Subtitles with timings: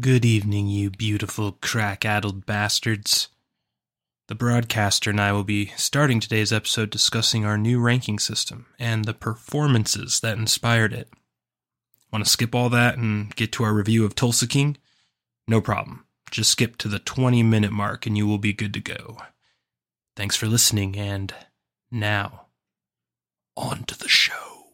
[0.00, 3.28] Good evening, you beautiful crack addled bastards.
[4.26, 9.04] The broadcaster and I will be starting today's episode discussing our new ranking system and
[9.04, 11.10] the performances that inspired it.
[12.12, 14.78] Want to skip all that and get to our review of Tulsa King?
[15.46, 16.04] No problem.
[16.28, 19.18] Just skip to the 20 minute mark and you will be good to go.
[20.16, 21.32] Thanks for listening, and
[21.92, 22.46] now,
[23.56, 24.64] on to the show.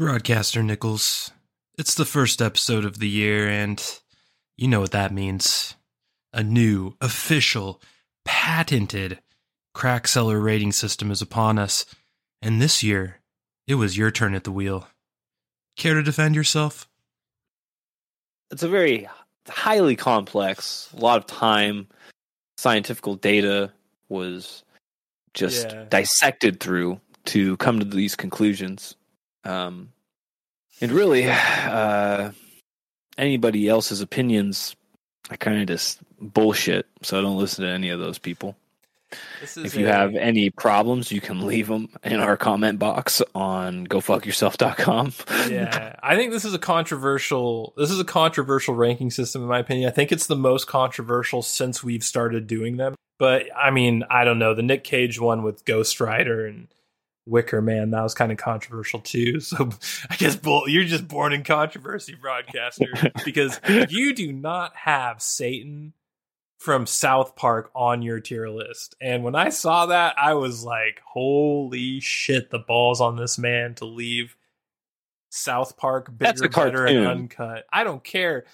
[0.00, 1.30] Broadcaster Nichols,
[1.76, 4.00] it's the first episode of the year, and
[4.56, 5.74] you know what that means.
[6.32, 7.82] A new, official,
[8.24, 9.18] patented
[9.74, 11.84] crack cellar rating system is upon us,
[12.40, 13.20] and this year,
[13.66, 14.88] it was your turn at the wheel.
[15.76, 16.88] Care to defend yourself?
[18.50, 19.06] It's a very
[19.50, 21.88] highly complex, a lot of time,
[22.56, 23.70] scientific data
[24.08, 24.64] was
[25.34, 25.84] just Yeah.
[25.90, 28.96] dissected through to come to these conclusions.
[29.44, 29.92] Um,
[30.80, 32.30] and really, uh,
[33.18, 34.76] anybody else's opinions,
[35.30, 36.86] I kind of just bullshit.
[37.02, 38.56] So I don't listen to any of those people.
[39.42, 43.86] If you a- have any problems, you can leave them in our comment box on
[43.86, 45.12] gofuckyourself.com.
[45.50, 47.74] yeah, I think this is a controversial.
[47.76, 49.88] This is a controversial ranking system, in my opinion.
[49.88, 52.94] I think it's the most controversial since we've started doing them.
[53.18, 54.54] But I mean, I don't know.
[54.54, 56.68] The Nick Cage one with Ghost Rider and
[57.30, 59.40] Wicker Man that was kind of controversial too.
[59.50, 59.70] So
[60.08, 62.88] I guess bull, you're just born in controversy, broadcaster,
[63.24, 65.94] because you do not have Satan
[66.58, 68.94] from South Park on your tier list.
[69.00, 73.74] And when I saw that, I was like, "Holy shit!" The balls on this man
[73.76, 74.36] to leave
[75.30, 77.64] South Park bigger, better, and uncut.
[77.72, 78.44] I don't care.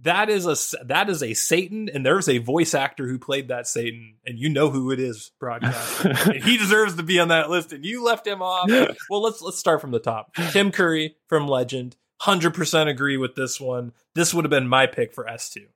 [0.00, 3.66] That is a that is a Satan, and there's a voice actor who played that
[3.68, 6.04] Satan, and you know who it is, broadcast.
[6.04, 8.70] and he deserves to be on that list, and you left him off.
[9.10, 10.34] Well, let's let's start from the top.
[10.50, 13.92] Tim Curry from Legend, hundred percent agree with this one.
[14.14, 15.66] This would have been my pick for S two.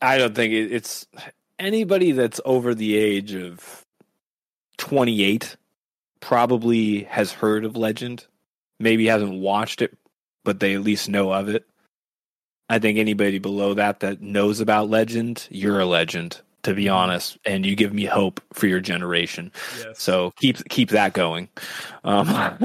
[0.00, 1.06] I don't think it's
[1.58, 3.84] anybody that's over the age of
[4.78, 5.56] 28
[6.20, 8.26] probably has heard of Legend.
[8.78, 9.96] Maybe hasn't watched it,
[10.44, 11.66] but they at least know of it.
[12.68, 17.38] I think anybody below that that knows about Legend, you're a legend, to be honest,
[17.44, 19.52] and you give me hope for your generation.
[19.78, 20.02] Yes.
[20.02, 21.48] So keep keep that going.
[22.02, 22.26] Um,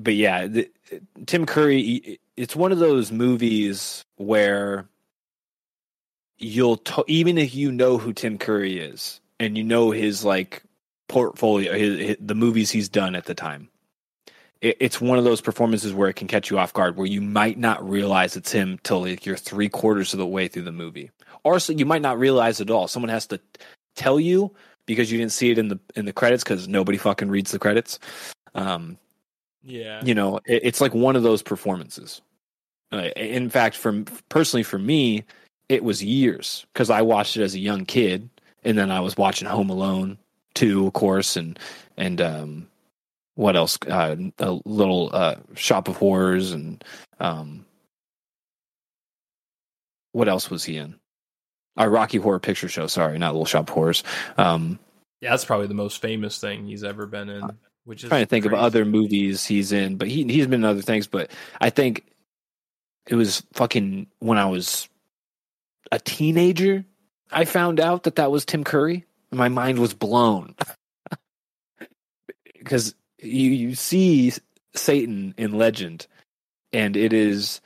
[0.00, 0.70] but yeah, the,
[1.26, 2.18] Tim Curry.
[2.36, 4.88] It's one of those movies where
[6.38, 10.62] you'll to, even if you know who Tim Curry is and you know his like
[11.08, 13.69] portfolio, his, his, the movies he's done at the time.
[14.60, 17.20] It, it's one of those performances where it can catch you off guard, where you
[17.20, 20.72] might not realize it's him till like you're three quarters of the way through the
[20.72, 21.10] movie,
[21.44, 22.88] or so you might not realize at all.
[22.88, 23.40] Someone has to
[23.96, 24.50] tell you
[24.86, 27.58] because you didn't see it in the in the credits because nobody fucking reads the
[27.58, 27.98] credits.
[28.54, 28.98] Um,
[29.62, 30.02] yeah.
[30.04, 32.20] you know, it, it's like one of those performances.
[32.92, 35.24] Uh, in fact, from personally for me,
[35.68, 38.28] it was years because I watched it as a young kid,
[38.64, 40.18] and then I was watching Home Alone
[40.54, 41.58] two, of course, and
[41.96, 42.68] and um,
[43.34, 43.78] what else?
[43.86, 46.82] Uh, a little uh, Shop of Horrors, and
[47.18, 47.64] um,
[50.12, 50.96] what else was he in?
[51.76, 52.86] Our Rocky Horror Picture Show.
[52.86, 54.02] Sorry, not Little Shop of Horrors.
[54.36, 54.78] Um,
[55.20, 57.50] Yeah, that's probably the most famous thing he's ever been in.
[57.84, 58.56] Which is trying to think crazy.
[58.56, 61.06] of other movies he's in, but he he's been in other things.
[61.06, 61.30] But
[61.60, 62.04] I think
[63.08, 64.88] it was fucking when I was
[65.90, 66.84] a teenager.
[67.32, 69.06] I found out that that was Tim Curry.
[69.32, 70.54] My mind was blown
[72.58, 74.32] because you you see
[74.74, 76.06] Satan in Legend,
[76.72, 77.60] and it is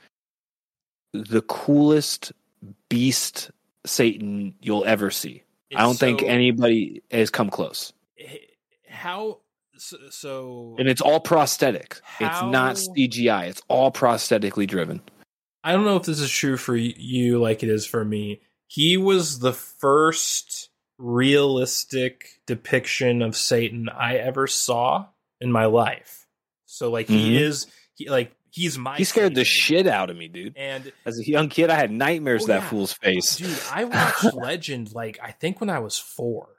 [1.13, 2.31] the coolest
[2.89, 3.51] beast
[3.85, 5.43] Satan you'll ever see.
[5.75, 7.93] I don't It's think anybody has come close.
[8.89, 9.39] how
[9.77, 11.99] so, so and it's all prosthetic.
[12.19, 13.47] It's not CGI.
[13.47, 15.01] It's all prosthetically driven.
[15.63, 18.41] I don't know if this is true for you like it is for me.
[18.67, 25.07] He was the first realistic depiction of Satan I ever saw
[25.45, 26.27] in my life.
[26.65, 27.39] So like he Mhm.
[27.41, 30.57] is he like he's my He scared the shit out of me, dude.
[30.57, 32.69] and As a young kid, I had nightmares Oh, of that yeah.
[32.69, 33.37] fool's face.
[33.37, 33.83] dude, I
[34.23, 36.49] watched Legend like I think when I was 4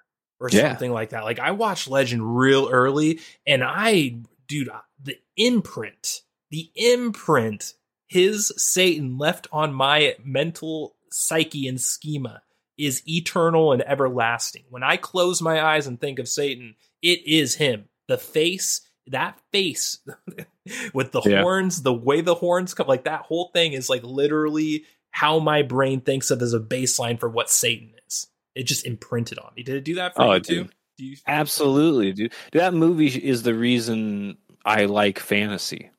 [0.41, 0.69] or Yeah.
[0.71, 1.25] something like that.
[1.25, 4.71] Like I watched Legend real early and I dude
[5.03, 7.75] the imprint, the imprint
[8.09, 12.43] his Satan left on my mental psyche and schema
[12.79, 14.65] is eternal and everlasting.
[14.69, 17.89] When I close my eyes and think of Satan, it is him.
[18.09, 19.99] The face, that face
[20.95, 21.43] with the Yeah.
[21.43, 25.63] horns, the way the horns come, like that whole thing is like literally how my
[25.63, 28.27] brain thinks of as a baseline for what Satan is.
[28.55, 29.63] It just imprinted on me.
[29.63, 30.69] Did it do that for Oh, you too?
[30.99, 32.33] Do you Absolutely, dude.
[32.53, 35.91] That movie is the reason I like fantasy.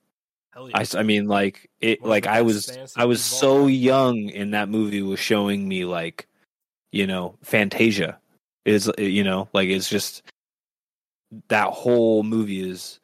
[0.54, 0.80] Hell yeah.
[0.80, 2.02] I, I mean, like it.
[2.02, 5.20] One Like I was, I was movies of all so young, and that movie was
[5.20, 6.28] showing me like,
[6.92, 8.18] you know, Fantasia
[8.66, 10.24] is, you know, like it's just
[11.50, 13.00] that whole movie is.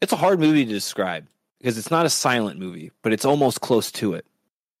[0.00, 1.26] It's a hard movie to describe
[1.58, 4.26] because it's not a silent movie, but it's almost close to it.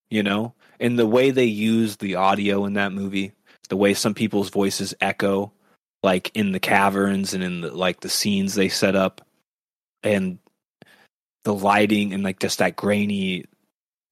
[0.08, 3.32] You know, and the way they use the audio in that movie,
[3.68, 5.52] the way some people's voices echo,
[6.02, 9.20] like in the caverns and in the like the scenes they set up,
[10.02, 10.38] and
[11.44, 13.44] the lighting and like just that grainy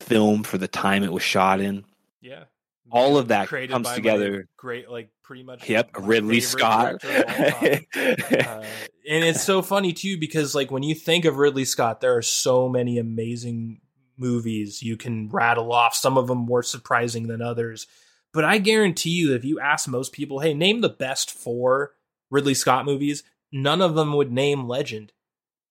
[0.00, 1.84] film for the time it was shot in.
[2.20, 2.44] yeah.
[2.90, 4.46] all of that comes together.
[4.56, 5.68] Great, like pretty much.
[5.68, 7.02] Yep, Ridley Scott.
[7.02, 7.86] director of all time.
[7.94, 8.64] uh,
[9.08, 12.22] and it's so funny too because like when you think of Ridley Scott, there are
[12.22, 13.82] so many amazing
[14.16, 15.94] movies you can rattle off.
[15.94, 17.86] Some of them more surprising than others,
[18.32, 21.92] but I guarantee you, if you ask most people, "Hey, name the best four
[22.30, 23.22] Ridley Scott movies,"
[23.52, 25.12] none of them would name Legend.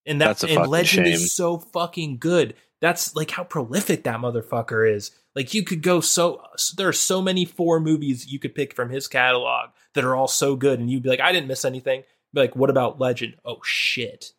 [0.06, 1.16] And that That's a and Legend shame.
[1.16, 2.54] is so fucking good.
[2.80, 5.12] That's like how prolific that motherfucker is.
[5.36, 6.44] Like you could go so
[6.76, 10.28] there are so many four movies you could pick from his catalog that are all
[10.28, 12.04] so good, and you'd be like, I didn't miss anything.
[12.34, 13.36] Be like, what about Legend?
[13.46, 14.34] Oh shit!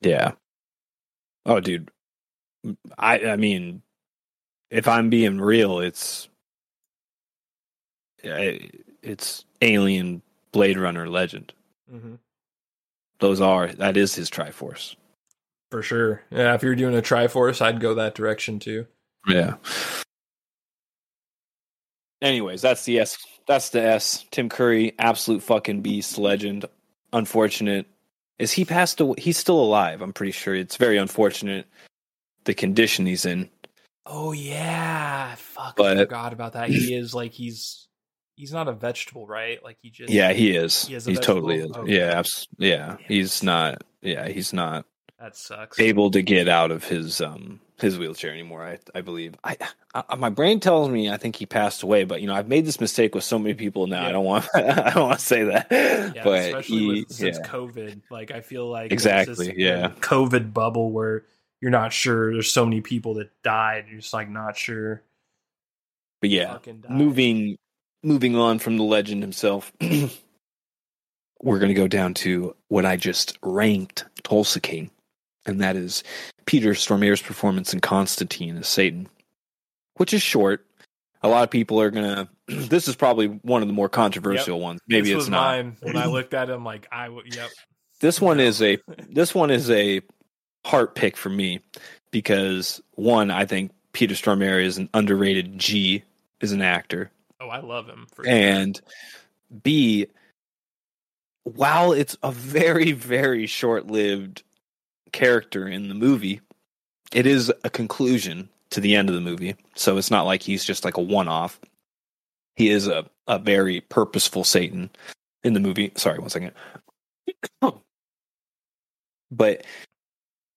[0.00, 0.32] yeah.
[1.46, 1.90] Oh, dude.
[2.96, 3.82] I I mean,
[4.70, 6.28] if I'm being real, it's
[8.22, 10.22] it's Alien,
[10.52, 11.52] Blade Runner, Legend.
[11.92, 12.14] Mm-hmm.
[13.18, 14.96] Those are that is his Triforce.
[15.72, 16.22] For sure.
[16.30, 18.86] Yeah, if you're doing a Triforce, I'd go that direction too.
[19.26, 19.54] Yeah.
[22.20, 23.16] Anyways, that's the S.
[23.48, 24.26] That's the S.
[24.30, 26.66] Tim Curry, absolute fucking beast, legend.
[27.14, 27.86] Unfortunate.
[28.38, 29.14] Is he passed away?
[29.16, 30.02] He's still alive.
[30.02, 30.54] I'm pretty sure.
[30.54, 31.66] It's very unfortunate
[32.44, 33.48] the condition he's in.
[34.04, 36.68] Oh yeah, fuck, But- I forgot about that.
[36.68, 37.88] He is like he's
[38.36, 39.64] he's not a vegetable, right?
[39.64, 40.86] Like he just Yeah, he is.
[40.86, 41.62] He is a he totally is.
[41.62, 41.84] vegetable?
[41.84, 41.96] Okay.
[41.96, 42.86] Yeah, abs- yeah.
[42.88, 42.98] Damn.
[43.08, 43.84] He's not.
[44.02, 44.84] Yeah, he's not
[45.22, 45.78] that sucks.
[45.78, 48.64] able to get out of his um his wheelchair anymore.
[48.64, 49.34] I I believe.
[49.44, 49.56] I,
[49.94, 52.66] I my brain tells me I think he passed away, but you know I've made
[52.66, 54.06] this mistake with so many people now.
[54.06, 55.68] I don't want I don't want to say that.
[55.70, 57.48] Yeah, but especially he, with since yeah.
[57.48, 58.02] COVID.
[58.10, 59.90] Like I feel like Exactly, this yeah.
[60.00, 61.24] COVID bubble where
[61.60, 62.32] you're not sure.
[62.32, 63.86] There's so many people that died.
[63.88, 65.02] You're just like not sure.
[66.20, 66.58] But yeah,
[66.88, 67.56] moving
[68.02, 69.72] moving on from the legend himself,
[71.42, 74.90] we're gonna go down to what I just ranked Tulsa King,
[75.46, 76.02] and that is
[76.46, 79.08] Peter Stormare's performance in Constantine as Satan,
[79.94, 80.66] which is short.
[81.22, 82.28] A lot of people are gonna.
[82.48, 84.80] This is probably one of the more controversial ones.
[84.86, 85.56] Maybe this it's was not.
[85.56, 85.76] mine.
[85.80, 87.34] When I looked at him, like I would.
[87.34, 87.48] Yep.
[88.00, 88.78] This one is a
[89.08, 90.02] this one is a
[90.66, 91.60] heart pick for me
[92.10, 96.02] because one, I think Peter Stormare is an underrated G
[96.40, 97.10] as an actor.
[97.40, 98.06] Oh, I love him.
[98.12, 98.32] For sure.
[98.32, 98.80] and
[99.62, 100.06] B,
[101.44, 104.42] while it's a very, very short lived
[105.12, 106.40] character in the movie,
[107.12, 109.54] it is a conclusion to the end of the movie.
[109.74, 111.60] So it's not like he's just like a one off.
[112.56, 114.90] He is a, a very purposeful Satan
[115.44, 115.92] in the movie.
[115.96, 116.52] Sorry, one second.
[119.30, 119.64] but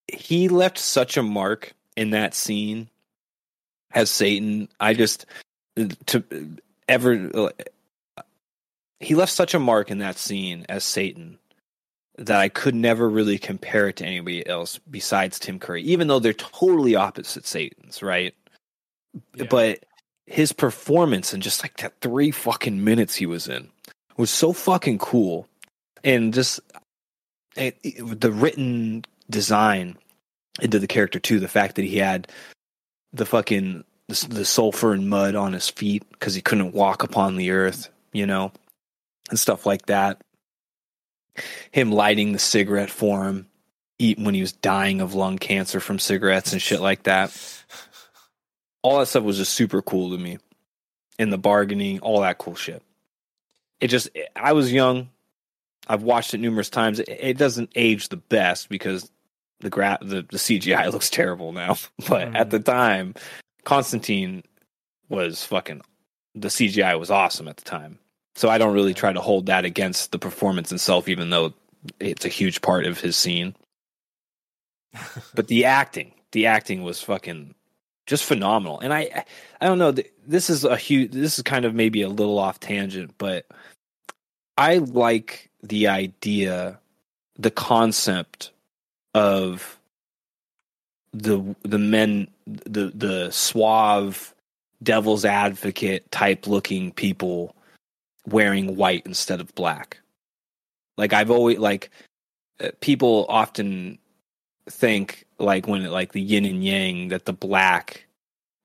[0.07, 2.89] he left such a mark in that scene
[3.93, 4.69] as Satan.
[4.79, 5.25] I just
[6.07, 6.23] to
[6.87, 7.51] ever
[8.99, 11.37] he left such a mark in that scene as Satan
[12.17, 16.19] that I could never really compare it to anybody else besides Tim Curry, even though
[16.19, 18.33] they're totally opposite Satans, right?
[19.35, 19.45] Yeah.
[19.49, 19.85] But
[20.27, 23.69] his performance in just like that three fucking minutes he was in
[24.17, 25.47] was so fucking cool,
[26.03, 26.59] and just
[27.55, 29.97] it, it- the written design
[30.61, 31.39] into the character too.
[31.39, 32.29] The fact that he had
[33.13, 37.35] the fucking the, the sulfur and mud on his feet because he couldn't walk upon
[37.35, 38.51] the earth, you know,
[39.29, 40.21] and stuff like that.
[41.71, 43.47] Him lighting the cigarette for him,
[43.99, 47.31] eat when he was dying of lung cancer from cigarettes and shit like that.
[48.81, 50.37] All that stuff was just super cool to me,
[51.17, 52.83] and the bargaining, all that cool shit.
[53.81, 55.09] It just, I was young.
[55.87, 56.99] I've watched it numerous times.
[56.99, 59.09] It, it doesn't age the best because
[59.59, 61.77] the gra- the, the CGI looks terrible now.
[62.07, 62.49] But at Mhm.
[62.51, 63.15] the time,
[63.63, 64.43] Constantine
[65.09, 65.81] was fucking
[66.35, 67.97] the CGI was awesome at the time.
[68.35, 71.53] So I don't really try to hold that against the performance itself, even though
[71.99, 73.55] it's a huge part of his scene.
[75.33, 77.53] But the acting, the acting was fucking
[78.05, 78.79] just phenomenal.
[78.79, 79.25] And I,
[79.59, 79.93] I don't know.
[80.25, 81.11] This is a huge.
[81.11, 83.45] This is kind of maybe a little off tangent, but
[84.57, 86.79] I like the idea,
[87.37, 88.51] the concept
[89.13, 89.79] of
[91.13, 94.33] the the men, the the suave
[94.83, 97.54] devil's advocate type looking people
[98.27, 99.99] wearing white instead of black.
[100.97, 101.89] Like I've always like
[102.59, 103.99] uh, people often
[104.69, 108.05] think like when like the yin and yang that the black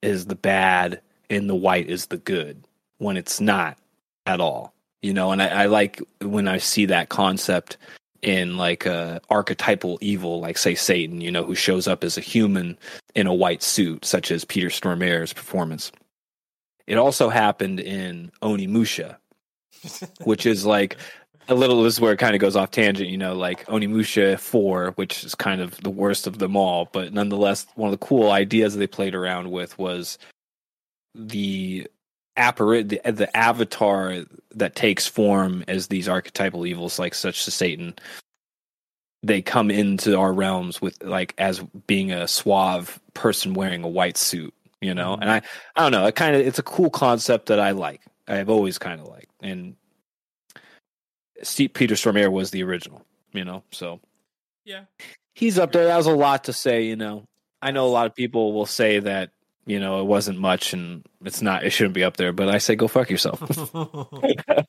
[0.02, 2.64] is the bad and the white is the good
[2.99, 3.79] when it's not
[4.26, 4.73] at all.
[5.02, 7.79] You know, and I, I like when I see that concept
[8.23, 12.23] in like a archetypal evil, like say Satan, you know, who shows up as a
[12.23, 12.76] human
[13.14, 15.90] in a white suit, such as Peter Stormare's performance.
[16.87, 19.17] It also happened in Onimusha,
[20.25, 20.97] which is like
[21.49, 24.39] a little this is where it kind of goes off tangent, you know, like Onimusha
[24.39, 28.07] 4, which is kind of the worst of them all, but nonetheless, one of the
[28.07, 30.19] cool ideas they played around with was
[31.15, 31.87] the
[32.39, 37.95] apparit the, the avatar that takes form as these archetypal evils like such as Satan.
[39.23, 44.17] They come into our realms with like as being a suave person wearing a white
[44.17, 45.17] suit you know?
[45.17, 45.23] Mhm.
[45.23, 45.43] and i
[45.77, 48.79] i don't know it kind of it's a cool concept that i like i've always
[48.79, 49.77] kind of liked and
[51.43, 53.63] Steve Peter Stormare was the original, you know.
[53.71, 54.01] So
[54.67, 54.85] Yeah.
[55.35, 55.87] he's up there.
[55.87, 57.25] That was a lot to say, you know.
[57.63, 59.31] I know a lot of people will say that
[59.65, 61.65] you know it wasn't much and it's not.
[61.65, 62.33] It shouldn't be up there.
[62.35, 63.41] But I say go fuck yourself.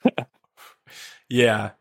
[1.30, 1.72] yeah.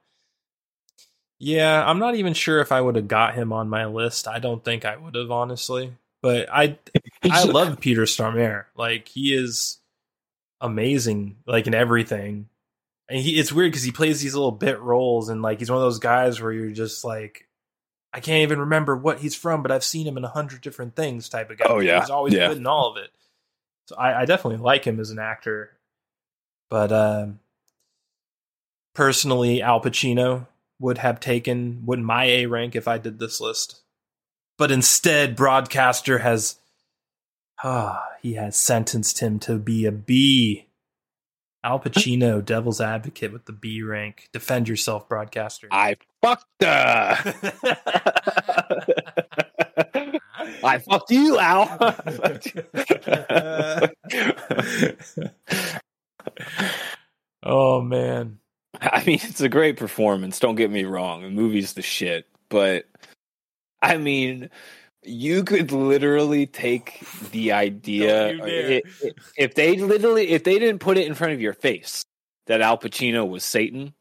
[1.39, 4.29] Yeah, I'm not even sure if I would have got him on my list.
[4.29, 5.93] I don't think I would have, honestly.
[6.21, 6.79] But I
[7.23, 8.65] I love Peter Stormare.
[8.77, 9.79] Like he is
[10.61, 12.49] amazing, like in everything.
[13.09, 15.79] And he it's weird because he plays these little bit roles and like he's one
[15.79, 17.49] of those guys where you're just like
[18.13, 20.97] I can't even remember what he's from, but I've seen him in a hundred different
[20.97, 21.67] things type of guy.
[21.69, 22.01] Oh, yeah.
[22.01, 22.49] He's always Yeah.
[22.49, 23.11] good in all of it.
[23.87, 25.71] So I, I definitely like him as an actor.
[26.69, 27.41] But um
[28.95, 30.47] personally, Al Pacino
[30.79, 33.81] would have taken would my A rank if I did this list.
[34.59, 36.57] But instead, broadcaster has
[37.65, 40.67] ah he has sentenced him to be a B.
[41.63, 44.29] Al Pacino, Devil's Advocate with the B rank.
[44.33, 45.69] Defend yourself, broadcaster.
[45.71, 47.19] I fucked her.
[47.63, 47.75] Uh,
[50.65, 51.67] I fucked you, Al.
[57.43, 58.39] oh man.
[58.81, 60.39] I mean, it's a great performance.
[60.39, 61.23] Don't get me wrong.
[61.23, 62.87] The movie's the shit, but
[63.83, 64.49] I mean,
[65.03, 67.01] you could literally take
[67.33, 68.71] the idea Don't you dare.
[69.03, 72.05] i- i- if they literally if they didn't put it in front of your face
[72.47, 73.95] that Al Pacino was Satan,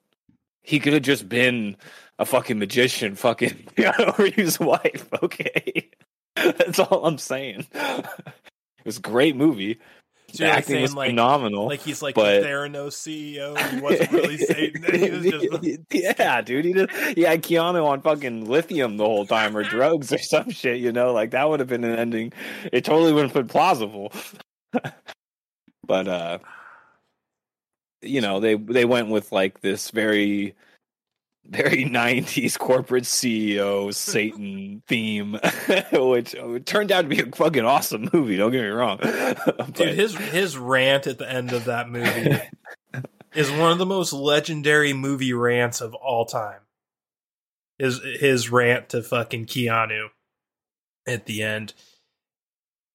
[0.63, 1.77] he could have just been
[2.18, 5.08] a fucking magician, fucking Keanu Reeves' wife.
[5.24, 5.89] Okay,
[6.36, 7.65] that's all I'm saying.
[8.79, 9.77] It was a great movie.
[10.34, 11.68] So the like acting saying was like phenomenal.
[11.68, 14.84] like he's like but- the Theranos CEO he wasn't really Satan.
[15.00, 16.66] He was just yeah, dude.
[16.66, 16.92] He did.
[17.16, 20.80] He had Keanu on fucking lithium the whole time, or drugs, or some shit.
[20.80, 22.34] You know, like that would have been an ending.
[22.72, 24.12] It totally wouldn't have been plausible.
[25.86, 26.40] but uh,
[28.02, 30.56] you know, they they went with like this very,
[31.50, 35.34] very '90s corporate CEO Satan theme,
[35.91, 38.38] which turned out to be a fucking awesome movie.
[38.38, 42.39] Don't get me wrong, But- Dude, his his rant at the end of that movie
[43.34, 46.62] is one of the most legendary movie rants of all time.
[47.77, 50.08] His his rant to fucking Keanu
[51.08, 51.74] at the end.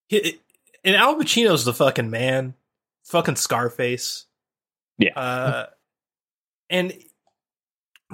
[0.09, 0.39] He,
[0.85, 2.55] and Al Pacino's the fucking man,
[3.05, 4.27] fucking Scarface.
[4.99, 5.19] Yeah.
[5.19, 5.67] Uh,
[6.69, 6.93] and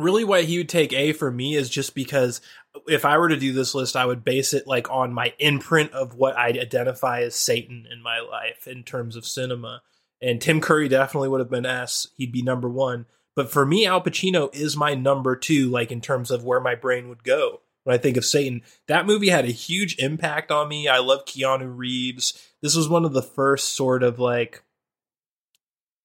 [0.03, 2.41] really, why he would take A for me is just because
[2.87, 5.93] if I were to do this list, I would base it like on my imprint
[5.93, 9.83] of what I'd identify as Satan in my life in terms of cinema.
[10.23, 12.09] And Tim Curry definitely would have been S.
[12.17, 13.07] He'd be number one.
[13.35, 16.75] But for me, Al Pacino is my number two, like in terms of where my
[16.75, 18.63] brain would go when I think of Satan.
[18.87, 20.89] That movie had a huge impact on me.
[20.89, 22.51] I love Keanu Reeves.
[22.61, 24.63] This was one of the first sort of like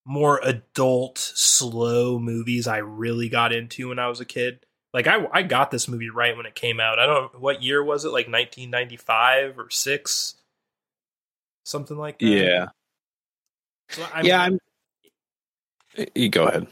[0.06, 4.66] more adult, slow movies I really got into when I was a kid.
[4.94, 7.00] Like I, I got this movie right when it came out.
[7.00, 10.36] I don't know what year was it, like 1995 or six,
[11.66, 12.28] something like that.
[12.28, 12.68] yeah,
[13.90, 14.42] So I yeah.
[14.42, 14.60] I'm.
[16.14, 16.68] You go ahead.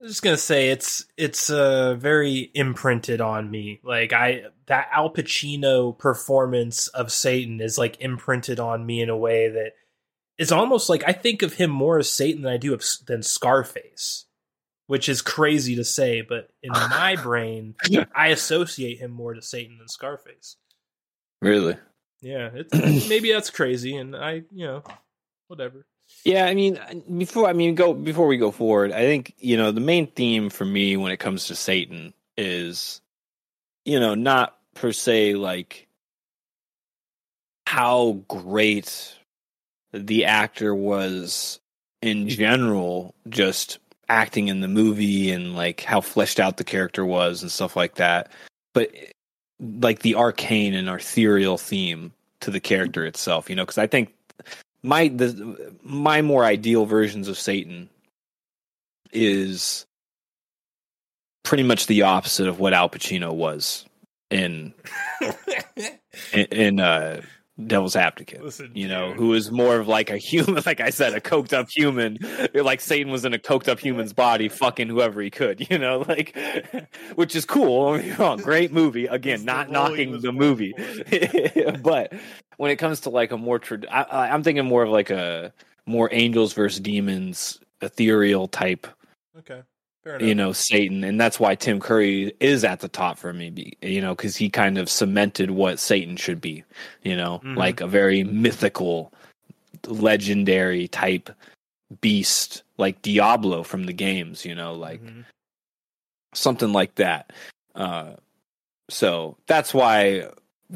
[0.00, 3.80] I'm just gonna say it's it's uh, very imprinted on me.
[3.82, 9.16] Like I that Al Pacino performance of Satan is like imprinted on me in a
[9.16, 9.72] way that
[10.38, 13.22] it's almost like I think of him more as Satan than I do of than
[13.22, 14.26] Scarface,
[14.86, 17.74] which is crazy to say, but in my brain,
[18.14, 20.56] I associate him more to Satan than Scarface.
[21.40, 21.76] Really?
[22.20, 24.82] Yeah, maybe that's crazy, and I you know
[25.48, 25.86] whatever.
[26.24, 29.56] Yeah, I mean, uh, before I mean go before we go forward, I think you
[29.56, 33.00] know the main theme for me when it comes to Satan is,
[33.84, 35.86] you know, not per se like
[37.66, 39.16] how great
[39.94, 41.60] the actor was
[42.02, 47.42] in general, just acting in the movie and like how fleshed out the character was
[47.42, 48.30] and stuff like that,
[48.72, 48.90] but
[49.60, 53.48] like the arcane and ethereal theme to the character itself.
[53.48, 54.12] You know, because I think
[54.82, 57.88] my the my more ideal versions of Satan
[59.12, 59.86] is
[61.44, 63.86] pretty much the opposite of what Al Pacino was
[64.30, 64.74] in
[66.32, 67.22] in, in uh
[67.66, 68.42] Devil's Advocate.
[68.42, 69.16] Listen, you know, dude.
[69.16, 72.18] who is more of like a human, like I said, a coked up human.
[72.52, 75.70] Like Satan was in a coked up human's body, fucking whoever he could.
[75.70, 76.36] You know, like
[77.14, 77.92] which is cool.
[77.92, 79.06] Don't get me wrong, great movie.
[79.14, 80.74] Again, the not role knocking the movie,
[81.82, 82.12] but
[82.56, 85.52] when it comes to like a more, trad- I, I'm thinking more of like a
[85.86, 88.86] more angels versus demons, ethereal type
[89.38, 89.62] okay.
[90.20, 93.72] You know Satan, and that's why Tim Curry is at the top for me.
[93.82, 96.64] You know, because he kind of cemented what Satan should be.
[97.02, 97.56] You know, Mhm.
[97.56, 99.12] like a very mythical,
[99.86, 101.30] legendary type
[102.00, 104.44] beast, like Diablo from the games.
[104.44, 105.24] You know, like Mhm.
[106.34, 107.32] something like that.
[107.74, 108.14] Uh,
[108.90, 110.28] so that's why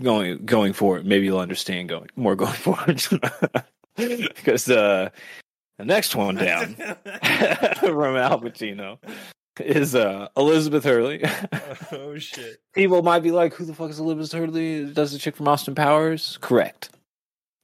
[0.02, 3.02] going going forward, maybe you'll understand going more going forward
[3.96, 5.10] because uh,
[5.78, 8.98] the next one down from Al Pacino
[9.60, 11.24] is uh, Elizabeth Hurley.
[11.92, 12.60] oh shit.
[12.74, 14.92] People might be like, "Who the fuck is Elizabeth Hurley?
[14.92, 16.90] Does the chick from Austin Powers?" Correct.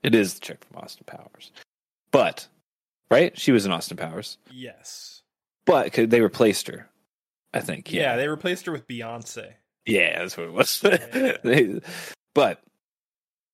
[0.02, 1.50] It is the chick from Austin Powers,
[2.10, 2.46] but
[3.10, 5.22] right, she was in Austin Powers, Yes.
[5.66, 6.88] but they replaced her.
[7.54, 7.92] I think.
[7.92, 8.02] Yeah.
[8.02, 9.52] Yeah, they replaced her with Beyonce.
[9.86, 10.80] yeah, that's what it was.
[10.84, 11.36] Yeah.
[11.44, 11.80] They-
[12.34, 12.60] but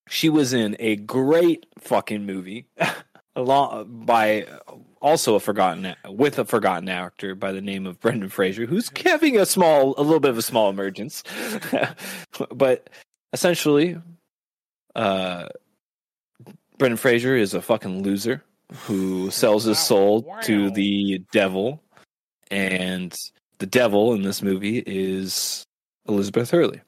[0.09, 2.67] she was in a great fucking movie,
[3.37, 4.47] along by
[5.01, 9.39] also a forgotten with a forgotten actor by the name of Brendan Fraser, who's having
[9.39, 11.23] a small, a little bit of a small emergence,
[12.55, 12.91] but
[13.33, 13.97] essentially,
[14.95, 15.47] uh,
[16.79, 18.43] Brendan Fraser is a fucking loser
[18.85, 19.83] who sells his Wow.
[19.83, 20.41] soul Wow.
[20.41, 21.83] to the devil,
[22.51, 23.15] and
[23.59, 25.65] the devil in this movie is
[26.09, 26.81] Elizabeth Hurley.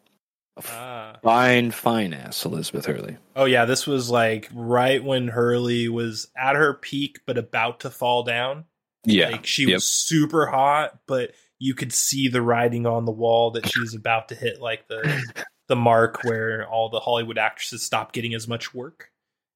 [0.56, 1.16] A Ah.
[1.22, 3.16] fine, fine ass Elizabeth Hurley.
[3.34, 7.90] Oh yeah, this was like right when Hurley was at her peak but about to
[7.90, 8.64] fall down.
[9.04, 9.74] Yeah, Like she Yep.
[9.76, 14.28] was super hot, but you could see the writing on the wall that she's about
[14.28, 15.02] to hit like the
[15.68, 19.10] the mark where all the Hollywood actresses stop getting as much work.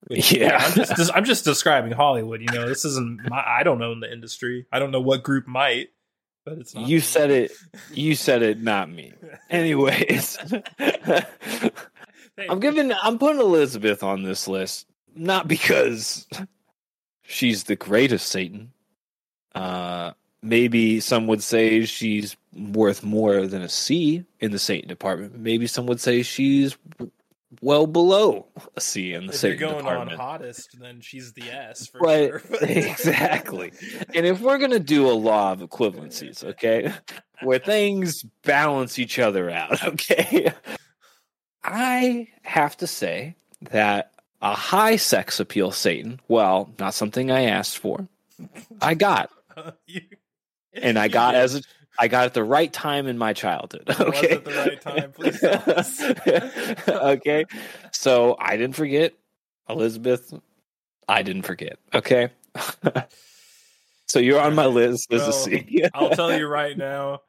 [0.07, 0.57] Which, Yeah.
[0.59, 2.41] I'm just I'm just describing Hollywood.
[2.41, 4.67] You know, this isn't my, I don't know in the industry.
[4.73, 5.89] I don't know what group might,
[6.47, 6.89] but it's not.
[6.89, 7.01] you me.
[7.01, 7.53] said it.
[7.93, 9.13] You said it, not me.
[9.51, 10.39] Anyways,
[12.49, 12.93] I'm giving.
[13.03, 16.27] I'm putting Elizabeth on this list not because
[17.23, 18.73] she's the greatest Satan.
[19.55, 25.39] Uh, maybe some would say she's worth more than a C in the Satan department.
[25.39, 26.77] Maybe some would say she's
[27.63, 30.21] well below a C in the same if you're Satan going on department.
[30.21, 32.43] hottest, then she's the S for Right, sure.
[32.63, 33.73] exactly.
[34.15, 36.93] And if we're gonna do a law of equivalencies, okay,
[37.43, 40.53] where things balance each other out, okay,
[41.63, 43.37] I have to say
[43.71, 48.07] that a high sex appeal Satan, well, not something I asked for,
[48.81, 49.31] I got,
[49.87, 50.03] You-
[50.75, 51.39] and I got did.
[51.41, 51.63] as a,
[51.99, 53.85] I got at the right time in my childhood.
[53.89, 55.13] was Okay, the right time?
[55.13, 57.45] Please okay,
[57.93, 59.15] so I didn't forget
[59.69, 60.33] Elizabeth.
[61.09, 61.79] I didn't forget.
[61.95, 62.31] Okay.
[64.07, 65.85] so you're on my list as Well, a C.
[65.95, 67.21] I'll tell you right now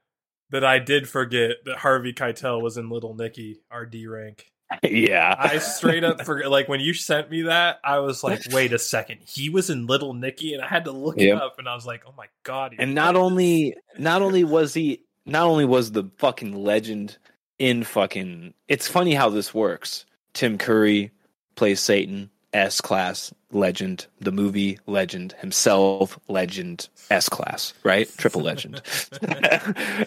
[0.49, 4.51] that I did forget that Harvey Keitel was in Little Nicky, our D rank.
[4.83, 5.35] Yeah.
[5.37, 6.49] I straight up forget.
[6.51, 9.87] Like when you sent me that, I was like, "Wait a second, he was in
[9.87, 11.35] Little Nicky," and I had to look Yep.
[11.37, 14.73] it up, and I was like, "Oh my god!" and not only not only was
[14.73, 17.17] he not only was the fucking legend
[17.59, 21.09] in fucking it's funny how this works tim curry
[21.55, 28.79] plays satan s class legend the movie legend himself legend s class right triple legend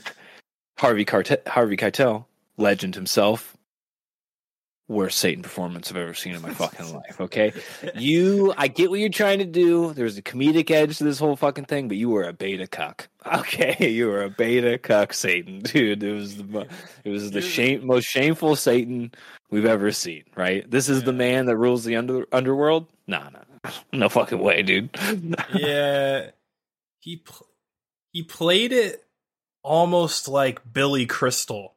[0.78, 2.24] harvey Carte- harvey keitel
[2.56, 3.56] legend himself
[4.90, 7.52] worst satan performance i've ever seen in my fucking life okay?
[7.94, 9.92] You i get what you're trying to do.
[9.94, 13.08] There's a comedic edge to this whole fucking thing but you were a beta cuck
[13.34, 13.88] okay?
[13.90, 16.02] You were a beta cuck satan dude.
[16.02, 16.66] It was the
[17.04, 19.12] it was the shame most shameful satan
[19.50, 20.68] we've ever seen right?
[20.70, 22.86] This is the man that rules the under underworld?
[23.06, 23.70] Nah nah.
[23.92, 24.90] No fucking way dude.
[25.54, 26.30] Yeah,
[27.00, 27.46] he pl-
[28.12, 29.04] he played it
[29.62, 31.76] almost like Billy Crystal,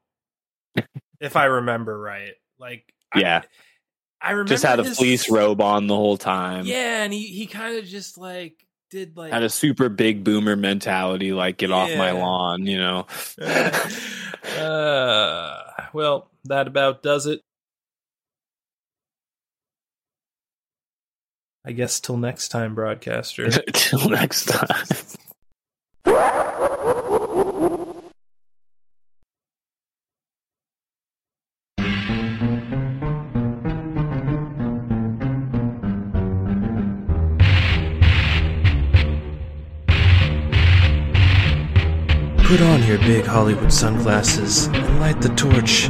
[1.19, 2.34] if I remember right.
[2.60, 3.41] Like, Yeah.
[4.21, 7.28] I, remember just had a his- fleece robe on the whole time Yeah, and he
[7.28, 8.56] he kind of just like
[8.89, 13.06] did like had a super big boomer mentality like get off my lawn you know
[14.58, 17.41] uh, well, that about does it.
[21.65, 23.49] I guess till next time, broadcaster.
[23.73, 24.86] till next time
[42.54, 45.89] Put on your big Hollywood sunglasses and light the torch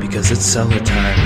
[0.00, 1.16] because it's cellar time.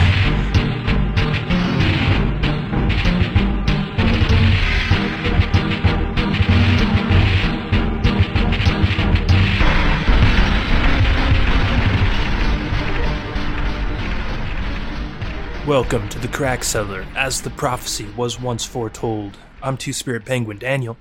[15.66, 19.38] Welcome to the Crack Cellar, as the prophecy was once foretold.
[19.62, 20.98] I'm Two Spirit Penguin Daniel.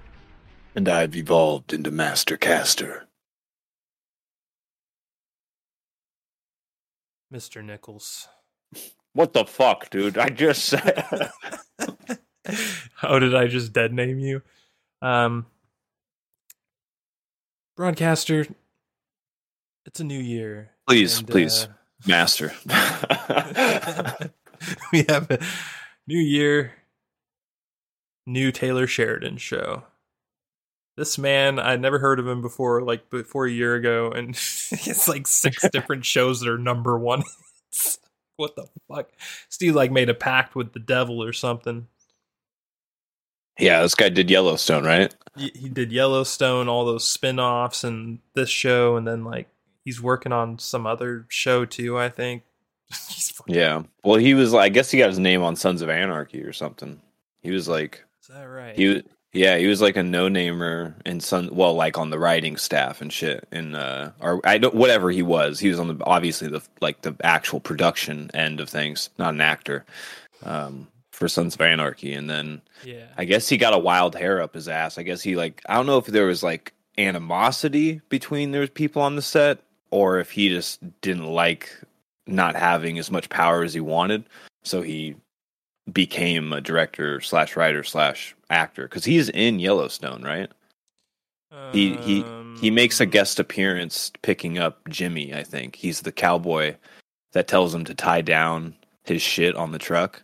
[0.73, 3.04] And I've evolved into Master Caster.
[7.35, 7.61] Mr.
[7.61, 8.29] Nichols.
[9.11, 10.17] What the fuck, dude?
[10.17, 11.29] I just said.
[12.95, 14.41] How did I just dead name you?
[15.01, 15.45] Um,
[17.75, 18.47] broadcaster,
[19.85, 20.71] it's a new year.
[20.87, 21.67] please, and, please, uh,
[22.07, 22.53] Master.
[24.93, 25.39] we have a
[26.07, 26.71] new year,
[28.25, 29.83] new Taylor Sheridan show.
[30.97, 34.29] This man, I'd never heard of him before, like before a year ago, and
[34.69, 37.23] it's like six different shows that are number one.
[38.37, 39.09] what the fuck?
[39.49, 41.87] Steve like made a pact with the devil or something.
[43.59, 45.13] yeah, this guy did Yellowstone, right?
[45.37, 49.49] He he did Yellowstone, all those spin-offs and this show, and then like
[49.83, 52.43] he's working on some other show too, I think.
[53.47, 53.83] Yeah.
[54.03, 54.55] Well, he was.
[54.55, 56.99] I guess he got his name on Sons of Anarchy or something.
[57.41, 58.75] He was like is that right?
[58.75, 59.03] he was.
[59.35, 61.49] Yeah, he was like a no-namer and son.
[61.51, 65.21] Well, like on the writing staff and shit, and uh, or I don't whatever he
[65.21, 65.59] was.
[65.59, 69.41] He was on the obviously the like the actual production end of things, not an
[69.41, 69.85] actor.
[70.43, 73.07] Um, for Sons of Anarchy, and then yeah.
[73.17, 74.97] I guess he got a wild hair up his ass.
[74.97, 79.01] I guess he like I don't know if there was like animosity between those people
[79.01, 79.59] on the set,
[79.91, 81.71] or if he just didn't like
[82.27, 84.25] not having as much power as he wanted,
[84.63, 85.15] so he
[85.91, 90.51] became a director slash writer slash actor because he's in Yellowstone, right?
[91.71, 92.25] He he
[92.59, 95.33] he makes a Um, guest appearance picking up Jimmy.
[95.33, 96.75] I think he's the cowboy
[97.33, 100.21] that tells him to tie down his shit on the truck,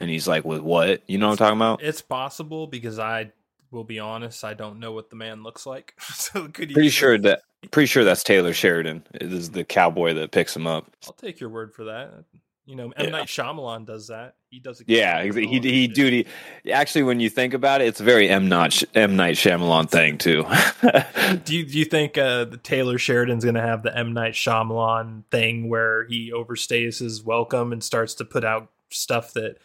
[0.00, 1.02] and he's like, "With what?
[1.06, 3.32] You know what I'm talking about?" It's possible because I
[3.70, 5.94] will be honest, I don't know what the man looks like.
[6.00, 9.04] so could you Pretty sure that pretty sure that's Taylor Sheridan.
[9.14, 10.90] It is the cowboy that picks him up.
[11.06, 12.24] I'll take your word for that.
[12.66, 13.10] You know, M Yeah.
[13.10, 14.34] Night Shyamalan does that.
[14.50, 14.88] He does it.
[14.88, 16.26] Yeah, he he, he dude.
[16.64, 19.88] He, actually, when you think about it, it's a very M Night M Night Shyamalan
[19.88, 20.44] thing too.
[21.44, 24.32] Do you do you think uh, the Taylor Sheridan's going to have the M Night
[24.34, 29.58] Shyamalan thing where he overstays his welcome and starts to put out stuff that?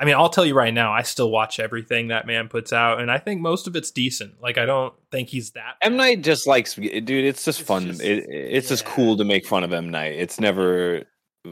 [0.00, 3.00] I mean, I'll tell you right now, I still watch everything that man puts out,
[3.00, 4.40] and I think most of it's decent.
[4.42, 5.74] Like, I don't think he's that.
[5.80, 7.10] M Night just likes, dude.
[7.10, 7.86] It's just It's fun.
[7.88, 10.14] just- it, it's just cool to make fun of M Night.
[10.14, 11.04] It's never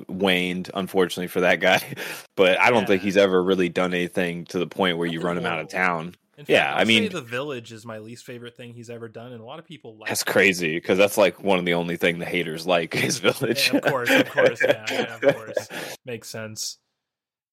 [0.08, 1.80] waned, unfortunately, for that guy.
[2.36, 5.36] But I don't think he's ever really done anything to the point where you run
[5.36, 6.14] him out of town.
[6.38, 9.42] In Yeah, I mean- the Village is my least favorite thing he's ever done, and
[9.42, 10.08] a lot of people like.
[10.08, 13.70] That's crazy because that's like one of the only thing the haters like is Village.
[13.72, 15.68] Yeah, of course, of course, yeah, yeah, of course,
[16.06, 16.78] makes sense.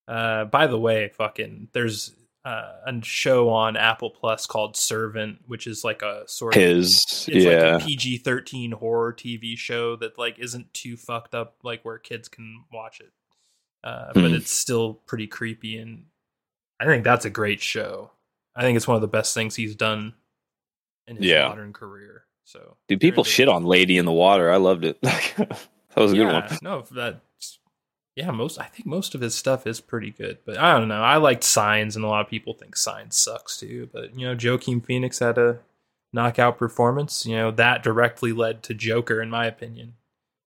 [0.08, 2.13] Uh, by the way, fucking, there's
[2.48, 7.28] uh, a show on Apple Plus called Servant, which is like a sort of His,
[7.28, 11.98] yeah, like PG thirteen horror TV show that like isn't too fucked up, like where
[11.98, 13.12] kids can watch it.
[13.84, 14.34] Uh, but Hmm.
[14.36, 16.06] it's still pretty creepy, and
[16.80, 18.12] I think that's a great show.
[18.56, 20.14] I think it's one of the best things he's done
[21.08, 21.48] in his Yeah.
[21.50, 22.24] modern career.
[22.46, 24.52] So, dude, people shit on Lady in the Water.
[24.52, 25.02] I loved it.
[25.02, 25.60] that
[25.98, 26.58] was a good one.
[26.62, 27.22] No, for that
[28.17, 31.03] yeah, most I think most of his stuff is pretty good, but I don't know.
[31.03, 33.89] I liked Signs, and a lot of people think Signs sucks too.
[33.93, 35.60] But you know, Joaquin Phoenix had a
[36.12, 37.25] knockout performance.
[37.27, 39.93] You know, that directly led to Joker, in my opinion.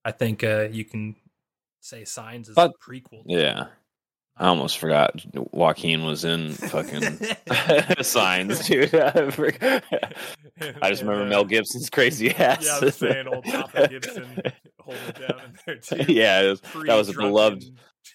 [0.04, 1.16] I think uh, you can
[1.80, 3.24] say Signs is But- a prequel.
[3.26, 3.68] Yeah,
[4.38, 7.20] I almost forgot Joaquin was in fucking
[8.04, 8.96] Signs, dude.
[8.96, 9.84] I forgot.
[10.82, 12.66] I just remember Mel Gibson's crazy ass.
[12.66, 14.26] Yeah, I was saying old Papa Gibson
[14.80, 16.12] holding it down in there too.
[16.14, 17.64] yeah, was, that was a beloved.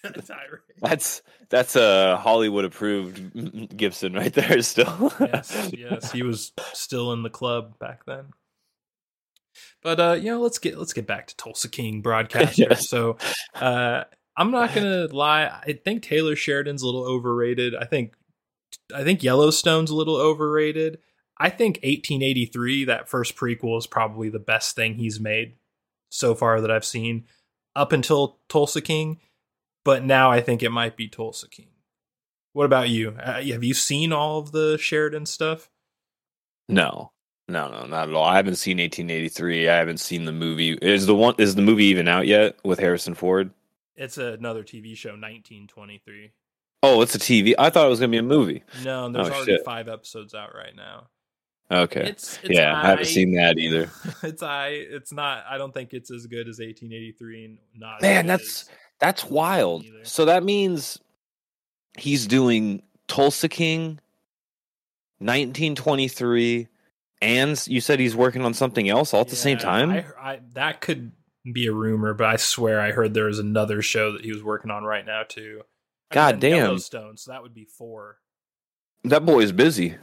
[0.03, 0.61] Tirade.
[0.81, 4.61] That's that's a Hollywood approved Gibson right there.
[4.61, 8.25] Still, yes, yes, he was still in the club back then.
[9.81, 12.65] But uh, you know, let's get let's get back to Tulsa King broadcaster.
[12.69, 12.89] Yes.
[12.89, 13.17] So
[13.55, 14.03] uh,
[14.37, 15.45] I'm not gonna lie.
[15.45, 17.75] I think Taylor Sheridan's a little overrated.
[17.75, 18.13] I think
[18.93, 20.99] I think Yellowstone's a little overrated.
[21.39, 25.55] I think 1883, that first prequel, is probably the best thing he's made
[26.09, 27.25] so far that I've seen
[27.75, 29.19] up until Tulsa King.
[29.83, 31.69] But now I think it might be Tulsa King.
[32.53, 33.15] What about you?
[33.21, 35.69] Uh, have you seen all of the Sheridan stuff?
[36.69, 37.11] no,
[37.47, 38.25] no, no, not at all.
[38.25, 39.69] I haven't seen 1883.
[39.69, 40.73] I haven't seen the movie.
[40.81, 43.51] Is the one is the movie even out yet with Harrison Ford?
[43.97, 46.31] It's another TV show, 1923.
[46.83, 47.55] Oh, it's a TV.
[47.57, 48.63] I thought it was gonna be a movie.
[48.83, 49.65] No, oh, there's Oh, already shit.
[49.65, 51.07] five episodes out right now.
[51.69, 52.01] Okay.
[52.09, 53.89] It's, it's yeah, I haven't seen that either.
[54.23, 54.67] it's I.
[54.69, 55.43] It's not.
[55.49, 58.01] I don't think it's as good as 1883 and not.
[58.01, 59.83] Man, that's- That's wild.
[59.83, 60.05] Either.
[60.05, 60.97] So that means
[61.97, 63.99] he's doing Tulsa King,
[65.19, 66.67] 1923,
[67.21, 69.91] and you said he's working on something else all at the same time.
[69.91, 71.11] I, I, that could
[71.53, 74.43] be a rumor, but I swear I heard there was another show that he was
[74.43, 75.61] working on right now too.
[76.11, 76.57] God damn.
[76.57, 77.17] Yellowstone.
[77.17, 78.17] So that would be four.
[79.03, 79.95] that boy is busy.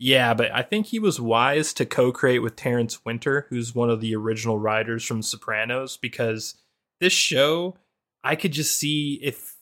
[0.00, 4.00] Yeah, but I think he was wise to co-create with Terrence Winter, who's one of
[4.00, 6.54] the original writers from Sopranos, because
[7.00, 7.76] this show,
[8.22, 9.56] I could just see if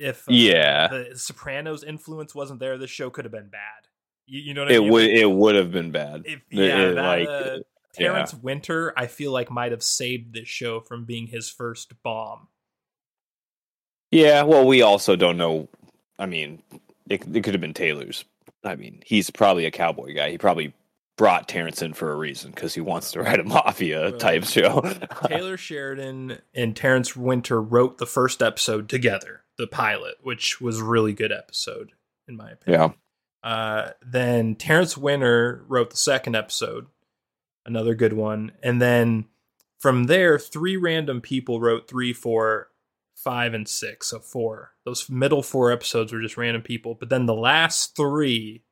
[0.00, 0.88] if uh, Yeah.
[0.88, 3.86] the Sopranos influence wasn't there, this show could have been bad.
[4.26, 4.90] You, you know what I It mean?
[4.92, 6.22] would it would have been bad.
[6.24, 7.58] If, It- yeah, it, that, like uh,
[7.94, 12.48] Terrence Winter, I feel like might have saved this show from being his first bomb.
[14.10, 15.68] Yeah, well, we also don't know.
[16.18, 16.62] I mean,
[17.08, 18.24] it, it could have been Taylor's.
[18.62, 20.30] I mean, he's probably a cowboy guy.
[20.30, 20.72] He probably
[21.16, 24.44] brought Terrence in for a reason because he wants to write a mafia Well, type
[24.44, 24.82] show.
[25.26, 30.84] Taylor Sheridan and Terrence Winter wrote the first episode together, the pilot, which was a
[30.84, 31.92] really good episode
[32.26, 32.92] in my opinion.
[33.44, 36.86] yeah, Uh, then Terrence Winter wrote the second episode,
[37.66, 39.26] another good one, and then
[39.80, 42.68] from there, three random people wrote three, four,
[43.14, 44.08] five, and six.
[44.08, 44.72] So four.
[44.84, 48.64] Those middle four episodes were just random people, but then the last three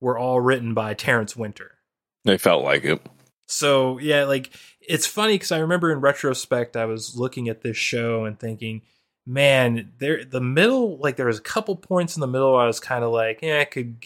[0.00, 1.78] were all written by Terrence Winter.
[2.24, 3.00] they felt like it.
[3.46, 7.76] So yeah, like it's funny because I remember in retrospect I was looking at this
[7.76, 8.82] show and thinking,
[9.26, 12.80] man, there the middle like there was a couple points in the middle I was
[12.80, 14.04] kind of like, yeah, I could,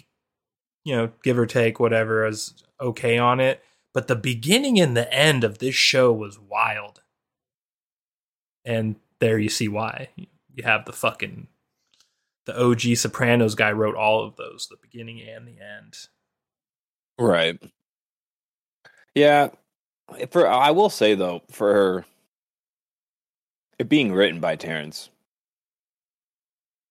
[0.84, 2.24] you know, give or take whatever.
[2.24, 3.62] I was okay on it,
[3.94, 7.00] but the beginning and the end of this show was wild,
[8.64, 11.48] and there you see why you have the fucking
[12.46, 15.96] the OG Sopranos guy wrote all of those, the beginning and the end.
[17.18, 17.58] Right.
[19.14, 19.48] Yeah.
[20.30, 22.04] For I will say though, for her,
[23.78, 25.08] it being written by Terrence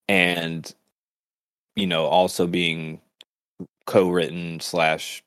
[0.07, 0.73] and
[1.75, 3.01] you know, also being
[3.85, 5.22] co-written slash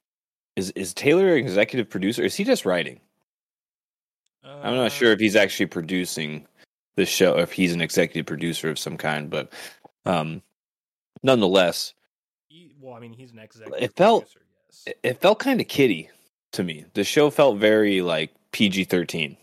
[0.57, 2.23] is is Taylor an executive producer?
[2.25, 3.01] Is he just writing?
[4.45, 6.47] I'm not sure if he's actually producing
[6.95, 9.53] the show, if he's an executive producer of some kind, but
[10.07, 10.43] um
[11.23, 11.95] nonetheless,
[12.49, 13.83] He, well, I mean, he's an executive.
[13.83, 14.83] It felt- producer, yes.
[14.87, 16.09] it, it felt kind of kiddie
[16.53, 16.85] to me.
[16.95, 19.37] The show felt very like PG thirteen,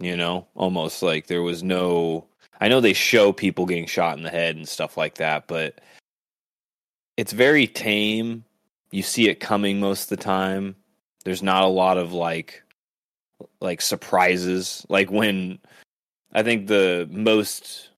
[0.00, 2.26] you know, almost like there was no.
[2.60, 5.80] I know they show people getting shot in the head and stuff like that, but
[7.16, 8.44] it's very tame.
[8.90, 10.76] You see it coming most of the time.
[11.24, 12.62] There's not a lot of like
[13.60, 14.86] like surprises.
[14.88, 15.58] Like when
[16.32, 17.90] I think the most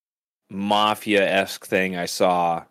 [0.51, 2.65] mafia esque thing I saw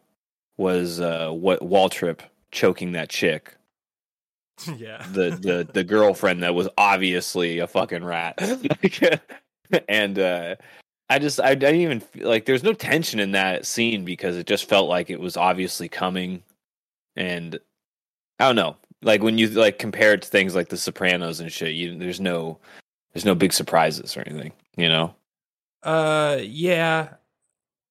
[0.58, 2.20] was uh what Waltrip
[2.52, 3.56] choking that chick
[4.78, 5.06] yeah.
[5.14, 8.38] the the the girlfriend that was obviously a fucking rat
[9.88, 10.56] and uh
[11.10, 14.36] i just I, I didn't even feel like there's no tension in that scene because
[14.36, 16.44] it just felt like it was obviously coming
[17.16, 17.60] and
[18.40, 21.52] i don't know like when you like compare it to things like the sopranos and
[21.52, 22.58] shit you there's no
[23.14, 25.14] there's no big surprises or anything you know
[25.84, 27.14] Uh, yeah.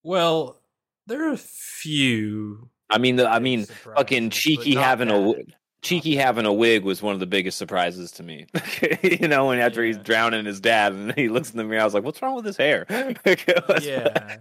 [0.03, 0.61] Well,
[1.07, 2.69] there are a few.
[2.91, 5.25] i mean the, i mean fucking Chickie having a bad.
[5.27, 5.45] w-
[5.81, 8.47] Chickie having a wig was one of the biggest surprises to me.
[9.03, 11.85] you know, when after he's drowning his dad and he looks in the mirror, I
[11.85, 12.85] was like, "What's wrong with his hair?"
[13.81, 14.39] yeah.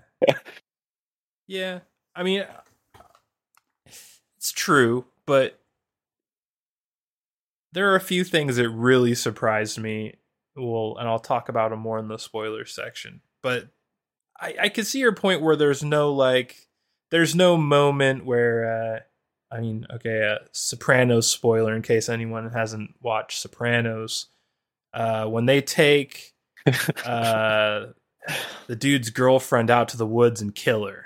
[1.47, 1.79] yeah.
[2.15, 2.43] I mean,
[3.85, 5.59] it's true, but
[7.71, 10.15] there are a few things that really surprised me.
[10.55, 13.21] Well, and I'll talk about them more in the spoiler section.
[13.43, 13.69] But
[14.39, 16.67] I, I can see your point where there's no like,
[17.11, 19.03] there's no moment where,
[19.51, 24.27] uh, I mean, okay, uh, Sopranos spoiler in case anyone hasn't watched Sopranos.
[24.93, 26.33] Uh, when they take
[27.05, 27.85] uh,
[28.67, 31.05] the dude's girlfriend out to the woods and kill her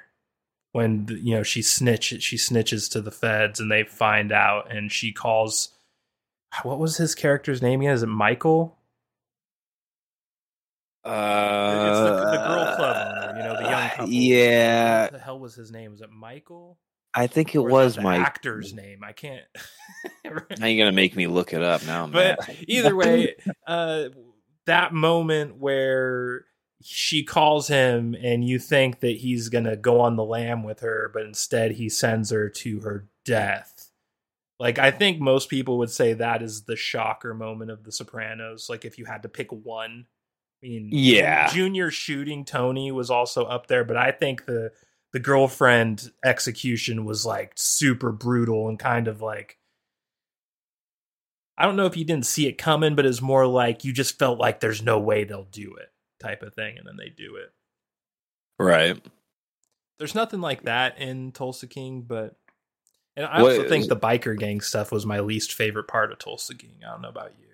[0.71, 4.91] when you know she snitch she snitches to the feds and they find out and
[4.91, 5.69] she calls
[6.63, 7.93] what was his character's name again?
[7.93, 8.77] Is it michael?
[11.03, 14.07] Uh, it's the, the girl club owner you know the young couple.
[14.09, 15.91] Yeah, what the hell was his name?
[15.91, 16.77] Was it michael?
[17.13, 18.17] I think it Or was that my.
[18.17, 19.03] actor's name?
[19.03, 19.41] I can't
[20.59, 22.57] Now you're gonna make me look it up now, but man.
[22.67, 23.35] either way
[23.67, 24.05] uh
[24.67, 26.45] that moment where
[26.83, 31.09] she calls him and you think that he's gonna go on the lam with her
[31.13, 33.80] but instead he sends her to her death
[34.61, 38.67] like i think most people would say that is the shocker moment of the sopranos
[38.69, 40.05] like if you had to pick one
[40.63, 41.47] i mean Yeah.
[41.51, 44.71] junior shooting tony was also up there but i think the
[45.13, 49.57] the girlfriend execution was like super brutal and kind of like
[51.57, 54.17] I don't know if you didn't see it coming, but it's more like you just
[54.17, 57.35] felt like there's no way they'll do it type of thing, and then they do
[57.35, 57.51] it.
[58.57, 58.99] Right.
[59.99, 62.35] There's nothing like that in Tulsa King, but
[63.15, 66.19] and I also What- think the biker gang stuff was my least favorite part of
[66.19, 66.79] Tulsa King.
[66.85, 67.47] I don't know about you.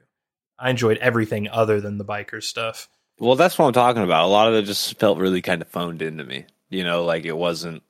[0.60, 2.90] I enjoyed everything other than the biker stuff.
[3.20, 4.26] Well, that's what I'm talking about.
[4.26, 6.46] A lot of it just felt really kind of phoned into me.
[6.70, 7.84] You know, like it wasn't.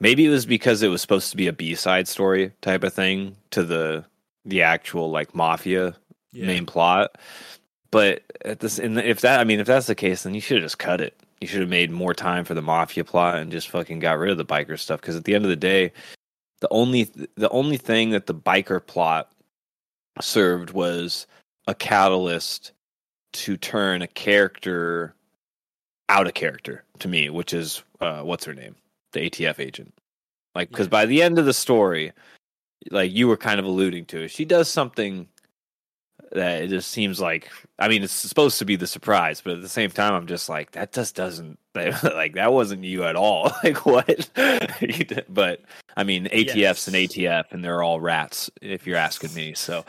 [0.00, 2.92] Maybe it was because it was supposed to be a B side story type of
[2.92, 4.04] thing to the
[4.44, 5.94] the actual like mafia
[6.32, 6.46] Yeah.
[6.46, 7.16] main plot.
[7.90, 10.56] But at this, and if that, I mean, if that's the case, then you should
[10.58, 11.14] have just cut it.
[11.40, 14.30] You should have made more time for the mafia plot and just fucking got rid
[14.32, 15.00] of the biker stuff.
[15.00, 15.92] Because at the end of the day,
[16.60, 19.32] the only the only thing that the biker plot
[20.20, 21.26] served was
[21.66, 22.72] a catalyst
[23.32, 25.14] to turn a character
[26.08, 28.76] out of character to me, which is uh, what's her name,
[29.12, 29.92] the ATF agent.
[30.54, 32.12] Like, because by the end of the story,
[32.90, 35.26] like you were kind of alluding to, she does something
[36.34, 37.50] that it just seems like.
[37.78, 40.48] I mean, it's supposed to be the surprise, but at the same time, I'm just
[40.48, 43.50] like that just doesn't like that wasn't you at all.
[43.64, 44.30] Like what?
[45.28, 45.62] But
[45.96, 49.54] I mean, ATF's an ATF, and they're all rats, if you're asking me.
[49.54, 49.84] So.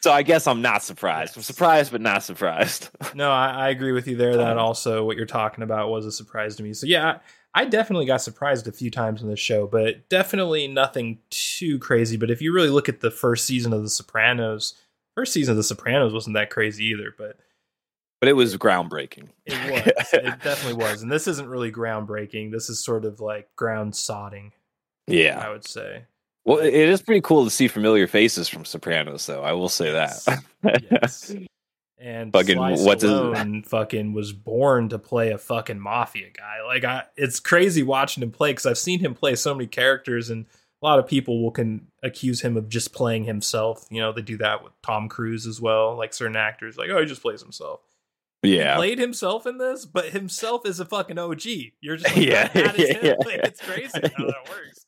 [0.00, 1.36] So I guess I'm not surprised.
[1.36, 2.90] I'm surprised, but not surprised.
[3.14, 4.36] No, I, I agree with you there.
[4.36, 6.72] That um, also what you're talking about was a surprise to me.
[6.72, 7.18] So yeah,
[7.54, 12.16] I, definitely got surprised a few times in this show, but definitely nothing too crazy.
[12.16, 14.74] But if you really look at the first season of The Sopranos,
[15.16, 17.36] first season of The Sopranos wasn't that crazy either, but
[18.20, 19.28] But it was groundbreaking.
[19.46, 20.12] it was.
[20.12, 21.02] it definitely was.
[21.02, 22.52] And this isn't really groundbreaking.
[22.52, 24.52] This is sort of like ground sodding,
[25.06, 25.42] Yeah.
[25.44, 26.04] I would say.
[26.44, 29.42] Well, it is pretty cool to see familiar faces from Sopranos, though.
[29.42, 30.24] I will say Yes.
[30.62, 30.82] that.
[30.90, 31.34] Yes.
[32.00, 36.62] And Fucking Sly what's his- Stallone fucking was born to play a fucking mafia guy.
[36.64, 40.30] Like I, it's crazy watching him play because I've seen him play so many characters,
[40.30, 40.46] and
[40.80, 43.84] a lot of people will can accuse him of just playing himself.
[43.90, 45.96] You know, they do that with Tom Cruise as well.
[45.96, 47.80] Like certain actors, like oh, he just plays himself.
[48.42, 48.76] Yeah.
[48.76, 51.42] played himself in this, but himself is a fucking OG.
[51.80, 53.16] You're just like, Yeah, yeah, yeah, him.
[53.24, 54.86] Like, it's crazy how that works.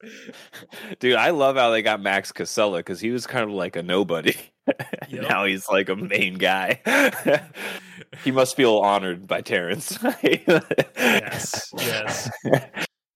[1.01, 3.83] Dude, I love how they got Max Casella because he was kind of like a
[3.83, 4.35] nobody.
[5.09, 5.29] Yep.
[5.29, 6.81] now he's like a main guy.
[8.23, 9.99] he must feel honored by Terence.
[10.23, 12.31] Yes, yes.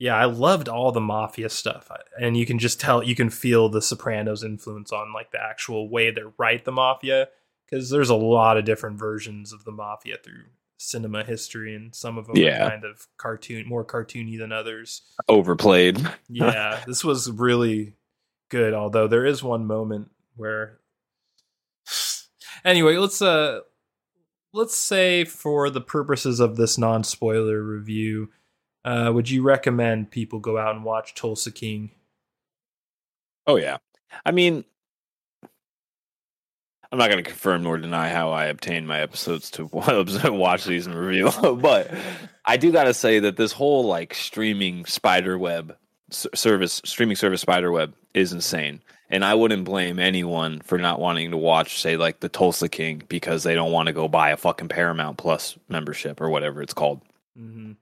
[0.00, 1.88] Yeah, I loved all the mafia stuff,
[2.20, 5.88] and you can just tell, you can feel the Sopranos' influence on like the actual
[5.88, 7.28] way they write the mafia,
[7.66, 10.44] because there's a lot of different versions of the mafia through
[10.76, 12.66] cinema history, and some of them Yeah.
[12.66, 15.02] are kind of cartoon, more cartoony than others.
[15.28, 15.98] Overplayed.
[16.28, 17.94] Yeah, this was really
[18.50, 18.74] good.
[18.74, 20.80] Although there is one moment where,
[22.64, 23.60] anyway, let's uh,
[24.52, 28.30] let's say for the purposes of this non-spoiler review,
[28.84, 31.90] uh, would you recommend people go out and watch Tulsa King?
[33.46, 33.78] Oh yeah.
[34.24, 34.64] I mean,
[36.94, 40.86] I'm not going to confirm nor deny how I obtain my episodes to watch these
[40.86, 41.90] and review, but
[42.44, 45.76] I do got to say that this whole like streaming spider web
[46.10, 48.80] service, streaming service spider web is insane,
[49.10, 53.02] and I wouldn't blame anyone for not wanting to watch, say, like the Tulsa King
[53.08, 56.74] because they don't want to go buy a fucking Paramount Plus membership or whatever it's
[56.74, 57.00] called.
[57.36, 57.72] Mm-hmm.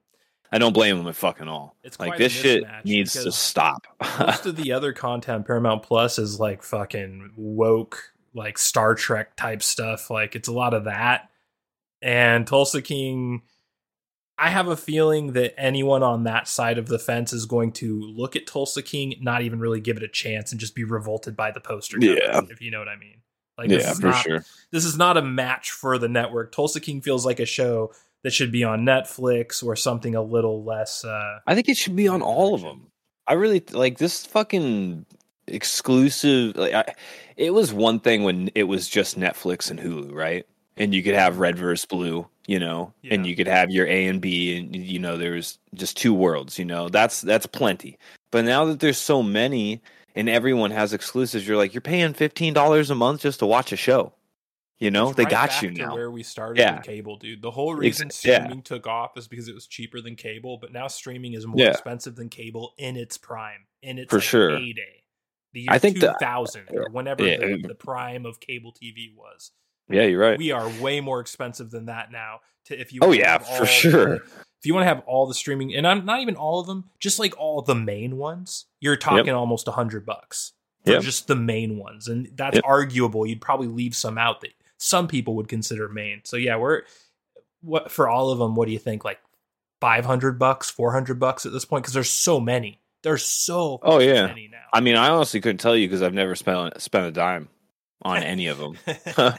[0.51, 1.77] I don't blame them at fucking all.
[1.83, 3.87] It's like this shit needs to stop.
[4.18, 9.62] Most of the other content Paramount Plus is like fucking woke, like Star Trek type
[9.62, 10.11] stuff.
[10.11, 11.29] Like it's a lot of that.
[12.01, 13.42] And Tulsa King,
[14.38, 18.01] I have a feeling that anyone on that side of the fence is going to
[18.01, 21.37] look at Tulsa King, not even really give it a chance, and just be revolted
[21.37, 21.99] by the poster.
[21.99, 22.40] cover, Yeah.
[22.51, 23.18] if you know what I mean.
[23.59, 24.45] Like this yeah, is for not, sure.
[24.73, 26.53] This is not a match for the network.
[26.53, 27.92] Tulsa King feels like a show
[28.25, 31.05] that should be on Netflix or something a little less.
[31.05, 32.88] uh I think it should be on all of them.
[33.29, 35.07] I really like this fucking
[35.46, 36.57] exclusive.
[36.57, 36.94] Like, I,
[37.37, 40.46] it was one thing when it was just Netflix and Hulu, right?
[40.77, 44.06] And you could have Red versus Blue, you know, and you could have your A
[44.06, 46.58] and B, and you know, there's just two worlds.
[46.58, 47.98] You know, that's that's plenty.
[48.31, 49.83] But now that there's so many,
[50.14, 53.73] and everyone has exclusives, you're like, you're paying fifteen dollars a month just to watch
[53.73, 54.14] a show.
[54.79, 55.94] You know, It's they right got you to now.
[55.94, 56.77] Where we started Yeah.
[56.77, 57.40] with cable, dude.
[57.42, 58.38] The whole reason yeah.
[58.38, 61.58] streaming took off is because it was cheaper than cable, but now streaming is more
[61.60, 61.69] Yeah.
[61.71, 64.58] expensive than cable in its prime, in its For like, sure.
[64.58, 65.02] heyday.
[65.53, 67.38] The year I think two that- thousand or whenever Yeah.
[67.38, 69.50] the, the prime of cable TV was.
[69.88, 70.38] Yeah, you're right.
[70.38, 72.40] We are way more expensive than that now.
[72.67, 74.15] To if you Oh, yeah, for all the- sure.
[74.15, 76.90] if you want to have all the streaming, and I'm not even all of them,
[77.00, 80.53] just like all the main ones, you're talking almost a hundred bucks
[80.85, 81.03] for Yep.
[81.03, 82.65] just the main ones, and that's Yep.
[82.67, 83.27] arguable.
[83.27, 86.23] You'd probably leave some out that some people would consider main.
[86.25, 86.83] So yeah, we're
[87.61, 88.55] what for all of them.
[88.55, 89.05] What do you think?
[89.05, 89.21] Like
[89.81, 92.81] five hundred bucks, four hundred bucks at this point because there's so many.
[93.03, 94.35] There's so Oh, yeah.
[94.73, 97.48] I mean, I honestly couldn't tell you because I've never spent spent a dime
[98.03, 98.79] on any of them.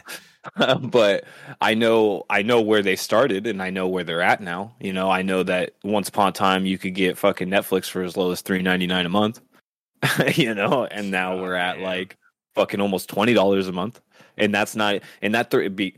[0.81, 1.23] but
[1.61, 4.75] I know I know where they started and I know where they're at now.
[4.79, 8.03] You know, I know that once upon a time you could get fucking Netflix for
[8.03, 9.39] as low as three ninety nine a month.
[10.35, 11.85] you know, and now Oh, we're at man.
[11.85, 12.17] like
[12.55, 14.01] fucking almost twenty dollars a month,
[14.37, 15.95] and that's not and that th- be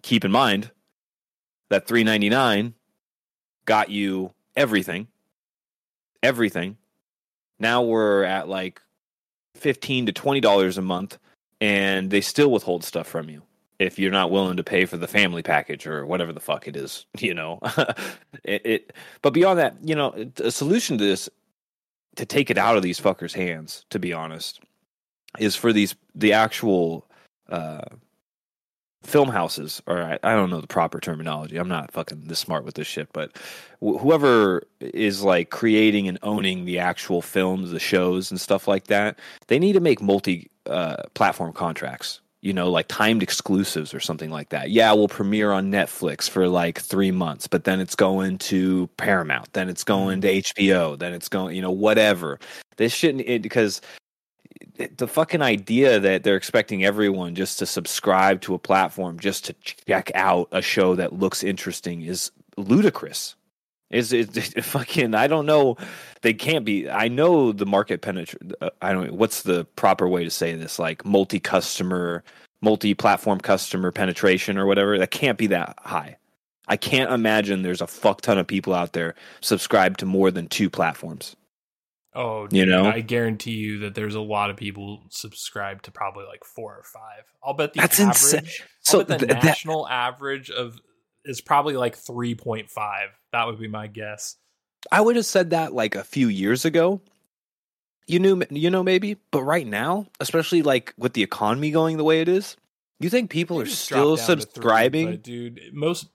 [0.00, 0.70] keep in mind
[1.68, 2.72] that three ninety nine
[3.66, 5.06] got you everything,
[6.22, 6.78] everything.
[7.62, 8.82] Now we're at like
[9.54, 11.16] fifteen to twenty dollars a month,
[11.60, 13.40] and they still withhold stuff from you
[13.78, 16.76] if you're not willing to pay for the family package or whatever the fuck it
[16.76, 17.06] is.
[17.20, 17.60] You know,
[18.42, 18.92] it, it.
[19.22, 21.28] But beyond that, you know, a solution to this
[22.16, 23.86] to take it out of these fuckers' hands.
[23.90, 24.60] To be honest,
[25.38, 27.06] is for these the actual.
[27.48, 27.84] Uh,
[29.02, 31.56] film houses or I, I don't know the proper terminology.
[31.56, 33.36] I'm not fucking this smart with this shit but
[33.80, 38.86] wh- whoever is like creating and owning the actual films the shows and stuff like
[38.86, 44.00] that they need to make multi uh, platform contracts you know like timed exclusives or
[44.00, 44.70] something like that.
[44.70, 49.52] Yeah we'll premiere on netflix for like three months but then it's going to paramount
[49.52, 52.38] then it's going to hbo then it's going you know whatever.
[52.76, 53.80] This shouldn't it, because
[54.96, 59.52] the fucking idea that they're expecting everyone just to subscribe to a platform just to
[59.86, 63.34] check out a show that looks interesting is ludicrous.
[63.90, 64.32] Is it,
[64.64, 65.14] fucking?
[65.14, 65.76] I don't know.
[66.22, 66.88] They can't be.
[66.88, 68.52] I know the market penetrate.
[68.60, 69.12] Uh, I don't.
[69.12, 70.78] What's the proper way to say this?
[70.78, 72.24] Like multi-customer,
[72.62, 74.98] multi-platform customer penetration or whatever.
[74.98, 76.16] That can't be that high.
[76.68, 80.46] I can't imagine there's a fuck ton of people out there subscribed to more than
[80.46, 81.36] two platforms.
[82.14, 82.84] Oh, You know?
[82.84, 86.82] I guarantee you that there's a lot of people subscribed to probably like four or
[86.82, 87.24] five.
[87.42, 88.14] I'll bet the That's average.
[88.44, 88.66] insane.
[88.80, 90.78] So the th- that- national average of
[91.24, 93.08] is probably like three point five.
[93.32, 94.36] That would be my guess.
[94.90, 97.00] I would have said that like a few years ago.
[98.08, 102.04] You knew, you know, maybe, but right now, especially like with the economy going the
[102.04, 102.56] way it is,
[102.98, 105.16] you think people Maybe are still to three, subscribing?
[105.18, 105.60] dude.
[105.72, 106.08] Most,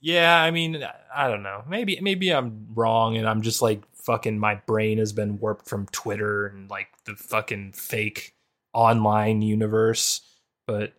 [0.00, 0.40] yeah.
[0.40, 0.82] I mean,
[1.14, 1.64] I don't know.
[1.68, 4.38] Maybe, maybe I'm wrong, and I'm just like fucking.
[4.38, 8.34] My brain has been warped from Twitter and like the fucking fake
[8.72, 10.20] online universe.
[10.66, 10.94] But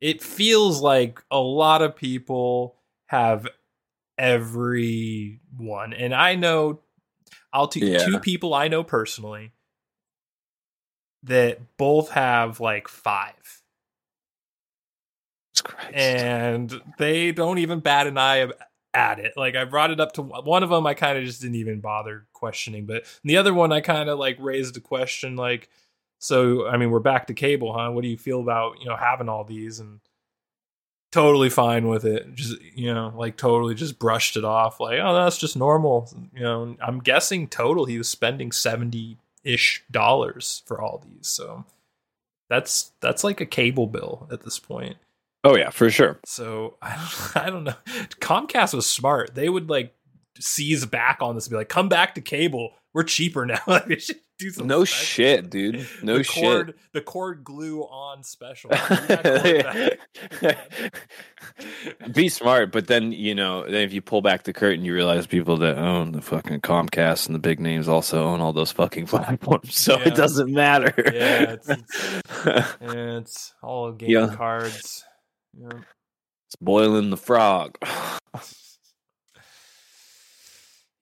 [0.00, 2.76] it feels like a lot of people
[3.06, 3.46] have
[4.18, 6.80] every one, and I know.
[7.52, 8.04] I'll t- Yeah.
[8.04, 9.52] two people I know personally
[11.22, 13.62] that both have like five
[15.64, 15.94] Christ.
[15.94, 18.46] and they don't even bat an eye
[18.96, 19.34] at it.
[19.36, 21.80] Like I brought it up to one of them, I kind of just didn't even
[21.80, 25.68] bother questioning, but the other one, I kind of like raised a question, like,
[26.18, 27.90] so I mean, we're back to cable, huh?
[27.90, 30.00] What do you feel about you know having all these and
[31.12, 32.34] totally fine with it?
[32.34, 36.10] Just you know, like totally just brushed it off, like, oh, that's just normal.
[36.34, 41.66] You know, I'm guessing total he was spending seventy ish dollars for all these, so
[42.48, 44.96] that's that's like a cable bill at this point.
[45.46, 46.18] Oh yeah, for sure.
[46.24, 46.96] So I
[47.34, 47.74] don't, I don't know.
[48.20, 49.34] Comcast was smart.
[49.34, 49.94] They would like
[50.38, 52.72] seize back on this and be like, "Come back to cable.
[52.92, 55.04] We're cheaper now." like they should do some No special.
[55.04, 55.86] shit, dude.
[56.02, 56.76] No the shit.
[56.92, 58.68] The cord glue on special.
[58.88, 59.98] Bring that
[60.40, 62.12] cord back.
[62.12, 65.26] Be smart, but then you know, then if you pull back the curtain, you realize
[65.26, 69.06] people that own the fucking Comcast and the big names also own all those fucking
[69.06, 70.08] platforms, so Yeah.
[70.08, 70.92] it doesn't matter.
[70.96, 74.34] Yeah, it's- it's- it's all game Yeah.
[74.34, 75.04] cards.
[75.58, 75.68] Yeah.
[76.48, 77.76] It's boiling the frog.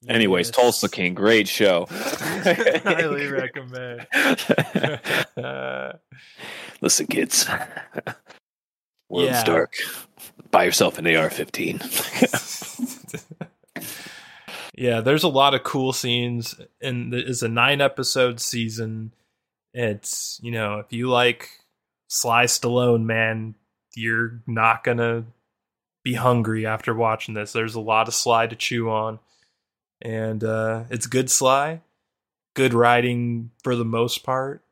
[0.09, 0.57] Anyways, Yes.
[0.57, 1.87] Tulsa King, great show.
[1.91, 4.07] Highly recommend.
[6.83, 7.47] Listen, kids.
[9.09, 9.45] World's Yeah.
[9.45, 9.73] dark.
[10.51, 11.81] Buy yourself an AR-15.
[14.77, 19.15] yeah, there's a lot of cool scenes, and it's a nine episode season.
[19.73, 21.49] It's you know, if you like
[22.09, 23.55] Sly Stallone, man,
[23.97, 25.25] you're not gonna
[26.05, 27.53] be hungry after watching this.
[27.53, 29.19] There's a lot of Sly to chew on,
[30.03, 31.81] and uh, it's good Sly,
[32.55, 34.63] good writing for the most part.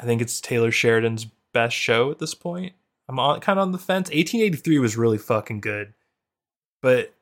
[0.00, 2.74] I think it's Taylor Sheridan's best show at this point.
[3.08, 4.10] I'm on, kind of on the fence.
[4.10, 5.94] 1883 was really fucking good,
[6.82, 7.14] but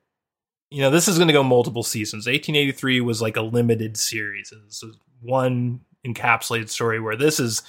[0.70, 2.26] you know this is going to go multiple seasons.
[2.26, 4.52] 1883 was like a limited series.
[4.66, 4.82] It's
[5.22, 7.62] one encapsulated story where this is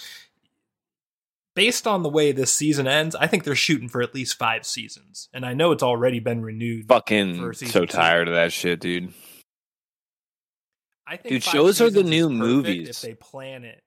[1.57, 3.15] based on the way this season ends.
[3.15, 6.43] I think they're shooting for at least five seasons, and I know it's already been
[6.43, 6.87] renewed.
[6.87, 7.87] Fucking so two.
[7.87, 9.11] tired of that shit, dude.
[11.07, 12.89] I think Dude, shows are the new movies.
[12.89, 13.81] if they plan it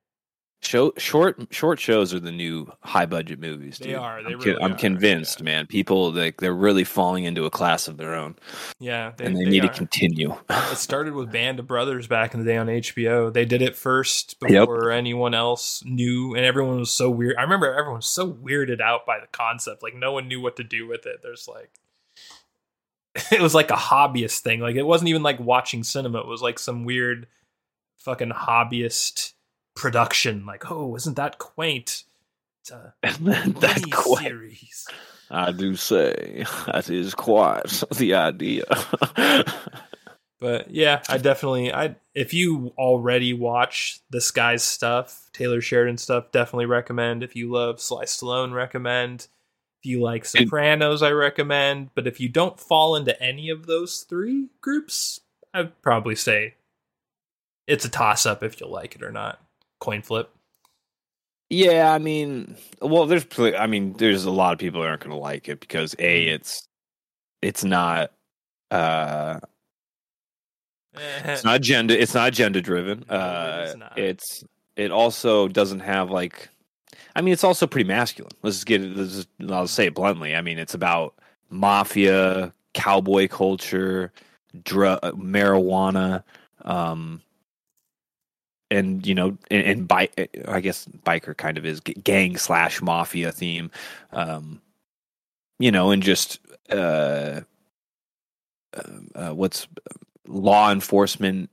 [0.62, 3.78] Show short short shows are the new high budget movies.
[3.78, 5.44] They are, they I'm, really I'm are, convinced, yeah.
[5.44, 5.66] man.
[5.66, 8.36] People like they're really falling into a class of their own,
[8.78, 9.68] Yeah, they, and they, they need are.
[9.68, 10.36] to continue.
[10.50, 13.32] It started with Band of Brothers back in the day on HBO.
[13.32, 14.50] They did it first Yep.
[14.62, 17.36] before anyone else knew, and everyone was so weird.
[17.38, 19.82] I remember everyone was so weirded out by the concept.
[19.82, 21.20] Like no one knew what to do with it.
[21.22, 21.70] There's like,
[23.32, 24.61] it was like a hobbyist thing.
[24.61, 26.20] Like it wasn't even like watching cinema.
[26.20, 27.28] It was like some weird,
[27.96, 29.32] fucking hobbyist
[29.81, 30.47] production.
[30.47, 32.05] Like, oh, isn't that quaint?
[32.62, 34.22] It's a mini quite.
[34.22, 34.87] series.
[35.31, 38.64] I do say that is quite the idea.
[40.41, 46.33] But yeah, I definitely I if you already watch this guy's stuff, Taylor Sheridan stuff,
[46.33, 47.22] definitely recommend.
[47.22, 49.28] If you love Sly Stallone, recommend.
[49.81, 51.91] If you like Sopranos, I recommend.
[51.95, 55.20] But if you don't fall into any of those three groups,
[55.53, 56.55] I'd probably say
[57.66, 59.41] it's a toss up if you'll like it or not.
[59.81, 60.31] Coin flip.
[61.49, 65.11] yeah, I mean, well, there's, I mean, there's a lot of people that aren't going
[65.11, 66.35] to like it because a, Mm.
[66.35, 66.68] it's,
[67.43, 68.12] it's not,
[68.70, 69.41] uh,
[70.95, 73.05] it's not agenda, it's not agenda driven.
[73.09, 73.99] Uh, is not.
[73.99, 74.45] it's,
[74.76, 76.49] it also doesn't have like,
[77.16, 78.33] I mean, it's also pretty masculine.
[78.43, 78.97] Let's just get it.
[78.97, 80.37] Let's just, I'll say it bluntly.
[80.37, 81.14] I mean, it's about
[81.49, 84.12] mafia, cowboy culture,
[84.62, 86.22] drug, marijuana,
[86.62, 87.20] um,
[88.70, 90.30] and you know, and, and bike.
[90.48, 93.70] I guess biker kind of is gang slash mafia theme,
[94.12, 94.60] um,
[95.58, 96.38] you know, and just
[96.70, 97.40] uh,
[98.74, 98.82] uh,
[99.14, 99.66] uh, what's
[100.26, 101.50] law enforcement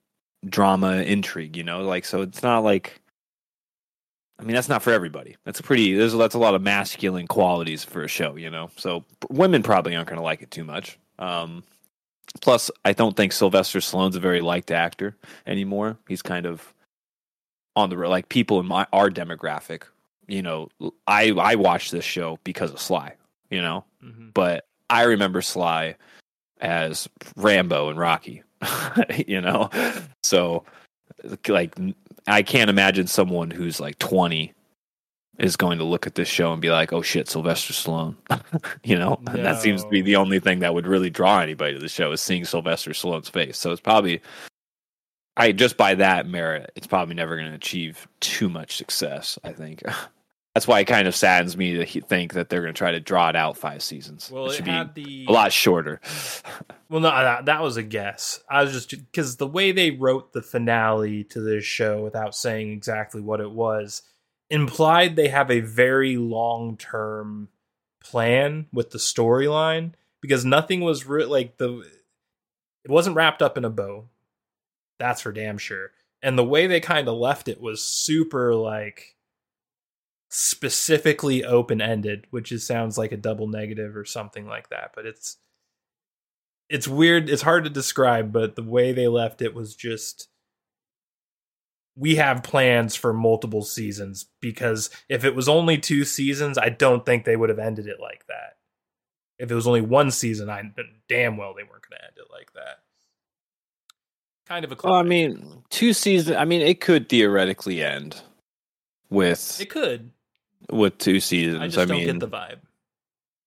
[0.47, 1.57] drama intrigue.
[1.57, 2.22] You know, like so.
[2.22, 3.01] It's not like.
[4.39, 5.36] I mean, that's not for everybody.
[5.45, 5.95] That's a pretty.
[5.95, 8.70] There's that's a lot of masculine qualities for a show, you know.
[8.76, 10.99] So women probably aren't going to like it too much.
[11.18, 11.63] Um,
[12.41, 15.97] plus, I don't think Sylvester Stallone's a very liked actor anymore.
[16.07, 16.72] He's kind of
[17.78, 19.84] on the road, like people in my our demographic.
[20.28, 20.70] You know,
[21.06, 23.14] I I watched this show because of Sly.
[23.50, 24.34] You know, mhm.
[24.34, 25.96] but I remember Sly
[26.60, 27.08] as
[27.38, 28.44] Rambo and Rocky.
[29.28, 29.70] you know,
[30.24, 30.66] so
[31.48, 31.76] like
[32.28, 34.54] I can't imagine someone who's like 20
[35.40, 38.16] is going to look at this show and be like, "Oh shit, Sylvester Stallone."
[38.84, 41.74] you know, and that seems to be the only thing that would really draw anybody
[41.74, 43.58] to the show is seeing Sylvester Stallone's face.
[43.58, 44.22] So it's probably
[45.38, 49.54] I just by that merit, it's probably never going to achieve too much success, I
[49.54, 49.84] think.
[50.56, 52.90] That's why it kind of saddens me to he- think that they're going to try
[52.90, 54.32] to draw it out five seasons.
[54.32, 56.02] Well, it it should had be the a lot shorter.
[56.90, 58.40] Well, no, that, that was a guess.
[58.50, 62.72] I was just because the way they wrote the finale to this show without saying
[62.72, 64.04] exactly what it was
[64.50, 67.50] implied they have a very long term
[68.02, 71.80] plan with the storyline because nothing was re- like the
[72.86, 74.06] it wasn't wrapped up in a bow.
[75.00, 75.91] That's for damn sure.
[76.22, 79.16] And the way they kind of left it was super like
[80.30, 84.91] specifically open ended, which is sounds like a double negative or something like that.
[84.95, 85.38] But it's
[86.70, 87.30] it's weird.
[87.30, 90.28] It's hard to describe, but the way they left it was just
[91.95, 97.06] we have plans for multiple seasons because if it was only two seasons, I don't
[97.06, 98.58] think they would have ended it like that.
[99.39, 100.62] If it was only one season, I
[101.10, 102.80] damn well they weren't going to end it like that.
[104.48, 106.38] Kind of a Well, I mean, two seasons.
[106.38, 108.22] I mean, it could theoretically end
[109.10, 110.12] with it could.
[110.72, 111.62] with two seasons.
[111.62, 112.60] I just I don't mean, get the vibe.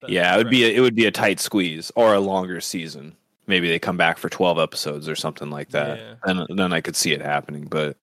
[0.01, 0.51] But yeah, it would right.
[0.51, 3.16] be a, it would be a tight squeeze or a longer season.
[3.46, 5.98] Maybe they come back for twelve episodes or something like that.
[5.98, 6.14] Yeah.
[6.24, 7.64] And then I could see it happening.
[7.64, 7.96] But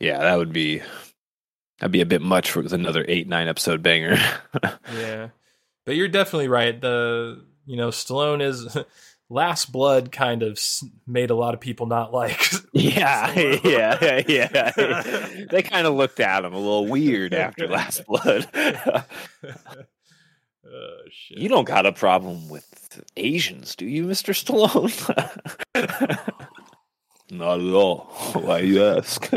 [0.00, 0.82] yeah, that would be
[1.78, 4.16] that'd be a bit much for another eight nine episode banger.
[4.92, 5.28] Yeah,
[5.84, 6.80] but you're definitely right.
[6.80, 8.76] The you know Stallone is
[9.30, 10.60] Last Blood kind of
[11.06, 12.40] made a lot of people not like.
[12.72, 13.58] yeah, Stallone.
[13.64, 15.46] yeah, yeah.
[15.50, 18.48] they kind of looked at him a little weird after Last Blood.
[18.54, 19.02] oh
[21.10, 21.38] shit!
[21.38, 24.34] You don't got a problem with Asians, do you, Mr.
[24.34, 24.92] Stallone?
[27.30, 28.00] Not at all.
[28.34, 29.28] Why you ask?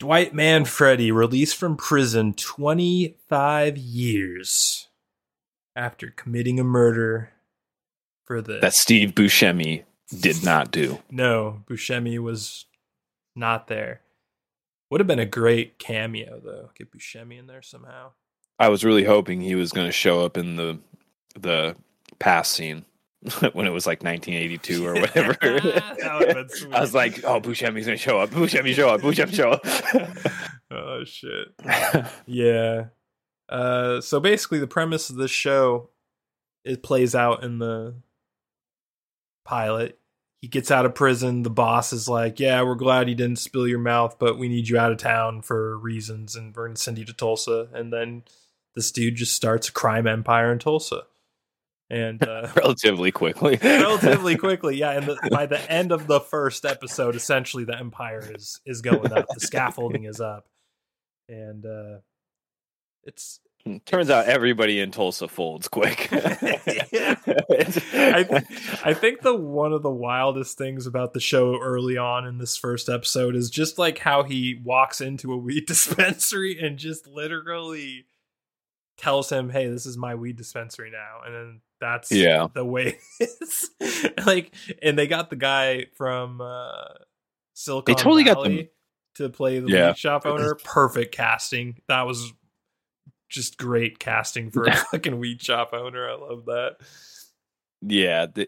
[0.00, 4.88] Dwight Manfredi released from prison 25 years
[5.76, 7.32] after committing a murder
[8.24, 9.84] for the that Steve Buscemi
[10.18, 11.00] did not do.
[11.10, 12.64] No, Buscemi was
[13.36, 14.00] not there.
[14.90, 16.70] Would have been a great cameo though.
[16.74, 18.12] Get Buscemi in there somehow.
[18.58, 20.78] I was really hoping he was going to show up in the
[21.38, 21.76] the
[22.18, 22.86] past scene
[23.52, 25.34] when it was like 1982 or whatever.
[25.40, 26.72] That would've been.
[26.74, 28.30] I was like, "Oh, Buscemi's going to show up.
[28.30, 29.02] Buscemi show up.
[29.02, 29.66] Buscemi show up."
[30.70, 31.48] oh shit.
[32.26, 32.86] Yeah.
[33.48, 35.90] Uh, so basically, the premise of this show
[36.64, 37.94] it plays out in the
[39.44, 39.98] pilot.
[40.40, 41.42] he gets out of prison.
[41.42, 44.68] The boss is like, "Yeah, we're glad you didn't spill your mouth, but we need
[44.68, 48.22] you out of town for reasons, and we're gonna send you to Tulsa." And then
[48.74, 51.02] this dude just starts a crime empire in Tulsa,
[51.90, 53.58] and uh, relatively quickly.
[53.62, 54.92] relatively quickly, yeah.
[54.92, 59.12] And the, by the end of the first episode, essentially the empire is is going
[59.12, 59.26] up.
[59.34, 60.46] The scaffolding is up,
[61.28, 61.98] and uh,
[63.04, 63.40] it's
[63.84, 66.08] Turns out everybody in Tulsa folds quick.
[66.10, 67.16] Yeah.
[67.26, 68.44] I,
[68.84, 72.56] I think the one of the wildest things about the show early on in this
[72.56, 78.06] first episode is just like how he walks into a weed dispensary and just literally
[78.96, 82.48] tells him, "Hey, this is my weed dispensary now," and then that's Yeah.
[82.52, 83.70] the way it is.
[84.26, 84.52] like,
[84.82, 86.84] and they got the guy from uh,
[87.54, 88.70] Silicon they totally got them- Valley
[89.16, 89.88] to play the Yeah.
[89.88, 90.54] weed shop owner.
[90.62, 91.76] Perfect casting.
[91.88, 92.32] That was
[93.28, 96.08] just great casting for a fucking weed shop owner.
[96.08, 96.76] I love that.
[97.82, 98.46] yeah, they,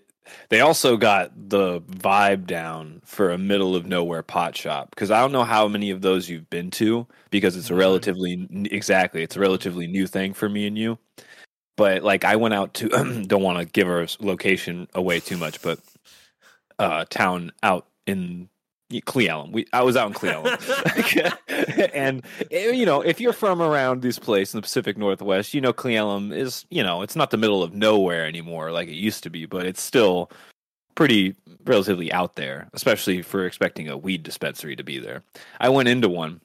[0.50, 5.20] they also got the vibe down for a middle of nowhere pot shop because I
[5.20, 9.36] don't know how many of those you've been to because it's a relatively exactly it's
[9.36, 10.98] a relatively new thing for me and you.
[11.76, 12.88] But like I went out to
[13.26, 15.78] don't want to give our location away too much, but
[16.78, 18.48] uh town out in
[19.00, 19.52] Cle Elum.
[19.52, 21.88] We I was out in Cle Elum.
[21.94, 25.60] and eh, you know, if you're from around this place in the Pacific Northwest, you
[25.60, 28.94] know Cle Elum is, you know, it's not the middle of nowhere anymore like it
[28.94, 30.30] used to be, but it's still
[30.94, 35.22] pretty relatively out there, especially for expecting a weed dispensary to be there.
[35.60, 36.40] I went into one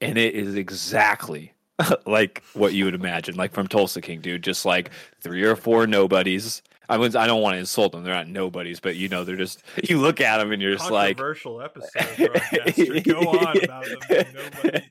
[0.00, 1.53] and it is exactly
[2.06, 4.42] like what you would imagine, like from Tulsa King, dude.
[4.42, 6.62] Just like three or four nobodies.
[6.86, 9.36] I was, I don't want to insult them; they're not nobodies, but you know, they're
[9.36, 9.62] just.
[9.88, 13.04] You look at them and you're just like, Controversial episode.
[13.04, 13.98] Go on about them.
[14.08, 14.86] being nobody.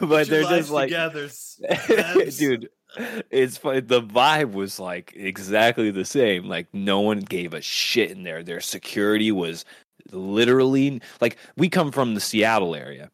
[0.00, 1.28] but they're just like, together,
[2.30, 2.68] dude.
[3.30, 3.80] It's funny.
[3.80, 6.44] The vibe was like exactly the same.
[6.44, 8.42] Like no one gave a shit in there.
[8.42, 9.64] Their security was
[10.10, 13.10] literally like we come from the Seattle area.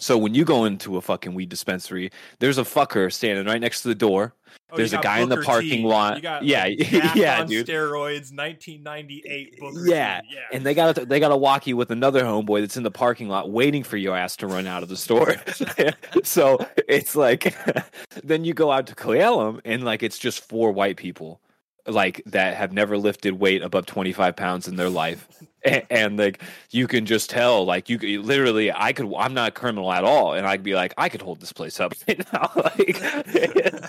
[0.00, 3.82] So when you go into a fucking weed dispensary, there's a fucker standing right next
[3.82, 4.34] to the door.
[4.72, 5.82] Oh, There's a guy in the parking T.
[5.84, 6.16] lot.
[6.16, 7.66] You got, Yeah, like, yeah, on dude.
[7.66, 10.20] Steroids, 1998 Booker Yeah.
[10.28, 10.38] Yeah.
[10.52, 13.28] and they got a, they got a walkie with another homeboy that's in the parking
[13.28, 15.36] lot waiting for your ass to run out of the store.
[16.24, 17.54] so it's like,
[18.24, 21.40] then you go out to Cle Elum and like it's just four white people,
[21.86, 25.26] like that have never lifted weight above twenty five pounds in their life,
[25.64, 29.48] and, and like you can just tell, like you could literally, I could, I'm not
[29.48, 32.32] a criminal at all, and I'd be like, I could hold this place up right
[32.32, 32.96] now, like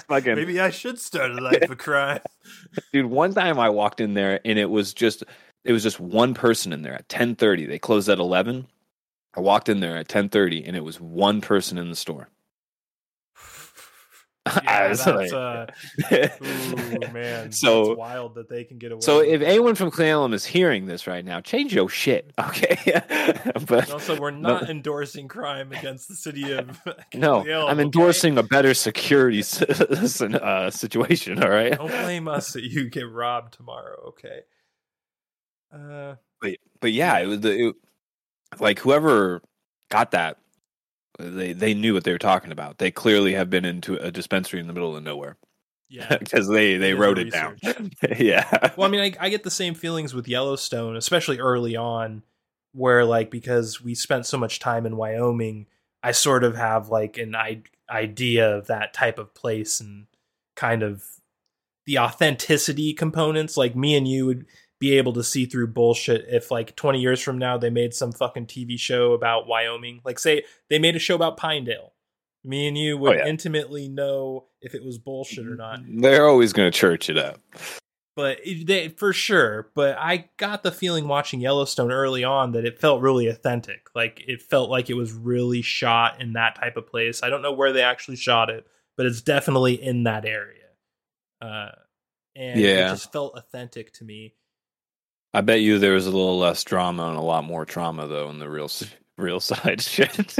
[0.08, 2.20] fucking Maybe I should start a life of crime.
[2.94, 5.24] dude one time i walked in there and it was just
[5.64, 8.68] it was just one person in there at 10.30 they closed at 11
[9.36, 12.28] i walked in there at 10.30 and it was one person in the store
[14.64, 15.68] Yeah, that's like- uh,
[16.44, 17.52] ooh, man.
[17.52, 19.02] So- wild that they can get away.
[19.02, 19.46] so if it.
[19.46, 22.76] anyone from Cle Elum is hearing this right now change your shit okay
[23.68, 26.80] but And also, we're not endorsing crime against the city of.
[27.14, 27.82] no i'm okay?
[27.84, 33.54] endorsing a better security uh, situation all right Don't blame us that you get robbed
[33.54, 34.08] tomorrow.
[34.10, 34.40] Okay.
[35.74, 37.76] Uh, but but yeah, it was the it,
[38.60, 39.42] like whoever
[39.90, 40.38] got that,
[41.22, 42.78] they they knew what they were talking about.
[42.78, 45.38] They clearly have been into a dispensary in the middle of nowhere
[45.92, 46.18] yeah.
[46.20, 47.58] because they they wrote it down.
[48.18, 52.24] yeah, Well, I mean, I, I get the same feelings with Yellowstone, especially early on,
[52.72, 55.68] where like because we spent so much time in Wyoming,
[56.02, 60.08] I sort of have like an I- idea of that type of place and
[60.56, 61.04] kind of
[61.86, 63.58] the authenticity components.
[63.58, 64.46] Like me and you would
[64.82, 68.12] be able to see through bullshit if like 20 years from now they made some
[68.12, 70.02] fucking TV show about Wyoming.
[70.04, 71.94] Like say they made a show about Pinedale.
[72.44, 73.28] Me and you would Oh, yeah.
[73.28, 77.40] intimately know if it was bullshit or not they're always going to church it up.
[78.16, 79.70] but it, they, for sure.
[79.76, 83.88] But I got the feeling watching Yellowstone early on that it felt really authentic.
[83.96, 87.22] Like it felt like it was really shot in that type of place.
[87.22, 88.66] I don't know where they actually shot it,
[88.98, 90.58] but it's definitely in that area.
[91.40, 91.70] Uh,
[92.36, 94.34] and it just felt authentic to me.
[95.34, 98.30] I bet you there was a little less drama and a lot more trauma though
[98.30, 98.70] in the real
[99.18, 100.36] real side shit.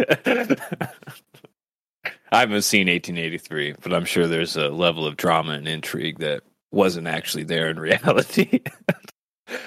[2.34, 6.44] I haven't seen 1883, but I'm sure there's a level of drama and intrigue that
[6.72, 8.62] wasn't actually there in reality.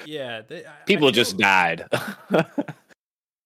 [0.06, 1.86] Yeah, they, I- I People feel- just died.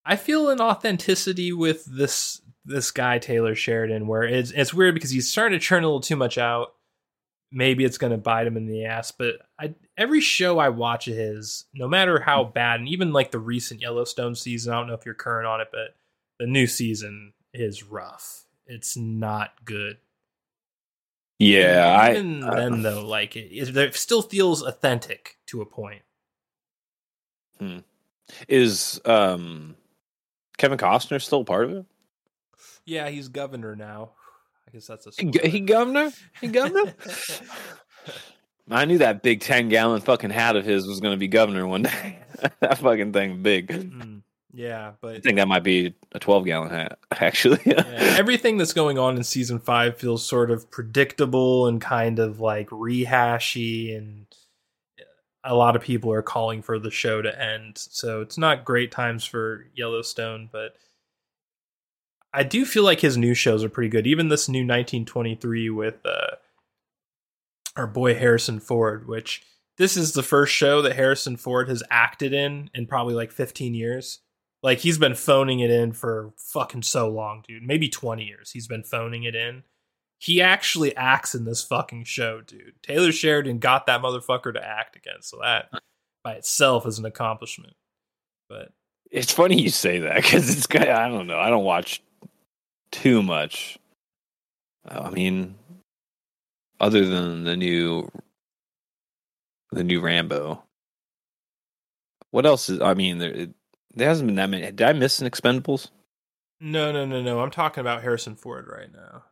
[0.04, 5.10] I feel an authenticity with this this guy Taylor Sheridan, where it's it's weird because
[5.10, 6.68] he's starting to churn a little too much out.
[7.50, 11.08] Maybe it's going to bite him in the ass, but I every show I watch
[11.08, 14.86] of his, no matter how bad, and even like the recent Yellowstone season, I don't
[14.86, 15.96] know if you're current on it, but
[16.38, 18.44] the new season is rough.
[18.66, 19.98] It's not good.
[21.38, 26.02] yeah, I even uh, then though, like it, it, still feels authentic to a point.
[28.46, 29.74] Is um
[30.58, 31.84] Kevin Costner still part of it?
[32.84, 34.12] Yeah, he's governor now.
[34.66, 36.12] I guess that's a He, he governor?
[36.40, 36.94] He governor?
[38.70, 41.66] I knew that big ten gallon fucking hat of his was going to be governor
[41.66, 42.18] one day.
[42.60, 43.68] that fucking thing big.
[43.68, 47.60] Mm, yeah, but I think that might be a twelve gallon hat, actually.
[47.64, 47.84] yeah,
[48.18, 52.68] everything that's going on in season five feels sort of predictable and kind of like
[52.70, 54.26] rehashy, and
[55.44, 57.78] a lot of people are calling for the show to end.
[57.78, 60.76] So it's not great times for Yellowstone, but
[62.32, 64.06] I do feel like his new shows are pretty good.
[64.06, 66.36] Even this new 1923 with uh,
[67.78, 69.42] our boy Harrison Ford, which
[69.78, 73.74] this is the first show that Harrison Ford has acted in in probably like 15
[73.74, 74.18] years.
[74.62, 77.62] Like he's been phoning it in for fucking so long, dude.
[77.62, 78.50] Maybe 20 years.
[78.50, 79.62] He's been phoning it in.
[80.18, 82.74] He actually acts in this fucking show, dude.
[82.82, 85.70] Taylor Sheridan got that motherfucker to act again, so that
[86.24, 87.74] by itself is an accomplishment.
[88.48, 88.72] But
[89.12, 90.66] it's funny you say that because it's.
[90.74, 91.38] I don't know.
[91.38, 92.02] I don't watch
[92.90, 93.78] too much.
[94.88, 95.54] I mean,
[96.80, 98.10] other than the new,
[99.72, 100.62] the new Rambo.
[102.30, 102.80] What else is?
[102.80, 103.50] I mean, there it,
[103.94, 104.64] there hasn't been that many.
[104.64, 105.88] Did I miss an Expendables?
[106.60, 107.40] no, no, no, no.
[107.40, 109.24] I'm talking about Harrison Ford right now.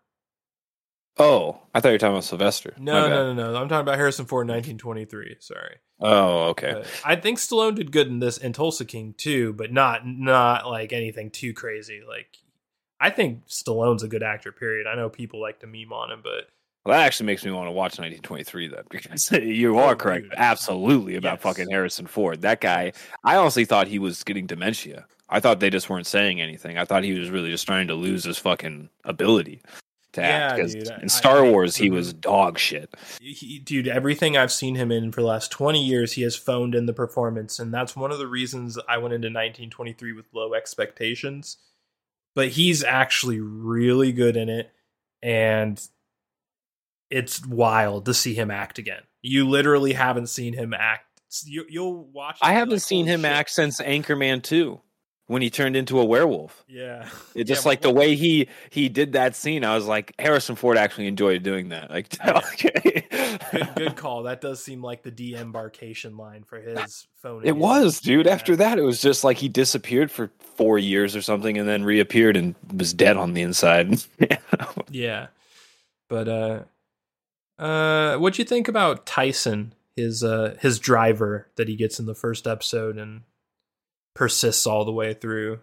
[1.18, 2.74] Oh, I thought you were talking about Sylvester.
[2.78, 3.60] No, no, no, no.
[3.60, 5.36] I'm talking about Harrison Ford 1923.
[5.40, 5.76] Sorry.
[5.98, 6.72] Oh, okay.
[6.74, 10.66] But I think Stallone did good in this and Tulsa King too, but not not
[10.66, 12.02] like anything too crazy.
[12.06, 12.36] Like
[13.00, 14.52] I think Stallone's a good actor.
[14.52, 14.86] Period.
[14.86, 16.50] I know people like to meme on him, but
[16.86, 20.26] Well, that actually makes me want to watch 1923 then, because you are Oh, correct,
[20.36, 21.42] absolutely about Yes.
[21.42, 22.42] fucking Harrison Ford.
[22.42, 22.92] That guy,
[23.24, 25.06] I honestly thought he was getting dementia.
[25.28, 26.78] I thought they just weren't saying anything.
[26.78, 29.60] I thought he was really just trying to lose his fucking ability
[30.12, 30.56] to act.
[30.58, 32.94] Yeah, 'cause dude, in Star I- Wars, he was dog shit.
[33.20, 36.76] he, dude, everything I've seen him in for the last 20 years, he has phoned
[36.76, 37.58] in the performance.
[37.58, 41.56] And that's one of the reasons I went into 1923 with low expectations.
[42.36, 44.70] But he's actually really good in it.
[45.22, 45.82] And
[47.10, 49.02] it's wild to see him act again.
[49.22, 51.04] You literally haven't seen him act.
[51.44, 52.38] You, you'll watch.
[52.40, 54.80] I haven't like, seen him shit." act since Anchorman 2
[55.26, 56.64] when he turned into a werewolf.
[56.68, 57.08] Yeah.
[57.34, 60.56] It just Yeah, like the way he he did that scene, I was like, Harrison
[60.56, 61.90] Ford actually enjoyed doing that.
[61.90, 63.06] Like, okay.
[63.50, 64.24] good, good call.
[64.24, 67.42] That does seem like the de-embarkation line for his phone.
[67.44, 68.26] It was, dude.
[68.26, 68.32] Yeah.
[68.32, 71.84] After that, it was just like he disappeared for four years or something, and then
[71.84, 74.02] reappeared and was dead on the inside.
[74.88, 75.26] Yeah.
[76.08, 76.62] But uh
[77.58, 82.14] uh what'd you think about Tyson, his uh his driver that he gets in the
[82.14, 83.22] first episode and
[84.14, 85.60] persists all the way through?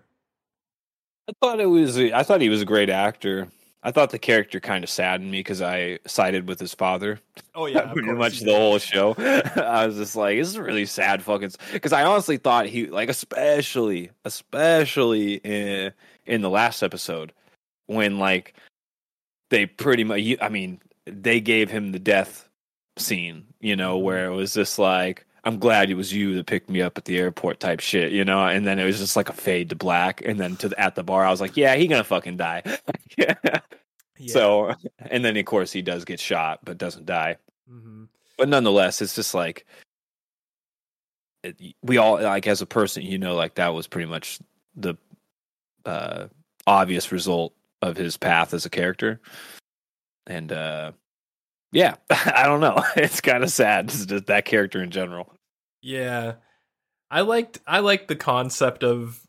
[1.29, 1.97] I thought it was.
[1.97, 3.47] I thought he was a great actor.
[3.81, 7.19] I thought the character kind of saddened me because I sided with his father
[7.55, 9.15] Oh yeah, pretty course much the whole show.
[9.17, 11.51] I was just like, this is really sad, fucking.
[11.71, 15.93] Because I honestly thought he, like, especially, especially in
[16.25, 17.33] in the last episode
[17.87, 18.53] when like
[19.49, 20.21] they pretty much.
[20.41, 22.47] I mean, they gave him the death
[22.97, 24.05] scene, you know, Mm-hmm.
[24.05, 25.25] where it was just like.
[25.45, 28.23] I'm glad it was you that picked me up at the airport type shit, you
[28.23, 30.79] know, and then it was just like a fade to black, and then to the,
[30.79, 32.61] at the bar, I was like, yeah, he gonna fucking die.
[33.17, 33.35] yeah.
[34.17, 34.31] Yeah.
[34.33, 37.35] So, and then of course he does get shot, but doesn't die
[37.69, 38.07] Mhm.
[38.37, 39.65] but nonetheless, it's just like
[41.43, 44.39] it, we all like as a person, you know, like that was pretty much
[44.77, 44.95] the
[45.85, 46.27] uh,
[46.67, 49.19] obvious result of his path as a character,
[50.27, 50.91] and uh,
[51.71, 52.83] yeah, I don't know.
[52.95, 55.33] It's kind of sad, just that- character in general.
[55.81, 56.35] Yeah.
[57.11, 59.19] I liked I liked the concept of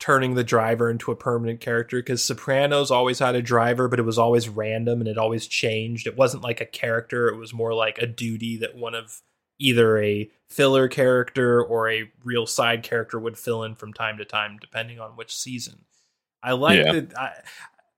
[0.00, 4.04] turning the driver into a permanent character because Sopranos always had a driver, but it
[4.04, 6.06] was always random and it always changed.
[6.06, 9.20] It wasn't like a character, it was more like a duty that one of
[9.58, 14.24] either a filler character or a real side character would fill in from time to
[14.24, 15.84] time, depending on which season.
[16.42, 16.92] I like Yeah.
[16.92, 17.18] that.
[17.18, 17.32] I,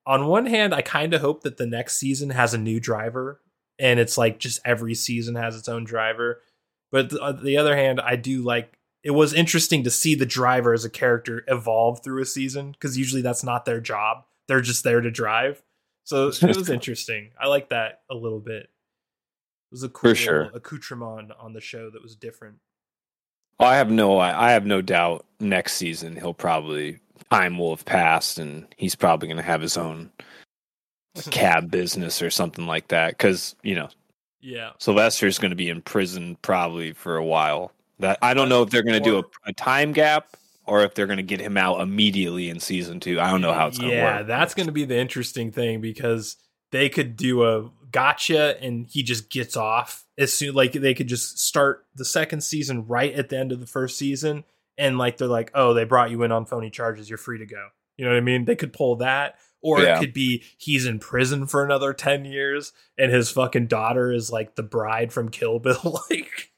[0.07, 3.41] on one hand, I kind of hope that the next season has a new driver
[3.79, 6.41] and it's like just every season has its own driver.
[6.91, 10.15] But th- on uh, the other hand, I do like it was interesting to see
[10.15, 14.25] the driver as a character evolve through a season because usually that's not their job.
[14.47, 15.63] They're just there to drive.
[16.05, 17.31] So it was interesting.
[17.41, 18.65] I like that a little bit.
[18.65, 20.51] It was a cool sure.
[20.55, 22.57] accoutrement on the show that was different.
[23.59, 25.25] Oh, I have no, I have no doubt.
[25.41, 26.99] Next season, he'll probably
[27.31, 30.11] time will have passed, and he's probably going to have his own
[31.31, 33.11] cab business or something like that.
[33.17, 33.89] Because you know,
[34.41, 34.71] Yeah.
[34.79, 37.73] Sylvester's going to be in prison probably for a while.
[37.99, 40.37] That I don't know if they're going to do a, a time gap
[40.67, 43.21] or if they're going to get him out immediately in season two.
[43.21, 44.05] I don't know how it's going to work.
[44.05, 46.37] yeah, that's going to be the interesting thing because
[46.71, 51.09] they could do a gotcha and he just gets off as soon like they could
[51.09, 54.45] just start the second season right at the end of the first season
[54.79, 57.47] and like they're like, oh, they brought you in on phony charges, you're free to
[57.47, 57.69] go.
[57.97, 58.45] You know what I mean?
[58.45, 59.37] They could pull that.
[59.61, 59.97] Or Yeah.
[59.97, 64.31] it could be he's in prison for another 10 years and his fucking daughter is
[64.33, 66.01] like the bride from Kill Bill.
[66.11, 66.51] like,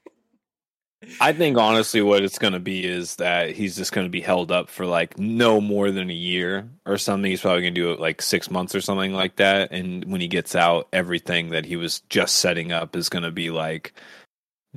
[1.21, 4.21] I think honestly, what it's going to be is that he's just going to be
[4.21, 7.29] held up for like no more than a year or something.
[7.29, 9.71] He's probably going to do it like six months or something like that.
[9.71, 13.29] And when he gets out, everything that he was just setting up is going to
[13.29, 13.93] be like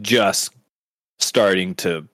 [0.02, 0.52] just
[1.18, 2.06] starting to,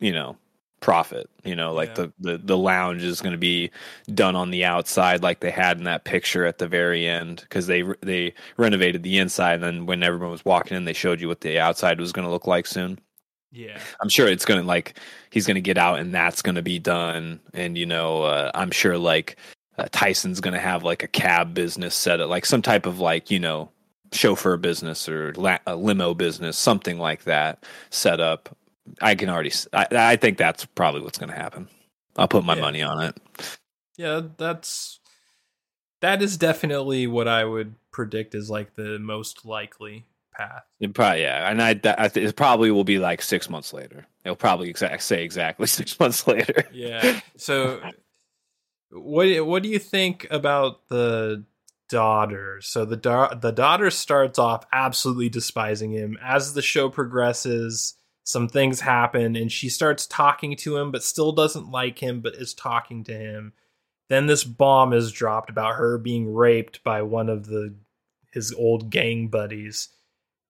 [0.00, 0.38] you know,
[0.82, 1.30] profit.
[1.44, 2.08] You know, like Yeah.
[2.20, 3.70] the, the the lounge is going to be
[4.14, 7.66] done on the outside, like they had in that picture at the very end, because
[7.66, 9.54] they they renovated the inside.
[9.54, 12.26] And then when everyone was walking in, they showed you what the outside was going
[12.26, 12.98] to look like soon.
[13.50, 13.78] yeah.
[14.02, 14.98] I'm sure it's gonna like
[15.30, 17.40] he's gonna get out and that's gonna be done.
[17.54, 19.36] And you know, uh, I'm sure like
[19.78, 23.30] uh, Tyson's gonna have like a cab business set up, like some type of like
[23.30, 23.70] you know
[24.12, 28.54] chauffeur business or la- a limo business, something like that set up.
[29.00, 31.68] I can already, I think that's probably what's gonna happen.
[32.16, 32.60] I'll put my Yeah.
[32.60, 33.16] money on it.
[33.96, 34.98] Yeah, that's
[36.00, 40.06] that is definitely what I would predict is like the most likely
[40.36, 40.64] path.
[40.80, 44.06] It probably yeah, and I, I th- it probably will be like six months later.
[44.24, 46.64] It'll probably exact say exactly six months later.
[46.72, 47.20] Yeah.
[47.36, 47.80] So
[48.90, 51.44] what what do you think about the
[51.88, 52.60] daughter?
[52.62, 57.94] So the da- the daughter starts off absolutely despising him as the show progresses.
[58.24, 62.34] Some things happen and she starts talking to him but still doesn't like him but
[62.34, 63.52] is talking to him.
[64.08, 67.74] Then this bomb is dropped about her being raped by one of the
[68.32, 69.88] his old gang buddies.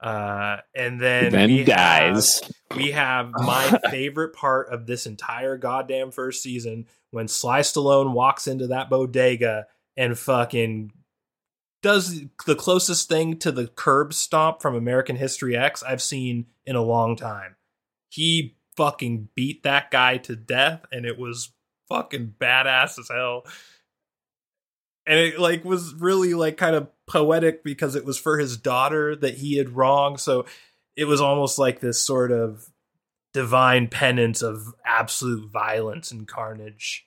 [0.00, 2.42] Uh, and then then we have- dies.
[2.76, 8.46] we have my favorite part of this entire goddamn first season when Sly Stallone walks
[8.48, 9.66] into that bodega
[9.96, 10.92] and fucking
[11.82, 16.76] does the closest thing to the curb stomp from American History X I've seen in
[16.76, 17.56] a long time.
[18.12, 21.50] He fucking beat that guy to death and it was
[21.88, 23.44] fucking badass as hell.
[25.06, 29.16] And it like was really like kind of poetic because it was for his daughter
[29.16, 30.20] that he had wronged.
[30.20, 30.44] So
[30.94, 32.68] it was almost like this sort of
[33.32, 37.06] divine penance of absolute violence and carnage.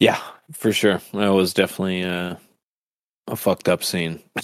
[0.00, 0.20] Yeah,
[0.52, 1.02] for sure.
[1.12, 2.36] That was definitely uh,
[3.28, 4.20] a fucked up scene.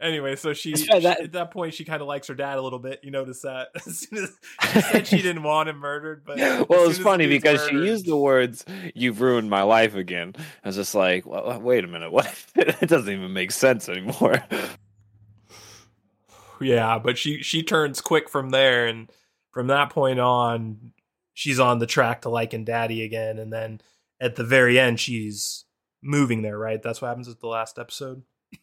[0.00, 2.34] anyway, so she, That's right, that- she- at that point she kind of likes her
[2.34, 3.00] dad a little bit.
[3.02, 4.30] You notice that as soon as
[4.72, 6.38] she said she didn't want him murdered, but
[6.68, 8.64] well, it's funny he gets because she used the words
[8.94, 12.32] "You've ruined my life again." I was just like, well, "Wait a minute, what?
[12.54, 14.42] it doesn't even make sense anymore."
[16.60, 19.10] yeah, but she she turns quick from there, and
[19.52, 20.92] from that point on,
[21.34, 23.80] she's on the track to liking Daddy again, and then
[24.20, 25.64] at the very end, she's
[26.02, 26.58] moving there.
[26.58, 28.22] Right, that's what happens at the last episode.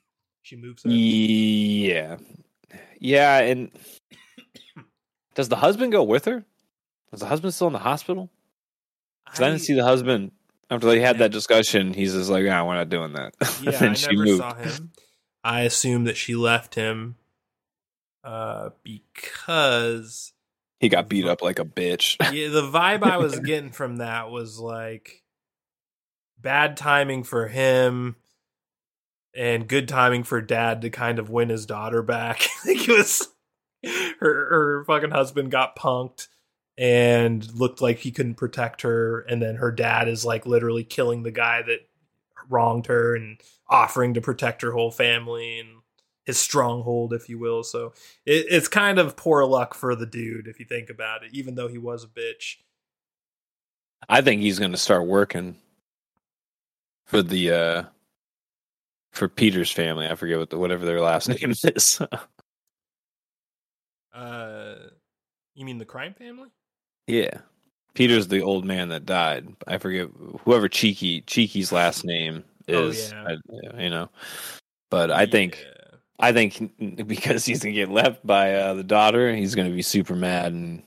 [0.46, 0.92] She moves there.
[0.92, 2.18] yeah,
[3.00, 3.72] yeah, and
[5.36, 6.44] does the husband go with her?
[7.12, 8.30] Was the husband still in the hospital?
[9.26, 10.32] 'Cause I, didn't see the husband
[10.70, 11.94] after they had that discussion.
[11.94, 13.34] He's just like, "Ah, we're not doing that."
[13.64, 14.40] Yeah, and I she never moved.
[14.40, 14.92] saw him.
[15.46, 17.16] I assume that she left him
[18.26, 20.34] uh because
[20.82, 22.18] He got beat up like a bitch.
[22.34, 25.23] yeah, the vibe I was getting from that was like
[26.44, 28.18] bad timing for him
[29.34, 32.48] and good timing for dad to kind of win his daughter back.
[32.66, 33.30] like it was
[33.84, 36.28] her her fucking husband got punked
[36.78, 39.22] and looked like he couldn't protect her.
[39.22, 41.88] And then her dad is like literally killing the guy that
[42.50, 43.40] wronged her and
[43.70, 45.70] offering to protect her whole family and
[46.26, 47.64] his stronghold if you will.
[47.64, 47.94] So
[48.26, 51.56] it, it's kind of poor luck for the dude if you think about it even
[51.56, 52.58] though he was a bitch.
[54.10, 55.56] I think he's going to start working
[57.06, 57.84] for the uh
[59.12, 60.08] for Peter's family.
[60.08, 62.02] I forget what the, whatever their last name is.
[64.14, 64.76] uh
[65.56, 66.50] you mean the crime family
[67.08, 67.40] yeah.
[67.96, 69.48] Peter's the old man that died.
[69.68, 70.08] I forget
[70.42, 72.76] whoever Chickie Chickie's last name is.
[72.76, 73.12] Oh, is.
[73.12, 73.36] yeah.
[73.76, 74.10] I- you know.
[74.90, 75.64] But I think
[76.20, 76.72] I think
[77.08, 80.16] because he's going to get left by uh, the daughter, he's going to be super
[80.16, 80.84] mad and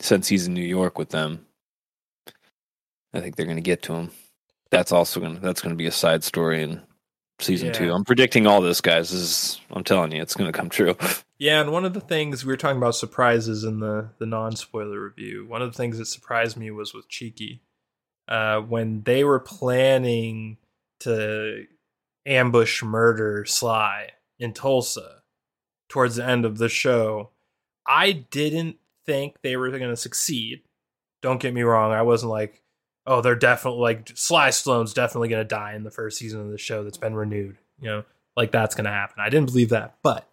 [0.00, 1.46] since he's in New York with them,
[3.12, 4.10] I think they're going to get to him.
[4.74, 6.80] That's also going to that's to be a side story in
[7.40, 7.72] season Yeah.
[7.74, 7.92] 2.
[7.92, 10.96] I'm predicting all this guys this is I'm telling you it's going to come true.
[11.36, 14.54] Yeah, and one of the things we were talking about surprises in the the non
[14.54, 15.44] spoiler review.
[15.46, 17.60] One of the things that surprised me was with Chickie,
[18.28, 20.58] uh, when they were planning
[21.00, 21.66] to
[22.24, 25.22] ambush murder Sly in Tulsa
[25.88, 27.30] towards the end of the show.
[27.86, 30.62] I didn't think they were going to succeed.
[31.22, 31.92] Don't get me wrong.
[31.92, 32.62] I wasn't like,
[33.06, 36.50] oh, they're definitely like Sly Stallone's definitely going to die in the first season of
[36.50, 37.58] the show that's been renewed.
[37.80, 38.04] You know,
[38.36, 39.16] like that's going to happen.
[39.18, 40.28] I didn't believe that, but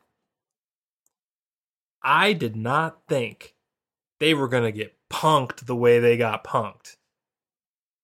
[2.03, 3.55] I did not think
[4.19, 6.97] they were going to get punked the way they got punked.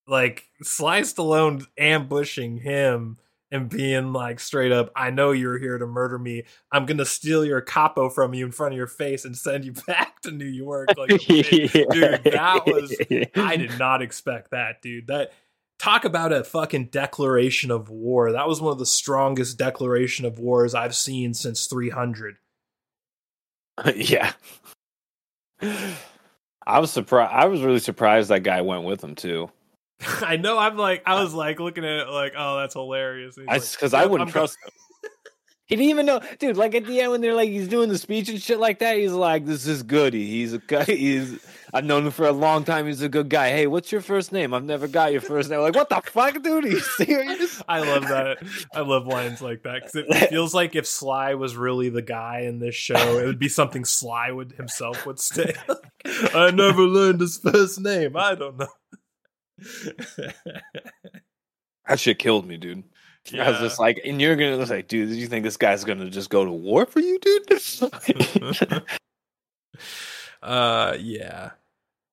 [0.07, 3.17] Like Sly Stallone ambushing him
[3.51, 6.43] and being like straight up, I know you're here to murder me.
[6.71, 9.73] I'm gonna steal your capo from you in front of your face and send you
[9.87, 10.89] back to New York.
[10.97, 12.95] Like, dude, that was
[13.35, 15.07] I did not expect that, dude.
[15.07, 15.31] That
[15.79, 18.31] talk about a fucking declaration of war.
[18.31, 22.37] That was one of the strongest declaration of wars I've seen since 300.
[23.95, 24.33] yeah.
[25.61, 27.31] I was surprised.
[27.31, 29.49] I was really surprised that guy went with him too.
[30.21, 30.57] I know.
[30.57, 33.35] I'm like, I was like looking at it like, oh, that's hilarious.
[33.35, 34.71] Because like, I wouldn't I'm trust him.
[35.67, 36.55] He didn't even know, dude.
[36.55, 38.97] Like at the end when they're like he's doing the speech and shit like that,
[38.97, 40.13] he's like, "This is good.
[40.13, 40.83] He's a guy.
[40.85, 42.87] He's I've known him for a long time.
[42.87, 43.49] He's a good guy.
[43.49, 44.53] Hey, what's your first name?
[44.53, 45.59] I've never got your first name.
[45.59, 46.63] Like, what the fuck, dude?
[46.63, 47.61] Are you serious?
[47.67, 48.37] I love that.
[48.73, 52.41] I love lines like that because it feels like if Sly was really the guy
[52.41, 55.53] in this show, it would be something Sly would himself would say.
[56.33, 58.15] I never learned his first name.
[58.15, 58.67] I don't know.
[61.87, 62.83] that shit killed me, dude.
[63.31, 63.47] Yeah.
[63.47, 66.09] I was just like, and you're gonna like, dude, did you think this guy's gonna
[66.09, 67.61] just go to war for you, dude?
[70.41, 71.51] uh, yeah.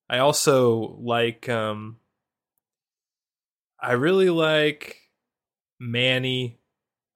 [0.08, 1.48] I also like.
[1.48, 1.98] um
[3.84, 5.10] I really like
[5.78, 6.58] Manny.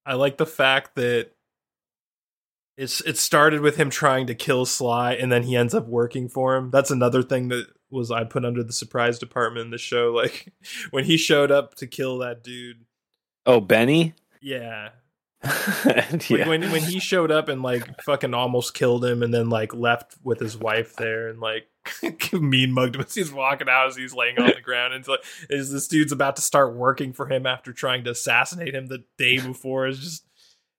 [0.05, 1.31] I like the fact that
[2.77, 6.29] it's it started with him trying to kill Sly, and then he ends up working
[6.29, 6.71] for him.
[6.71, 10.13] That's another thing that was I put under the surprise department in the show.
[10.13, 10.53] Like
[10.91, 12.85] when he showed up to kill that dude.
[13.47, 14.15] oh, Benny.
[14.41, 14.91] Yeah,
[15.85, 16.09] yeah.
[16.29, 19.73] when, when when he showed up and like fucking almost killed him and then like
[19.73, 21.69] left with his wife there and like
[22.33, 25.23] mean mugged him as he's walking out as he's laying on the ground and like
[25.49, 29.05] is this dude's about to start working for him after trying to assassinate him the
[29.17, 30.25] day before is just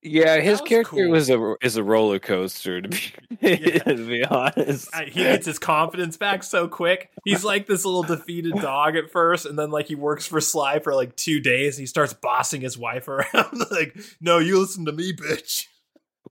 [0.02, 1.10] Yeah, his character cool.
[1.10, 2.98] was a is a roller coaster to be
[3.42, 3.80] Yeah.
[3.84, 4.88] to be honest.
[4.96, 7.10] I, he gets his confidence back so quick.
[7.26, 10.80] He's like this little defeated dog at first, and then like he works for Sly
[10.80, 11.76] for like two days.
[11.76, 13.60] And he starts bossing his wife around.
[13.72, 15.66] like, no, you listen to me, bitch.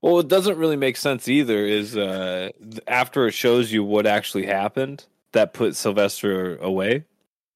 [0.01, 2.49] well, it doesn't really make sense either is uh
[2.87, 7.05] after it shows you what actually happened that put Sylvester away.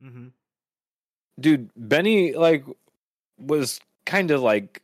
[0.04, 0.28] Mm-hmm.
[1.40, 2.66] Dude, Benny like
[3.40, 4.82] was kind of like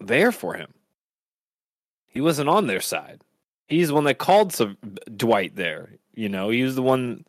[0.00, 0.72] there for him.
[2.08, 3.20] He wasn't on their side.
[3.68, 4.76] He's the one that called some
[5.16, 5.90] Dwight there.
[6.14, 7.24] You know, he was the one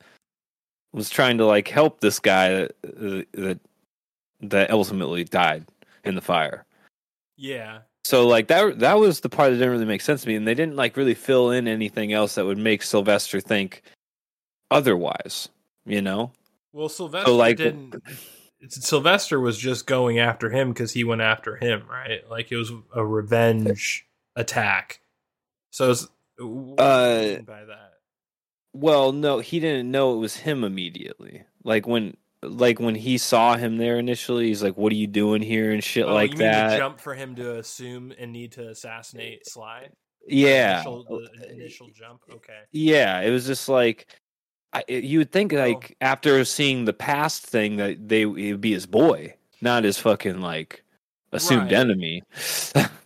[0.94, 3.60] was trying to like help this guy that that,
[4.42, 5.66] that ultimately died
[6.04, 6.66] in the fire.
[7.36, 10.36] Yeah, So like that that was the part that didn't really make sense to me,
[10.36, 13.84] and they didn't like really fill in anything else that would make Sylvester think
[14.72, 15.50] otherwise.
[15.86, 16.32] You know,
[16.74, 17.96] Well, Sylvester like- didn't.
[18.70, 22.28] Sylvester was just going after him because he went after him, right?
[22.30, 24.06] Like it was a revenge
[24.36, 25.02] attack.
[25.72, 26.08] So, it's,
[26.40, 27.94] what Uh, by that?
[28.74, 31.44] Well, no, he didn't know it was him immediately.
[31.64, 35.42] Like when like when he saw him there initially, he's like, "What are you doing
[35.42, 36.78] here?" and shit Oh, like that.
[36.78, 39.90] jump for him to assume and need to assassinate Sly?
[40.28, 40.76] The Yeah.
[40.76, 42.22] initial, the initial jump.
[42.32, 42.60] Okay.
[42.72, 44.08] Yeah, it was just like
[44.74, 45.58] I, you would think Oh.
[45.58, 49.98] like after seeing the past thing that they it would be his boy, not his
[49.98, 50.84] fucking like
[51.32, 51.74] assumed Right.
[51.74, 52.24] enemy.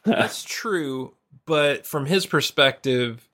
[0.04, 3.28] That's true, but from his perspective,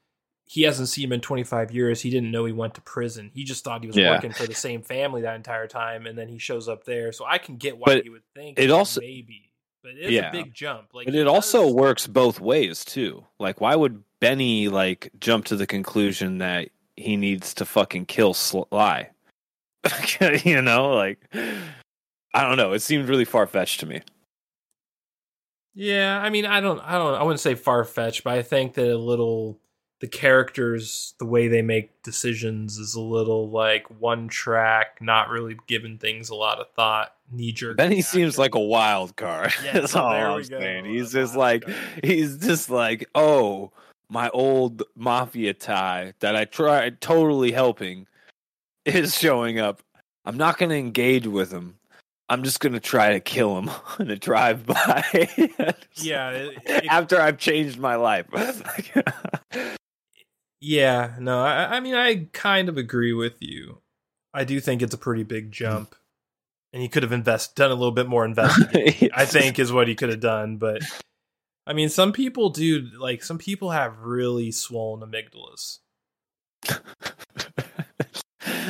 [0.46, 2.02] he hasn't seen him in 25 years.
[2.02, 3.32] He didn't know he went to prison.
[3.34, 4.12] He just thought he was Yeah.
[4.12, 7.12] working for the same family that entire time, and then he shows up there.
[7.12, 9.52] So I can get why But he would think it also- maybe,
[9.84, 10.30] but it's Yeah.
[10.30, 10.94] a big jump.
[10.94, 13.26] Like, but it also works both ways too.
[13.40, 18.34] Like, why would Benny like jump to the conclusion that he needs to fucking kill
[18.34, 19.12] Sly?
[20.44, 21.20] you know, like
[22.34, 22.74] I don't know.
[22.74, 24.02] It seemed really far fetched to me.
[25.74, 28.74] Yeah, I mean, I don't, I don't, I wouldn't say far fetched, but I think
[28.74, 29.60] that a little
[30.00, 35.58] the characters, the way they make decisions, is a little like one track, not really
[35.68, 37.78] giving things a lot of thought, knee jerk.
[37.78, 39.54] Benny seems like a wild card.
[39.64, 40.86] Yeah, That's so all I'm saying.
[40.86, 41.78] He's just like card.
[42.04, 43.72] he's just like, oh,
[44.10, 48.08] my old mafia tie that I tried totally helping
[48.86, 49.82] is showing up.
[50.26, 51.76] I'm not going to engage with him.
[52.30, 55.04] I'm just going to try to kill him on a drive by.
[55.96, 58.26] Yeah, it- it- After I've changed my life.
[60.60, 63.78] Yeah, no, I, I mean, I kind of agree with you.
[64.34, 65.96] I do think it's a pretty big jump,
[66.74, 69.12] and he could have invest done a little bit more investigation.
[69.14, 70.82] I think is what he could have done, but
[71.68, 75.80] I mean, some people do like some people have really swollen amygdalas.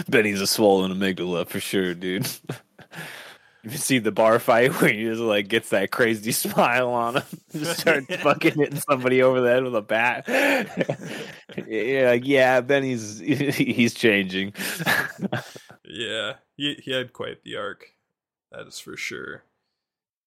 [0.10, 2.28] Benny's a swollen amygdala for sure, dude.
[3.64, 7.24] You see the bar fight where he just like gets that crazy smile on him,
[7.52, 10.24] just starts fucking hitting somebody over the head with a bat.
[11.68, 14.54] yeah, like yeah, Benny's he's changing.
[15.84, 17.88] yeah, he he had quite the arc,
[18.54, 19.43] that is for sure.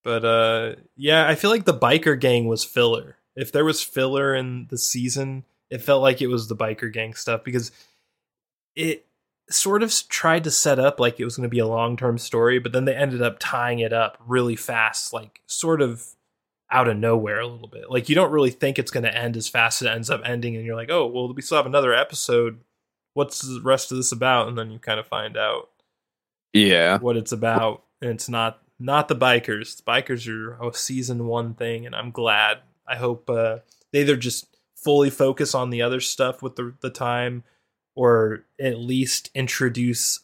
[0.03, 3.17] But uh, yeah, I feel like the biker gang was filler.
[3.37, 7.15] If there was filler in the season, it felt like it was the biker gang
[7.15, 7.71] stuff because
[8.75, 9.07] it
[9.51, 12.19] sort of tried to set up like it was going to be a long term
[12.19, 16.07] story, but then they ended up tying it up really fast, like sort of
[16.71, 17.91] out of nowhere a little bit.
[17.91, 20.23] Like you don't really think it's going to end as fast as it ends up
[20.25, 22.61] ending, and you're like, oh, well, we still have another episode.
[23.15, 24.49] What's the rest of this about?
[24.49, 25.69] And then you kind of find out,
[26.53, 29.77] yeah, what it's about, and it's not not the bikers.
[29.77, 32.61] The bikers are a season one thing, and I'm glad.
[32.89, 33.59] I hope uh,
[33.93, 37.45] they either just fully focus on the other stuff with the the time
[37.95, 40.21] or at least introduce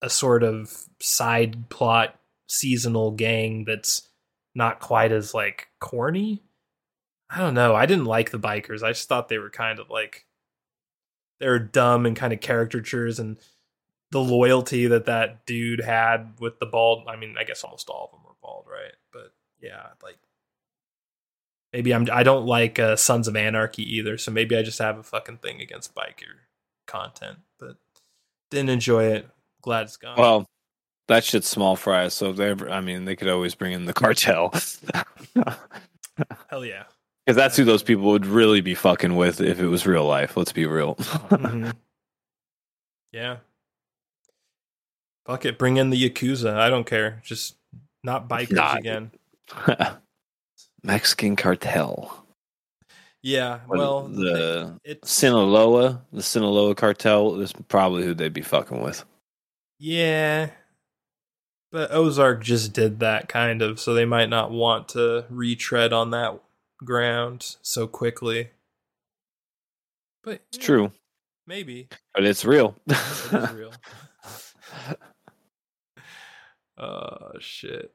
[0.00, 2.18] a sort of side plot
[2.48, 4.08] seasonal gang that's
[4.54, 6.42] not quite as like corny.
[7.28, 7.74] I don't know.
[7.74, 8.82] I didn't like the bikers.
[8.82, 10.24] I just thought they were kind of like
[11.40, 13.38] they were dumb and kind of caricatures and
[14.14, 17.02] the loyalty that that dude had with the bald.
[17.08, 18.94] I mean, I guess almost all of them were bald, right?
[19.12, 20.18] But yeah, like
[21.72, 24.98] maybe I'm I don't like uh, Sons of Anarchy either, so maybe I just have
[24.98, 26.46] a fucking thing against biker
[26.86, 27.76] content, but
[28.52, 29.28] didn't enjoy it.
[29.62, 30.16] Glad it's gone.
[30.16, 30.46] Well,
[31.08, 32.14] that shit's small fries.
[32.14, 34.54] So they, I mean, they could always bring in the cartel.
[36.48, 36.84] Hell yeah,
[37.26, 40.36] because that's who those people would really be fucking with if it was real life.
[40.36, 40.94] Let's be real.
[40.94, 41.70] mm-hmm.
[43.12, 43.36] Yeah.
[45.26, 46.54] Fuck it, bring in the yakuza.
[46.54, 47.22] I don't care.
[47.24, 47.56] Just
[48.02, 48.76] not bikers nah.
[48.76, 49.10] again.
[50.82, 52.24] Mexican cartel.
[53.22, 59.02] Yeah, well, the it's, Sinaloa, the Sinaloa cartel is probably who they'd be fucking with.
[59.78, 60.50] Yeah,
[61.72, 66.10] but Ozark just did that kind of, so they might not want to retread on
[66.10, 66.38] that
[66.84, 68.50] ground so quickly.
[70.22, 70.92] But it's yeah, true,
[71.46, 72.76] maybe, but it's real.
[72.86, 72.98] it
[73.32, 73.72] is real.
[76.78, 77.92] oh shit.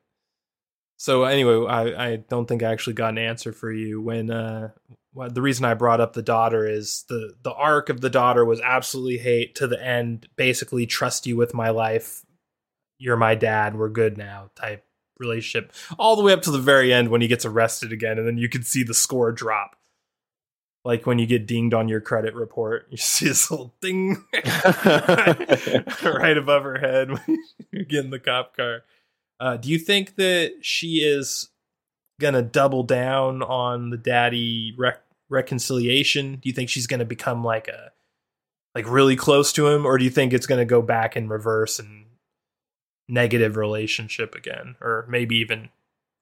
[0.98, 4.72] So anyway, I, I don't think I actually got an answer for you when uh
[5.28, 8.62] the reason I brought up the daughter is the the arc of the daughter was
[8.62, 12.24] absolutely hate to the end, basically trust you with my life.
[12.98, 14.86] You're my dad, we're good now type
[15.20, 15.74] relationship.
[15.98, 18.38] All the way up to the very end when he gets arrested again and then
[18.38, 19.76] you can see the score drop.
[20.86, 26.04] Like when you get dinged on your credit report, you see this little ding right,
[26.04, 27.40] right above her head when
[27.72, 28.84] you get in the cop car.
[29.40, 31.50] Uh, do you think that she is
[32.20, 36.36] gonna double down on the daddy rec- reconciliation?
[36.36, 37.92] Do you think she's gonna become like a
[38.76, 41.80] like really close to him, or do you think it's gonna go back in reverse
[41.80, 42.06] and
[43.08, 45.70] negative relationship again, or maybe even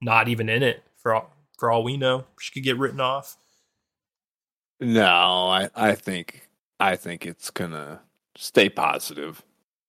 [0.01, 2.25] not even in it for all for all we know?
[2.39, 3.37] She could get written off.
[4.79, 6.49] No, I I think
[6.79, 8.01] I think it's gonna
[8.35, 9.43] stay positive.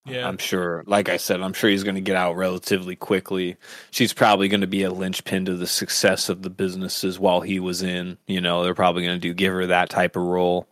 [0.08, 0.26] Yeah.
[0.26, 3.56] I'm sure, like I said, I'm sure he's going to get out relatively quickly.
[3.90, 7.60] She's probably going to be a linchpin to the success of the businesses while he
[7.60, 8.16] was in.
[8.26, 10.66] You know, they're probably going to do give her that type of role.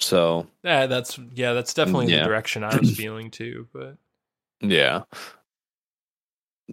[0.00, 2.20] So yeah, that's yeah, that's definitely yeah.
[2.20, 3.66] the direction I was feeling too.
[3.72, 3.96] But
[4.60, 5.02] yeah,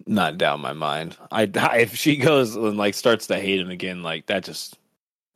[0.06, 1.16] not down my mind.
[1.30, 4.78] I, I if she goes and like starts to hate him again, like that just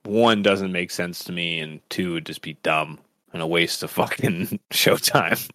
[0.05, 2.99] one doesn't make sense to me, and two would just be dumb
[3.33, 5.49] and a waste of fucking showtime.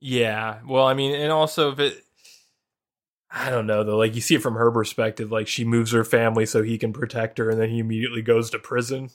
[0.00, 0.58] Yeah.
[0.66, 2.02] Well, I mean, and also if it
[3.30, 6.04] I don't know though, like you see it from her perspective, like she moves her
[6.04, 9.10] family so he can protect her and then he immediately goes to prison.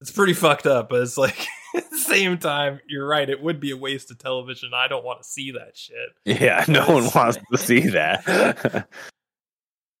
[0.00, 3.60] It's pretty fucked up, but it's like at the same time, you're right, it would
[3.60, 4.70] be a waste of television.
[4.74, 6.10] I don't want to see that shit.
[6.24, 8.88] Yeah, no one wants to see that.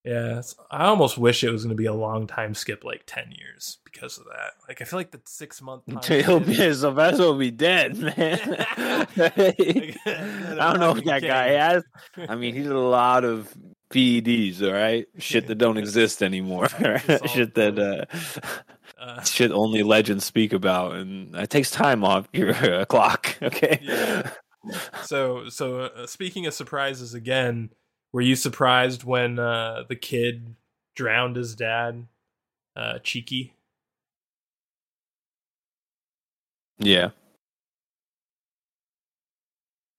[0.08, 0.40] Yeah,
[0.70, 3.76] I almost wish it was going to be a long time skip, like ten years,
[3.84, 4.52] because of that.
[4.66, 5.82] Like, I feel like the six month.
[6.06, 8.16] He'll be Sylvester will be dead, man.
[9.18, 9.52] I
[10.56, 11.84] don't know what that guy has.
[12.16, 13.54] I mean, he did a lot of
[13.90, 18.06] PEDs, all right, shit that don't exist anymore, shit that uh,
[18.98, 23.36] uh, shit only legends speak about, and it takes time off your uh, clock.
[23.42, 23.78] Okay.
[23.82, 24.30] Yeah.
[25.02, 27.70] So, so uh, speaking of surprises again
[28.12, 30.54] were you surprised when uh, the kid
[30.96, 32.06] drowned his dad,
[32.76, 33.54] uh, Chickie?
[36.78, 37.10] Yeah.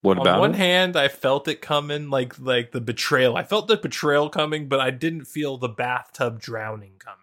[0.01, 0.35] What On about?
[0.35, 3.35] On one hand, I felt it coming, like like the betrayal.
[3.35, 7.18] I felt the betrayal coming, but I didn't feel the bathtub drowning coming.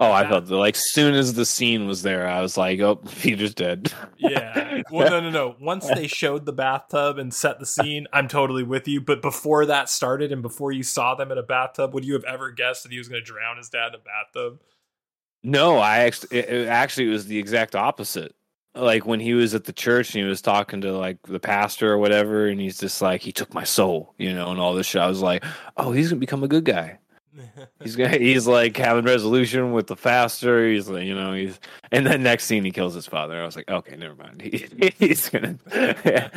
[0.00, 2.96] Oh, I That- felt like soon as the scene was there, I was like, "Oh,
[3.20, 4.82] Peter's dead." Yeah.
[4.92, 5.56] Well, no, no, no.
[5.60, 9.00] Once they showed the bathtub and set the scene, I'm totally with you.
[9.00, 12.24] But before that started and before you saw them in a bathtub, would you have
[12.24, 14.60] ever guessed that he was going to drown his dad in a bathtub?
[15.42, 18.34] No, I actually, it, it actually was the exact opposite.
[18.74, 21.92] Like when he was at the church and he was talking to like the pastor
[21.92, 24.86] or whatever, and he's just like, "He took my soul," you know, and all this
[24.86, 25.02] shit.
[25.02, 25.42] I was like,
[25.76, 26.98] "Oh, he's gonna become a good guy."
[27.82, 30.68] He's gonna, he's like having resolution with the faster.
[30.68, 31.58] He's like, you know, he's
[31.92, 33.40] and then next scene he kills his father.
[33.40, 34.42] I was like, okay, never mind.
[34.48, 34.66] He,
[34.98, 35.58] he's gonna,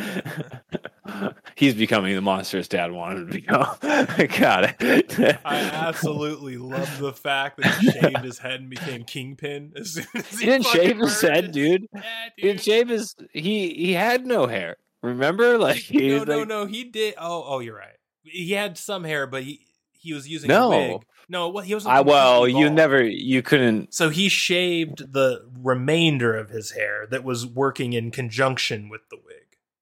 [1.56, 3.65] he's becoming the monster his dad wanted to become.
[3.82, 5.40] I got it.
[5.45, 10.06] I absolutely love the fact that he shaved his head and became kingpin as soon
[10.15, 11.88] as He didn't shave his head, dude.
[11.94, 12.02] Yeah,
[12.36, 13.15] He didn't shave his.
[13.34, 14.78] He he had no hair.
[15.02, 16.65] Remember, like he No, no, like, no.
[16.65, 17.15] He did.
[17.18, 17.98] Oh, oh, you're right.
[18.23, 19.65] He had some hair, but he
[20.02, 20.72] he was using No.
[20.72, 21.02] a wig.
[21.30, 21.86] No, what he was.
[21.86, 23.94] I well, you never, you couldn't.
[23.94, 29.18] So he shaved the remainder of his hair that was working in conjunction with the
[29.18, 29.36] wig.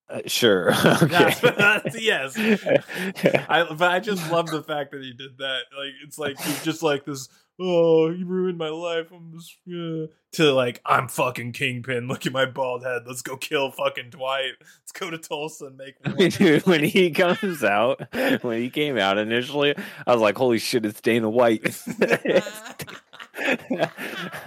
[0.10, 1.06] Uh, sure, okay.
[1.08, 2.36] That's, that's- yes.
[3.50, 5.62] I, but I just love the fact that he did that.
[5.78, 7.30] Like it's like he's just like this.
[7.60, 9.08] Oh, you ruined my life.
[9.14, 10.06] I'm just yeah.
[10.34, 12.08] to like I'm fucking kingpin.
[12.08, 13.02] Look at my bald head.
[13.06, 14.54] Let's go kill fucking Dwight.
[14.62, 16.02] Let's go to Tulsa and make.
[16.38, 18.02] Dude, when he comes out,
[18.44, 19.76] when he came out initially,
[20.08, 21.68] I was like, "Holy shit, it's Dana White."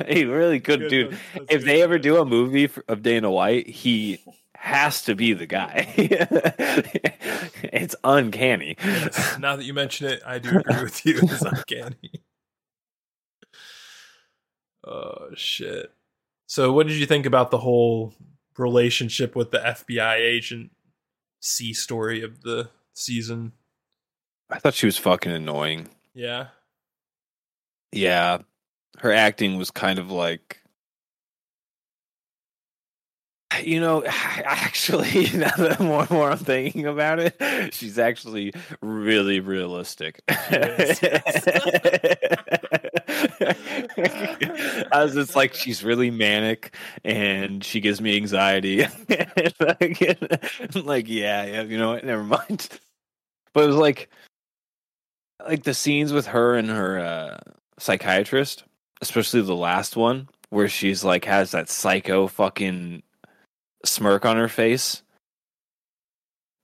[0.08, 1.06] he really could, Good, dude.
[1.12, 1.68] that's- that's If good.
[1.68, 4.22] they ever do a movie of Dana White, he
[4.54, 5.92] has to be the guy.
[7.72, 8.76] it's uncanny.
[8.82, 11.18] Yes, now that you mention it, I do agree with you.
[11.22, 12.12] It's uncanny.
[14.84, 15.92] Oh shit!
[16.46, 18.14] So, what did you think about the whole
[18.58, 20.70] relationship with the FBI agent
[21.40, 23.52] C story of the season?
[24.50, 25.88] I thought she was fucking annoying.
[26.14, 26.48] Yeah,
[27.92, 28.38] Yeah,
[28.98, 30.58] her acting was kind of like.
[33.62, 37.36] You know, actually, now that more and more I'm thinking about it,
[37.72, 40.20] she's actually really realistic.
[40.28, 41.00] is.
[44.92, 46.74] I was just like, she's really manic
[47.04, 48.80] and she gives me anxiety.
[50.74, 52.04] like, yeah, yeah, you know what?
[52.04, 52.68] Never mind.
[53.52, 54.10] But it was like,
[55.46, 57.38] like the scenes with her and her uh,
[57.78, 58.64] psychiatrist,
[59.00, 63.02] especially the last one where she's like has that psycho fucking
[63.84, 65.02] smirk on her face.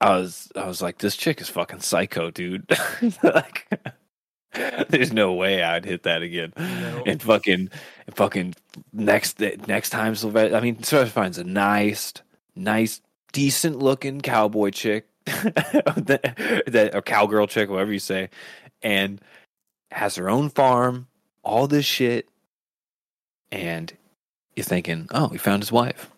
[0.00, 2.70] I was I was like, this chick is fucking psycho, dude.
[3.22, 3.66] like,
[4.88, 6.52] there's no way I'd hit that again.
[6.56, 7.02] No.
[7.06, 7.70] And fucking,
[8.06, 8.54] and fucking
[8.92, 10.56] next next time Sylvester.
[10.56, 12.12] I mean, Sylvester finds a nice,
[12.56, 13.00] nice,
[13.32, 18.30] decent looking cowboy chick, that, that or cowgirl chick, whatever you say,
[18.82, 19.20] and
[19.90, 21.06] has her own farm,
[21.42, 22.28] all this shit,
[23.50, 23.92] and
[24.56, 26.10] you're thinking, oh, he found his wife.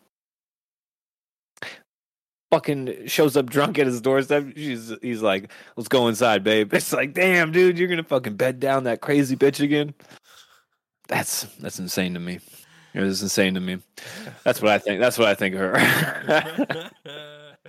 [2.50, 4.44] Fucking shows up drunk at his doorstep.
[4.56, 6.72] She's he's like, let's go inside, babe.
[6.74, 9.94] It's like, damn, dude, you're gonna fucking bed down that crazy bitch again.
[11.08, 12.40] That's that's insane to me.
[12.92, 13.78] It was insane to me.
[14.42, 15.00] That's what I think.
[15.00, 16.90] That's what I think of her.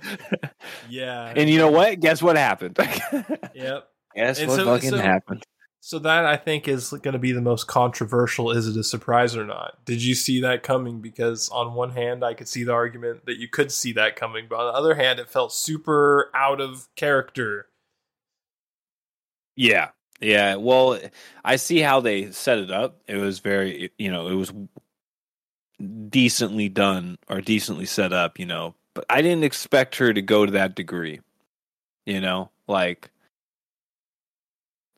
[0.88, 1.32] yeah.
[1.36, 2.00] and you know what?
[2.00, 2.76] Guess what happened?
[3.54, 3.88] yep.
[4.16, 5.44] Guess And what so- fucking so- happened?
[5.84, 8.52] So that I think is going to be the most controversial.
[8.52, 9.84] Is it a surprise or not?
[9.84, 11.00] Did you see that coming?
[11.00, 14.46] Because on one hand, I could see the argument that you could see that coming,
[14.48, 17.66] but on the other hand, it felt super out of character.
[19.56, 19.88] Yeah.
[20.20, 20.54] Yeah.
[20.54, 21.00] Well,
[21.44, 23.00] I see how they set it up.
[23.08, 24.52] It was very, you know, it was
[26.08, 30.46] decently done or decently set up, you know, but I didn't expect her to go
[30.46, 31.22] to that degree,
[32.06, 33.10] you know, like,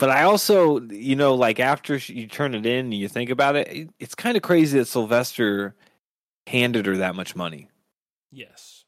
[0.05, 3.57] but I also, you know, like after you turn it in and you think about
[3.57, 5.75] it, it it's kind of crazy that Sylvester
[6.47, 7.71] handed her that much money
[8.31, 8.85] Yes.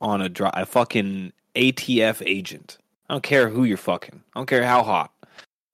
[0.00, 2.78] on a, dri- a fucking ATF agent.
[3.10, 4.22] I don't care who you're fucking.
[4.32, 5.10] I don't care how hot.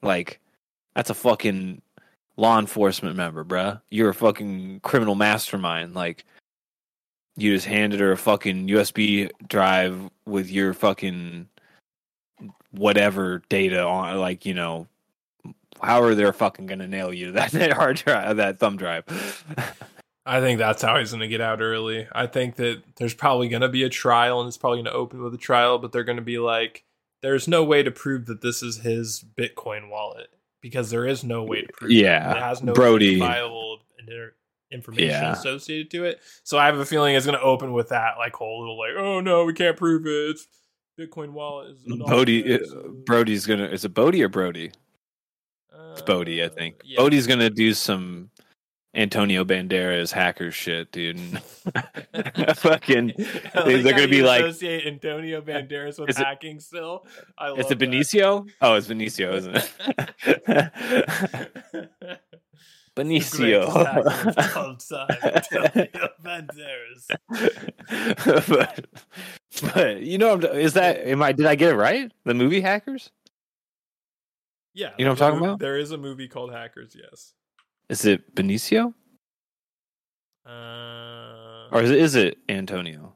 [0.01, 0.41] Like,
[0.95, 1.83] that's a fucking
[2.39, 3.83] law enforcement member, bruh.
[3.91, 5.93] You're a fucking criminal mastermind.
[5.95, 6.25] Like,
[7.37, 11.51] you just handed her a fucking USB drive with your fucking
[12.71, 14.87] whatever data on, like, you know,
[15.83, 19.05] however they're fucking gonna nail you to that, that hard drive, that thumb drive.
[20.27, 22.07] I think that's how he's going to get out early.
[22.13, 24.93] I think that there's probably going to be a trial and it's probably going to
[24.93, 26.85] open with a trial, but they're going to be like,
[27.23, 30.29] there's no way to prove that this is his Bitcoin wallet
[30.61, 32.31] because there is no way to prove Yeah.
[32.33, 32.37] it.
[32.37, 33.15] It has no Brody.
[33.23, 33.79] identifiable
[34.71, 35.33] information Yeah.
[35.33, 36.21] associated to it.
[36.45, 38.93] So I have a feeling it's going to open with that like whole little like,
[38.99, 40.11] oh no, we can't prove it.
[40.11, 40.47] It's
[40.99, 42.59] Bitcoin wallet is Bodie, uh,
[43.07, 43.67] Brody's gonna.
[43.67, 44.73] Is it Bodie or Brody?
[45.73, 46.81] Uh, It's Bodie, I think.
[46.85, 46.97] yeah.
[46.99, 48.31] Bodie's gonna do some
[48.95, 51.21] Antonio Banderas hacker shit, dude.
[52.57, 53.13] Fucking,
[53.55, 56.59] I they're gonna be like- associate Antonio Banderas with Is it- hacking.
[56.59, 57.07] Still,
[57.37, 57.89] I love is it that.
[57.91, 58.49] Benicio?
[58.61, 59.57] Oh, it's Benicio, isn't
[60.27, 62.21] it?
[62.99, 63.73] Benicio.
[63.73, 67.07] Greatest hacker of all time, Antonio Banderas.
[68.49, 68.87] but,
[69.75, 71.33] but you know, is that am I?
[71.33, 72.11] Did I get it right?
[72.25, 73.11] The movie Hackers?
[74.75, 75.59] Yeah, You know what I'm talking about?
[75.59, 76.95] There is a movie called Hackers.
[76.95, 77.35] Yes.
[77.89, 78.95] Is it Benicio
[80.47, 83.15] Uh, or is it, is it Antonio?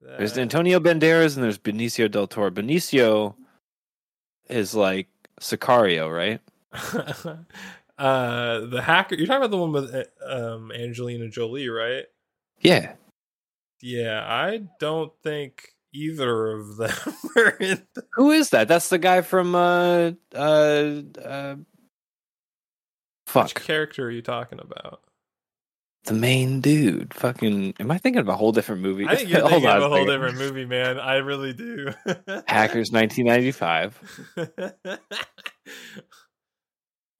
[0.00, 2.50] There's Antonio Banderas and there's Benicio del Toro.
[2.50, 3.34] Benicio
[4.48, 5.08] is like
[5.40, 6.40] Sicario, right?
[7.98, 9.14] uh, the hacker.
[9.14, 9.94] You're talking about the one with
[10.26, 12.04] um, Angelina Jolie, right?
[12.60, 12.94] Yeah.
[13.82, 16.90] Yeah, I don't think either of them
[17.36, 17.82] are in.
[17.94, 18.66] The- Who is that?
[18.68, 21.56] That's the guy from uh uh uh
[23.26, 23.44] fuck.
[23.44, 25.00] Which character are you talking about?
[26.04, 27.14] The main dude.
[27.14, 29.06] Fucking am I thinking of a whole different movie?
[29.06, 30.98] I think you're thinking on of a whole different movie, man.
[30.98, 31.88] I really do.
[32.46, 34.00] Hackers 1995.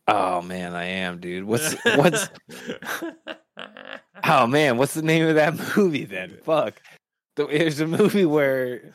[0.07, 1.45] Oh man, I am, dude.
[1.45, 2.29] What's what's
[4.27, 6.39] Oh man, what's the name of that movie then?
[6.45, 6.81] Fuck.
[7.37, 8.95] There's a movie where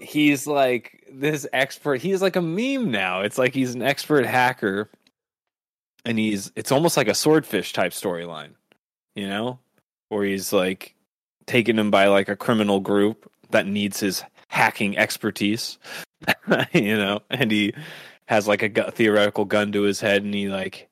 [0.00, 2.02] he's like this expert.
[2.02, 3.20] He's like a meme now.
[3.20, 4.90] It's like he's an expert hacker,
[6.04, 8.54] and he's it's almost like a swordfish type storyline,
[9.14, 9.60] you know,
[10.08, 10.96] where he's like
[11.46, 15.78] taken him by like a criminal group that needs his hacking expertise,
[16.72, 17.72] you know, and he
[18.26, 20.88] has like a gu- theoretical gun to his head, and he like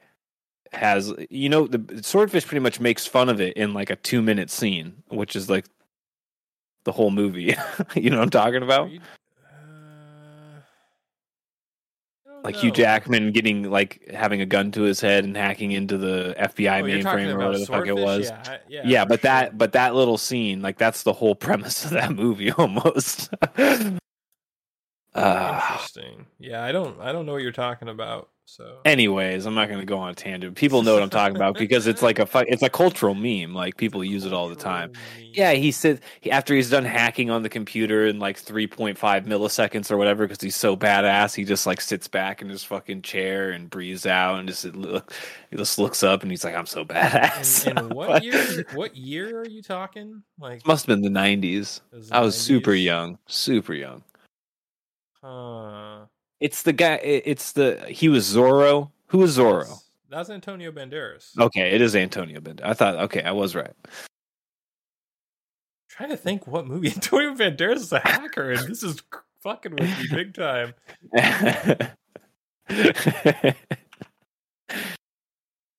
[0.73, 4.23] has you know the swordfish pretty much makes fun of it in like a two
[4.23, 5.67] minute scene, which is like
[6.85, 7.55] the whole movie.
[7.95, 8.89] you know what I'm talking about?
[12.29, 12.71] Uh, like Hugh.
[12.71, 16.85] Jackman getting like having a gun to his head and hacking into the FBI Oh,
[16.85, 18.27] mainframe or whatever the fuck it was.
[18.29, 19.31] Yeah, I- yeah, Yeah, but sure.
[19.31, 23.31] that but that little scene, like that's the whole premise of that movie almost.
[25.15, 26.27] uh, interesting.
[26.39, 27.01] Yeah, I don't.
[27.01, 28.29] I don't know what you're talking about.
[28.47, 30.55] So anyways, I'm not going to go on a tangent.
[30.55, 33.55] People know what I'm talking about because it's like a it's a cultural meme.
[33.55, 34.93] Like people use it all the time.
[35.33, 39.91] Yeah, he said he, after he's done hacking on the computer in like 3.5 milliseconds
[39.91, 43.51] or whatever, because he's so badass, he just like sits back in his fucking chair
[43.51, 45.15] and breathes out and just look,
[45.51, 48.67] he just looks up and he's like, "I'm so badass." And, and what year?
[48.75, 50.23] What year are you talking?
[50.39, 51.81] Like Must have been the 90s.
[51.91, 54.03] the I was super young, super young.
[55.25, 56.05] Huh.
[56.41, 56.97] It's the guy.
[56.97, 58.91] It's the he was Zorro.
[59.07, 59.67] Who was Zorro?
[59.67, 61.37] That's, that's Antonio Banderas.
[61.39, 62.65] Okay, it is Antonio Banderas.
[62.65, 62.97] I thought.
[62.97, 63.73] Okay, I was right.
[65.89, 69.03] trying to think what movie Antonio Banderas is a hacker, and this is
[69.41, 70.75] fucking with me big time.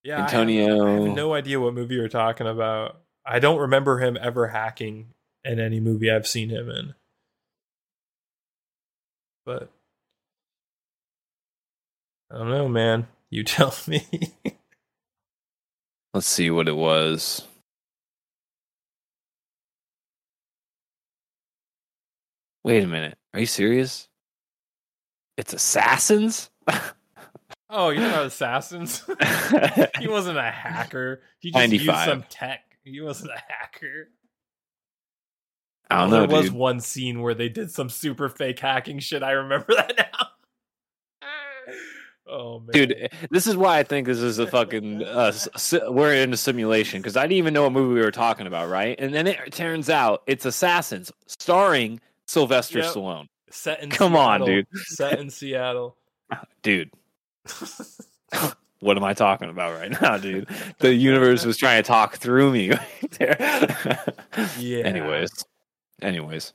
[0.05, 0.85] Yeah, I have- Antonio.
[0.85, 3.01] I have no idea what movie you're talking about.
[3.25, 5.07] I don't remember him ever hacking
[5.43, 6.93] in any movie I've seen him in.
[9.45, 9.69] But
[12.31, 13.07] I don't know, man.
[13.29, 14.05] You tell me.
[16.13, 17.45] Let's see what it was.
[22.63, 23.17] Wait a minute.
[23.33, 24.07] Are you serious?
[25.37, 26.49] It's assassins?
[27.69, 29.03] oh, you're not assassins?
[29.99, 31.21] he wasn't a hacker.
[31.39, 32.61] He just used some tech.
[32.83, 34.09] He wasn't a hacker.
[35.89, 36.57] I don't Well, know, there was dude.
[36.57, 39.21] one scene where they did some super fake hacking shit.
[39.23, 40.27] I remember that now.
[42.27, 45.03] oh man, Dude, this is why I think this is a fucking.
[45.03, 48.11] Uh, si- we're in a simulation because I didn't even know what movie we were
[48.11, 48.95] talking about, right?
[48.99, 52.93] And then it turns out it's Assassins, starring Sylvester Yep.
[52.93, 53.27] Stallone.
[53.51, 54.67] set in Come on, dude.
[54.73, 55.95] Set in Seattle.
[56.63, 56.89] Dude,
[58.79, 60.47] what am I talking about right now, dude?
[60.79, 62.71] The universe was trying to talk through me.
[63.19, 63.37] there.
[64.57, 64.79] Yeah.
[64.79, 65.29] Anyways,
[66.01, 66.53] anyways,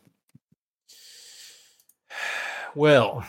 [2.75, 3.25] Well,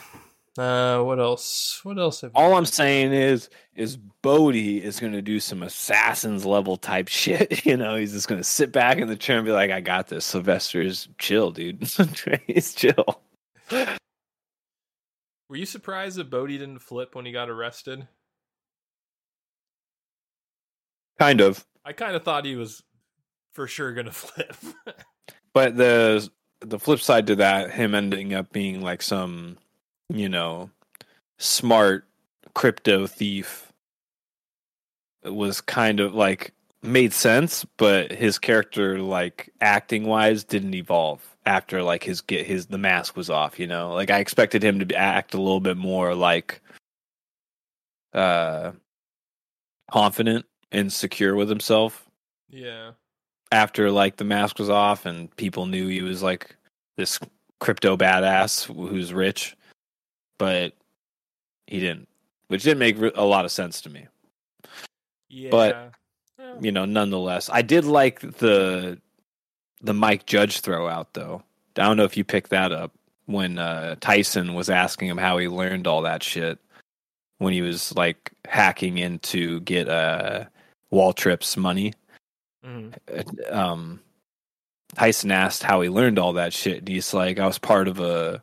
[0.58, 1.80] uh, what else?
[1.82, 2.20] What else?
[2.20, 7.08] Have all I'm saying is, is Bodie is going to do some assassins level type
[7.08, 7.64] shit.
[7.64, 9.80] You know, he's just going to sit back in the chair and be like, "I
[9.80, 11.82] got this." Sylvester's chill, dude.
[12.46, 13.22] he's chill.
[15.48, 18.06] Were you surprised that Bodie didn't flip when he got arrested?
[21.18, 22.82] Kind of, I kind of thought he was
[23.52, 24.56] for sure gonna flip.
[25.54, 26.28] But the
[26.60, 29.58] the flip side to that, him ending up being like some,
[30.08, 30.70] you know,
[31.38, 32.06] smart
[32.54, 33.72] crypto thief,
[35.24, 36.52] was kind of like
[36.82, 42.66] made sense, but his character, like acting wise, didn't evolve after like his get his
[42.66, 43.58] the mask was off.
[43.58, 46.60] You know, like I expected him to act a little bit more like
[48.14, 48.72] uh
[49.90, 52.06] confident and secure with himself
[52.50, 52.92] Yeah.
[53.52, 56.56] After like the mask was off and people knew he was like
[56.96, 57.20] this
[57.60, 59.56] crypto badass who's rich
[60.38, 60.72] but
[61.66, 62.08] he didn't
[62.48, 64.06] which didn't make a lot of sense to me.
[65.28, 65.50] Yeah.
[65.50, 65.92] But-
[66.60, 68.98] you know nonetheless i did like the
[69.80, 71.42] the mike judge throw out though.
[71.78, 72.92] I don't know if you picked that up
[73.26, 76.58] when uh tyson was asking him how he learned all that shit
[77.38, 80.44] when he was like hacking in to get uh
[80.92, 81.94] Waltrip's money
[82.64, 82.94] Mhm.
[83.50, 84.00] uh, um
[84.94, 86.78] Tyson asked how he learned all that shit.
[86.80, 88.42] And he's like, I was part of a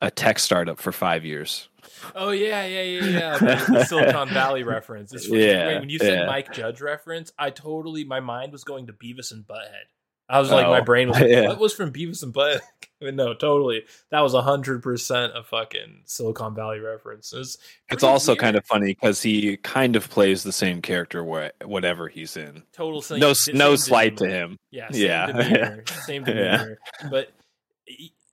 [0.00, 1.68] a tech startup for five years.
[2.14, 3.84] Oh yeah, yeah, yeah, yeah.
[3.84, 5.12] Silicon Valley reference.
[5.12, 5.28] It's.
[5.28, 6.26] Yeah, when you said yeah.
[6.26, 9.88] Mike Judge reference, I totally my mind was going to Beavis and Butthead.
[10.28, 11.48] I was like, Oh, my brain was like, yeah.
[11.48, 12.60] what was from Beavis and Butthead?
[13.14, 13.84] No, totally.
[14.10, 17.32] That was hundred percent a fucking Silicon Valley reference.
[17.32, 17.56] It's,
[17.90, 22.08] It's also kind of funny because he kind of plays the same character wha- whatever
[22.08, 22.64] he's in.
[22.72, 24.56] total same, No, same no slight to him.
[24.70, 25.26] Yeah, same Yeah.
[25.26, 26.34] demeanor, same Yeah.
[26.34, 26.78] demeanor.
[27.10, 27.30] But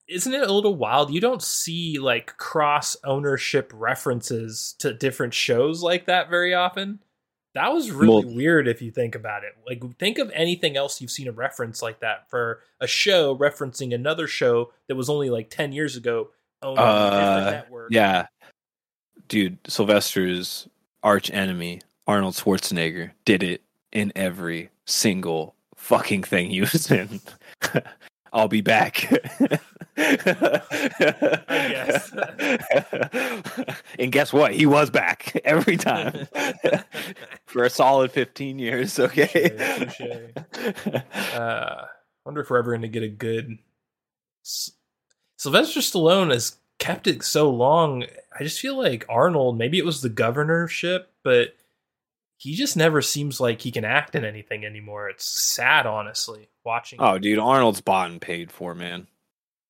[0.07, 1.11] isn't it a little wild?
[1.13, 6.99] You don't see like cross ownership references to different shows like that very often.
[7.55, 9.53] That was really Well- weird if you think about it.
[9.65, 13.93] Like, think of anything else you've seen a reference like that for a show referencing
[13.95, 16.29] another show that was only like ten years ago
[16.61, 17.91] owned Uh, network.
[17.91, 18.27] Yeah,
[19.27, 20.67] dude, Sylvester's
[21.01, 23.61] arch enemy Arnold Schwarzenegger did it
[23.91, 27.21] in every single fucking thing he was in.
[28.33, 29.09] I'll be back.
[29.97, 32.11] guess.
[33.99, 34.53] and guess what?
[34.53, 36.27] He was back every time
[37.45, 38.99] for a solid 15 years.
[38.99, 39.85] Okay.
[39.87, 40.01] Touche,
[41.33, 41.85] Uh,
[42.25, 43.57] wonder if we're ever going to get a good.
[45.37, 48.05] Sylvester Stallone has kept it so long.
[48.37, 49.57] I just feel like Arnold.
[49.57, 51.55] Maybe it was the governorship, but
[52.37, 55.09] he just never seems like he can act in anything anymore.
[55.09, 56.49] It's sad, honestly.
[56.63, 56.99] Watching.
[56.99, 59.05] oh, dude, Arnold's bought and paid for, man.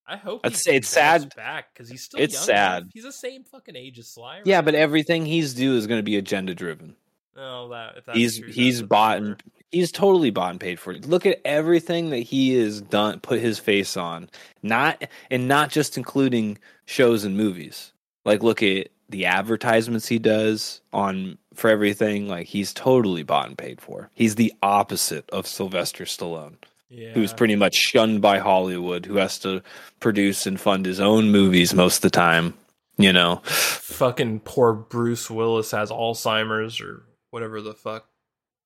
[0.08, 0.42] I hope.
[0.44, 1.34] I'd he say it's sad.
[1.36, 2.20] back because he's still.
[2.20, 2.78] It's young sad.
[2.84, 2.92] enough.
[2.94, 4.42] He's the same fucking age as Sly.
[4.46, 6.96] Yeah, but everything he's do is going to be agenda driven.
[7.38, 11.06] Oh, that, he's true, he's bought and he's totally bought and paid for it.
[11.06, 14.30] Look at everything that he has done, put his face on,
[14.64, 17.92] not and not just including shows and movies.
[18.24, 22.30] Like look at the advertisements he does on for everything.
[22.30, 24.10] Like he's totally bought and paid for.
[24.14, 26.56] He's the opposite of Sylvester Stallone,
[26.90, 27.14] Yeah.
[27.14, 29.64] who's pretty much shunned by Hollywood, who has to
[30.00, 32.54] produce and fund his own movies most of the time.
[32.98, 38.08] You know, fucking poor Bruce Willis has Alzheimer's or whatever the fuck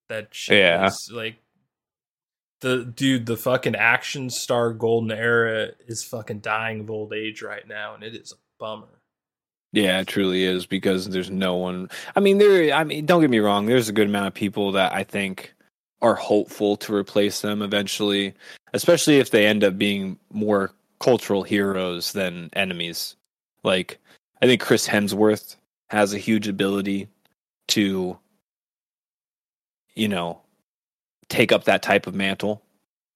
[0.10, 0.86] that shit Yeah.
[0.88, 1.10] is.
[1.12, 1.38] Like
[2.62, 7.68] the dude, the fucking action star golden era is fucking dying of old age right
[7.68, 9.02] now, and it is a bummer.
[9.72, 11.90] Yeah, it truly is because there's no one.
[12.16, 12.74] I mean, there.
[12.74, 13.66] I mean, don't get me wrong.
[13.66, 15.54] There's a good amount of people that I think
[16.02, 18.34] are hopeful to replace them eventually,
[18.74, 23.16] especially if they end up being more cultural heroes than enemies.
[23.64, 24.00] Like,
[24.42, 25.56] I think Chris Hemsworth
[25.90, 27.08] has a huge ability
[27.70, 28.18] to,
[29.96, 30.42] you know,
[31.28, 32.62] take up that type of mantle.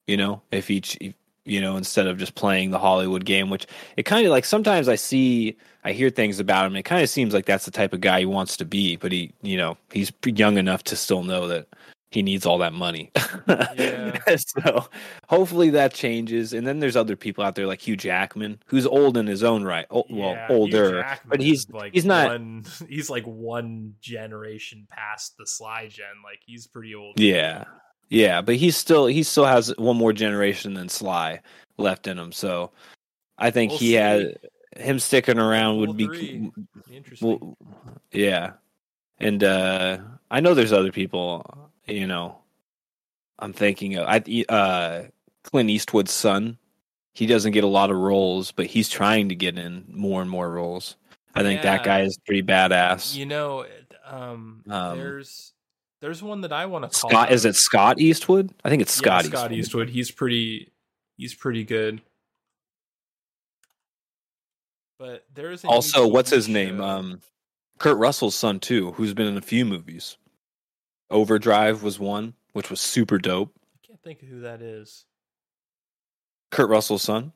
[0.07, 0.97] You know, if each,
[1.45, 3.65] you know, instead of just playing the Hollywood game, which
[3.95, 5.55] it kind of like sometimes I see
[5.85, 6.75] I hear things about him.
[6.75, 9.11] It kind of seems like that's the type of guy he wants to be, but
[9.11, 11.67] he, you know, he's young enough to still know that
[12.13, 13.11] he needs all that money.
[13.47, 14.17] Yeah.
[14.37, 14.87] so
[15.27, 16.53] hopefully that changes.
[16.53, 19.63] And then there's other people out there like Hugh Jackman, who's old in his own
[19.63, 19.85] right.
[19.89, 22.27] O- well, Yeah, Hugh older, but he's like he's not.
[22.27, 26.05] One, he's like one generation past the Sly gen.
[26.23, 27.19] Like he's pretty old.
[27.19, 27.65] Yeah,
[28.09, 31.41] yeah, but he's still he still has one more generation than Sly
[31.77, 32.31] left in him.
[32.31, 32.71] So
[33.37, 33.93] I think We'll he see.
[33.93, 34.37] had
[34.77, 36.51] him sticking around would be Three.
[36.91, 37.27] Interesting.
[37.41, 37.57] Well,
[38.11, 38.53] yeah,
[39.19, 39.97] and uh,
[40.31, 41.71] I know there's other people.
[41.87, 42.37] You know,
[43.39, 45.03] I'm thinking of I uh,
[45.43, 46.57] Clint Eastwood's son.
[47.13, 50.29] He doesn't get a lot of roles, but he's trying to get in more and
[50.29, 50.95] more roles.
[51.35, 53.15] I think that guy is pretty badass.
[53.15, 53.65] you know,
[54.05, 55.53] um, Um, there's
[55.99, 57.09] there's one that I want to call.
[57.09, 57.33] Scott out.
[57.33, 58.53] is it Scott Eastwood?
[58.63, 59.25] I think it's Yeah, Scott.
[59.25, 59.59] Scott Eastwood.
[59.59, 59.89] Eastwood.
[59.89, 60.71] He's pretty.
[61.17, 62.01] He's pretty good.
[64.99, 66.79] But there's Also, what's his name?
[66.79, 67.19] Um,
[67.77, 70.17] Kurt Russell's son too, who's been in a few movies.
[71.09, 73.53] Overdrive was one, which was super dope.
[73.83, 75.05] I can't think of who that is.
[76.51, 77.33] Kurt Russell's son.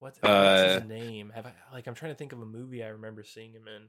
[0.00, 1.30] What, what's Uh, his name?
[1.34, 1.86] Have I like?
[1.86, 3.88] I'm trying to think of a movie I remember seeing him in.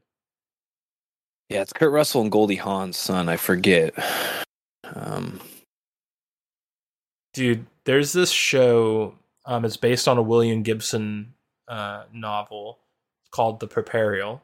[1.50, 3.30] Yeah, it's Kurt Russell and Goldie Hawn's son.
[3.30, 3.94] I forget.
[4.84, 5.40] Um,
[7.34, 9.16] Dude, there's this show.
[9.46, 11.34] Um, it's based on a William Gibson
[11.68, 12.80] uh novel
[13.32, 14.42] called The Peripheral.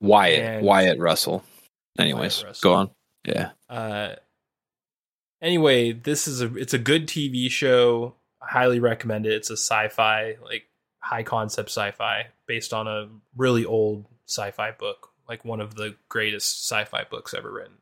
[0.00, 1.42] Wyatt And- Wyatt Russell.
[1.98, 2.60] Anyways, Russell.
[2.70, 2.90] go on.
[3.26, 3.50] Yeah.
[3.68, 4.14] Uh,
[5.42, 8.14] anyway, this is a it's a good TV show.
[8.40, 9.32] I highly recommend it.
[9.32, 10.64] It's a sci-fi, like
[11.00, 16.70] high concept sci-fi based on a really old sci-fi book, like one of the greatest
[16.70, 17.78] sci-fi books ever written.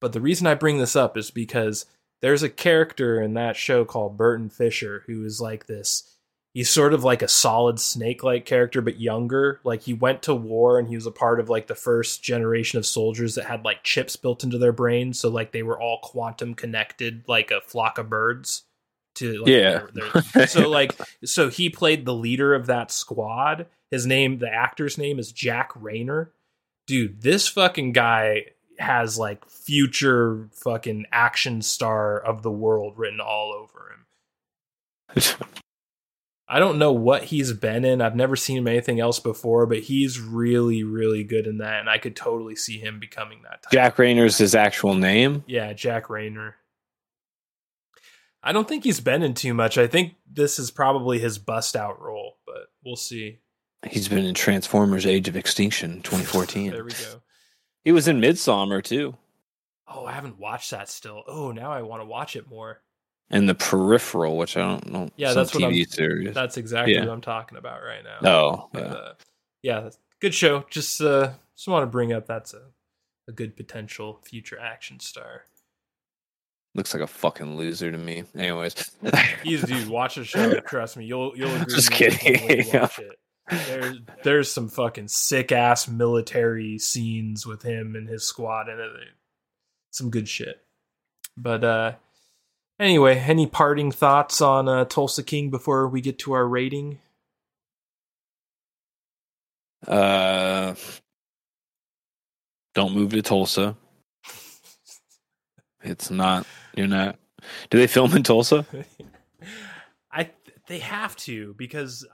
[0.00, 1.86] But the reason I bring this up is because
[2.20, 6.11] there's a character in that show called Burton Fisher who is like this
[6.54, 9.60] he's sort of like a solid snake like character but younger.
[9.64, 12.78] Like he went to war and he was a part of like the first generation
[12.78, 15.18] of soldiers that had like chips built into their brains.
[15.18, 18.64] So like they were all quantum connected like a flock of birds
[19.14, 19.86] to like, Yeah.
[19.94, 20.92] their- their- so like
[21.24, 23.66] so he played the leader of that squad.
[23.90, 26.28] His name the actor's name is jack reynor.
[26.86, 28.46] Dude this fucking guy
[28.78, 35.22] has like future fucking action star of the world written all over him
[36.52, 38.02] I don't know what he's been in.
[38.02, 41.88] I've never seen him anything else before, but he's really, really good in that, and
[41.88, 43.62] I could totally see him becoming that.
[43.62, 43.72] Type.
[43.72, 45.44] Jack Reynor's his actual name.
[45.46, 46.52] yeah, Jack Reynor.
[48.42, 49.78] I don't think he's been in too much.
[49.78, 53.38] I think this is probably his bust out role, but we'll see.
[53.88, 56.70] He's been in Transformers: Age of Extinction, 2014.
[56.72, 57.22] There we go.
[57.82, 59.16] He was in Midsummer too,
[59.88, 61.22] Oh, I haven't watched that still.
[61.26, 62.82] Oh, now I want to watch it more.
[63.30, 65.08] And The Peripheral, which I don't know.
[65.16, 66.34] Yeah, that's what TV I'm- series.
[66.34, 67.00] That's exactly Yeah.
[67.00, 68.28] what I'm talking about right now.
[68.30, 68.88] oh, But, yeah.
[68.92, 69.14] uh,
[69.62, 69.90] yeah,
[70.20, 70.64] good show.
[70.70, 72.62] Just uh, just want to bring up that's a
[73.28, 75.42] a good potential future action star.
[76.74, 78.24] looks like a fucking loser to me.
[78.36, 78.90] Anyways,
[79.44, 80.58] He's dude, watch the show.
[80.66, 81.74] Trust me, you'll you'll agree.
[81.74, 82.74] Just with me when kidding.
[82.98, 83.18] it.
[83.66, 88.80] There's there's some fucking sick ass military scenes with him and his squad and.
[89.90, 90.56] Some good shit.
[91.36, 91.92] But uh
[92.78, 96.98] anyway, any parting thoughts on uh, Tulsa King before we get to our rating?
[99.88, 100.74] uh,
[102.74, 103.76] don't move to Tulsa.
[105.84, 106.46] It's not.
[106.76, 107.18] You're not.
[107.70, 108.64] Do they film in Tulsa?
[110.12, 110.30] I
[110.68, 112.06] they have to because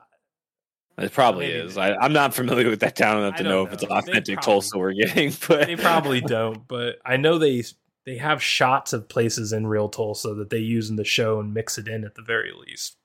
[0.97, 1.76] It probably Maybe is.
[1.76, 4.52] I, I'm not familiar with that town enough to don't know if it's authentic probably-
[4.52, 7.62] Tulsa we're getting, but they probably don't, but I know they
[8.09, 11.52] they have shots of places in real Tulsa that they use in the show and
[11.52, 12.97] mix it in at the very least.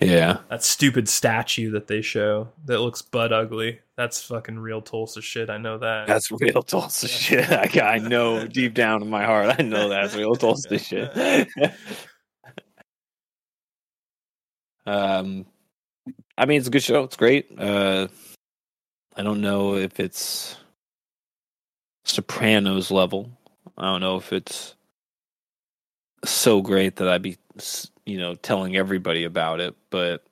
[0.00, 0.38] yeah.
[0.48, 3.80] That stupid statue that they show that looks butt ugly.
[3.98, 5.50] That's fucking real Tulsa shit.
[5.50, 6.06] I know that.
[6.06, 7.52] That's real Tulsa shit.
[7.76, 11.14] I, I know deep down in my heart, I know that's real Tulsa shit.
[14.86, 15.44] um,
[16.38, 17.02] I mean, it's a good show.
[17.02, 17.50] It's great.
[17.58, 18.08] Uh,
[19.14, 20.56] I don't know if it's
[22.06, 23.30] Sopranos level.
[23.76, 24.74] I don't know if it's
[26.24, 27.36] so great that I'd be,
[28.06, 29.74] you know, telling everybody about it.
[29.90, 30.24] But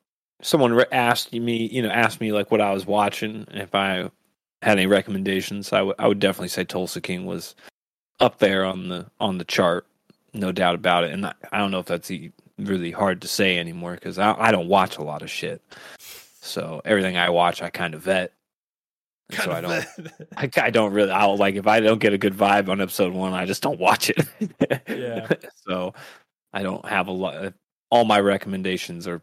[0.43, 4.11] someone asked me, you know, asked me like what I was watching, and if I
[4.62, 7.55] had any recommendations, I would I would definitely say Tulsa King was
[8.21, 9.87] up there on the on the chart,
[10.33, 11.12] no doubt about it.
[11.12, 12.12] And I, I don't know if that's
[12.59, 15.62] really hard to say anymore because I I don't watch a lot of shit.
[16.43, 18.33] So everything I watch, I kind of vet.
[19.35, 19.86] And so I don't.
[20.36, 21.11] I, I don't really.
[21.11, 23.78] I'll like if I don't get a good vibe on episode one, I just don't
[23.78, 24.27] watch it.
[24.89, 25.28] Yeah.
[25.66, 25.94] So
[26.52, 27.55] I don't have a lot.
[27.90, 29.23] All my recommendations are,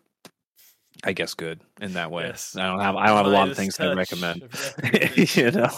[1.04, 2.24] I guess, good in that way.
[2.24, 2.56] Yes.
[2.56, 2.96] I don't have.
[2.96, 4.44] I don't have a lot of things to recommend.
[5.36, 5.70] you know,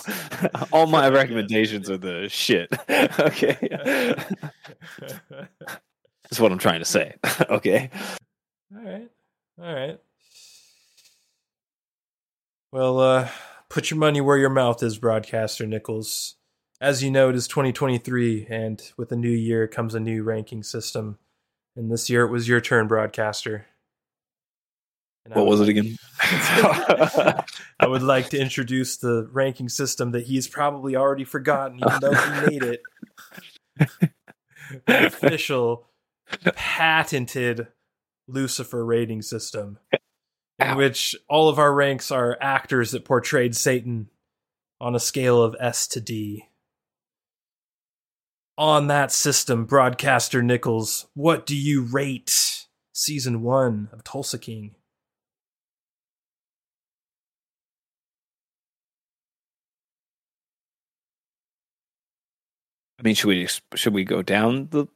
[0.71, 2.71] all my recommendations are the shit.
[3.19, 3.57] okay,
[6.29, 7.15] that's what I'm trying to say.
[7.49, 7.89] okay.
[8.75, 9.09] All right.
[9.61, 9.99] All right.
[12.71, 13.29] Well, uh,
[13.69, 16.35] put your money where your mouth is, broadcaster Nichols.
[16.81, 20.63] As you know, it is 2023, and with a new year comes a new ranking
[20.63, 21.17] system.
[21.75, 23.67] And this year it was your turn, broadcaster.
[25.25, 25.97] And What was it again?
[27.79, 32.13] I would like to introduce the ranking system that he's probably already forgotten, even though
[32.13, 32.81] he made it.
[33.77, 34.09] the
[35.07, 35.87] official,
[36.55, 37.67] patented
[38.27, 39.79] Lucifer rating system,
[40.59, 40.77] in Ow.
[40.77, 44.09] which all of our ranks are actors that portrayed Satan
[44.81, 46.45] on a scale of S to D.
[48.57, 54.75] On that system, broadcaster Nichols, what do you rate season one of Tulsa King?
[62.99, 64.87] I mean, should we should we go down the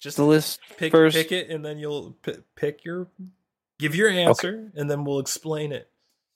[0.00, 1.16] Just the list pick first?
[1.16, 3.06] pick it and then you'll p- pick your
[3.82, 5.88] give your answer and then we'll explain it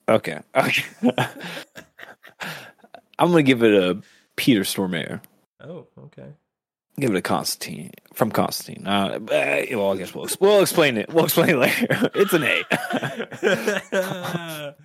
[0.09, 0.39] Okay.
[0.55, 0.83] Okay.
[3.19, 4.01] I'm gonna give it a
[4.35, 5.21] Peter Stormare.
[5.61, 6.27] oh okay
[6.99, 8.87] Give it a Constantine from Constantine.
[8.87, 11.13] Uh, uh, well, I guess we'll we'll explain it.
[11.13, 12.09] We'll explain it later.
[12.15, 14.75] it's an A.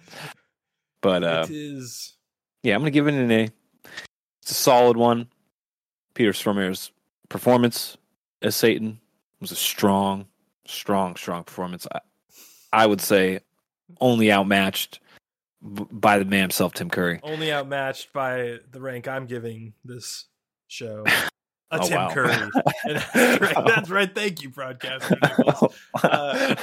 [1.00, 2.14] But uh, it is.
[2.62, 3.48] yeah, I'm gonna give it an A.
[4.42, 5.28] It's a solid one.
[6.14, 6.92] Peter Stormare's
[7.30, 7.96] performance
[8.42, 9.00] as Satan
[9.40, 10.26] was a strong,
[10.66, 11.86] strong, strong performance.
[11.90, 12.00] I,
[12.72, 13.40] I would say
[14.00, 15.00] only outmatched
[15.60, 17.20] by the man himself, Tim Curry.
[17.22, 20.26] only outmatched by the rank I'm giving this
[20.68, 21.04] show.
[21.70, 22.10] A Oh, Tim wow.
[22.12, 22.50] Curry.
[22.84, 24.14] That's, right, that's right.
[24.14, 25.16] Thank you, broadcaster.
[25.22, 25.74] Nicholas.
[26.02, 26.54] Uh,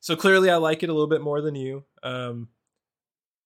[0.00, 1.84] so clearly, I like it a little bit more than you.
[2.02, 2.48] Um,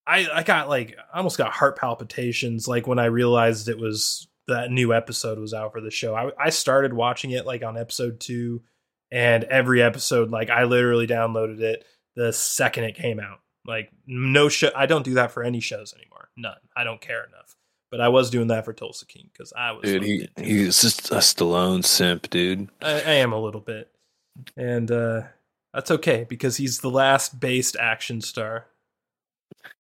[0.06, 4.26] I I got like I almost got heart palpitations like when I realized it was
[4.48, 6.14] that new episode was out for the show.
[6.14, 8.62] I I started watching it like on episode two,
[9.10, 11.84] and every episode like I literally downloaded it
[12.16, 13.40] the second it came out.
[13.66, 16.28] Like no show, I don't do that for any shows anymore.
[16.36, 16.56] None.
[16.76, 17.54] I don't care enough.
[17.90, 19.82] But I was doing that for Tulsa King because I was.
[19.82, 22.68] dude, he, he's just a Stallone simp, dude.
[22.80, 23.90] I, I am a little bit,
[24.56, 25.22] and uh,
[25.74, 28.66] that's okay because he's the last based action star.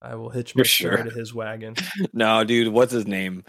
[0.02, 0.96] I will hitch my sure.
[0.96, 1.76] to his wagon.
[2.12, 3.44] No, dude, what's his name?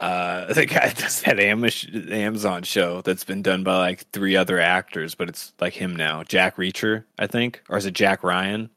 [0.00, 4.58] Uh, the guy that does that Amazon show that's been done by like three other
[4.58, 6.22] actors, but it's like him now.
[6.24, 8.70] Jack Reacher, I think, or is it Jack Ryan?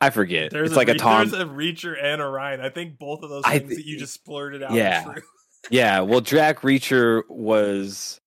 [0.00, 0.50] I forget.
[0.50, 1.28] There's it's like a Re- Tom.
[1.28, 2.60] There's a Reacher and a Ryan.
[2.60, 4.72] I think both of those things thi- that you just splurted out.
[4.72, 5.14] Yeah.
[5.70, 8.20] Yeah, well, Jack Reacher was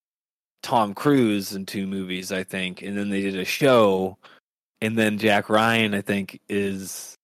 [0.61, 4.17] Tom Cruise in two movies, I think, and then they did a show,
[4.81, 7.15] and then Jack Ryan, I think, is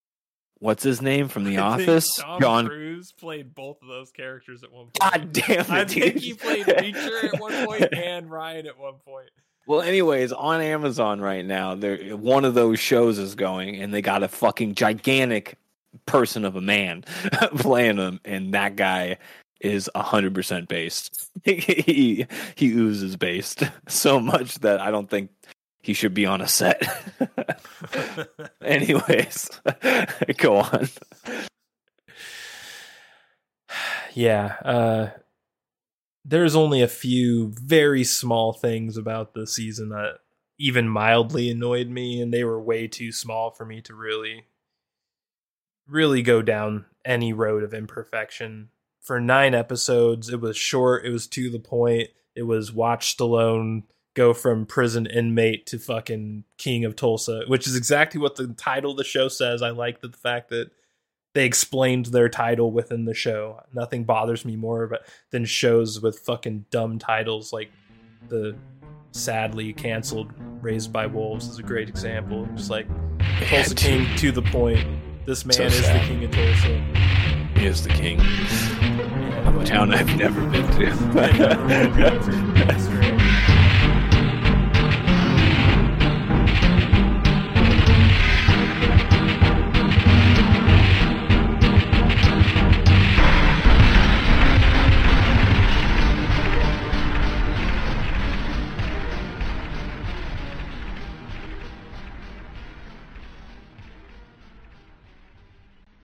[0.60, 2.16] what's his name from The I think Office?
[2.16, 2.68] Tom John.
[2.68, 5.00] Cruise played both of those characters at one point.
[5.00, 5.70] God damn it!
[5.70, 6.24] I think dude.
[6.24, 9.30] he played Reacher at one point and Ryan at one point.
[9.68, 14.02] Well, anyways, on Amazon right now, there one of those shows is going, and they
[14.02, 15.58] got a fucking gigantic
[16.06, 17.02] person of a man
[17.58, 19.18] playing him, and that guy
[19.60, 21.30] is hundred percent based.
[21.44, 22.26] he
[22.56, 25.32] he oozes based so much that I don't think
[25.88, 26.84] he should be on a set.
[28.62, 29.50] anyways,
[30.38, 30.90] go on.
[34.14, 35.10] yeah uh
[36.26, 40.16] there's only a few very small things about the season that
[40.58, 44.46] even mildly annoyed me and they were way too small for me to really
[45.88, 48.70] really go down any road of imperfection
[49.00, 53.84] for nine episodes it was short it was to the point it was watch stallone
[54.18, 58.92] go from prison inmate to fucking king of tulsa which is exactly what the title
[58.92, 60.72] of the show says i like the fact that
[61.34, 63.60] they explained their title within the show.
[63.72, 67.70] Nothing bothers me more but than shows with fucking dumb titles like
[68.28, 68.58] the
[69.12, 70.32] sadly canceled
[70.64, 72.48] Raised by Wolves is a great example.
[72.56, 72.88] Just like
[73.50, 73.78] Tulsa dude.
[73.78, 74.84] King to the point.
[75.28, 76.02] This man So is sad.
[76.02, 77.60] the king of Tulsa.
[77.60, 78.20] He is the king
[79.46, 80.66] of a town I've never been
[81.20, 81.38] I
[81.68, 82.97] never will to.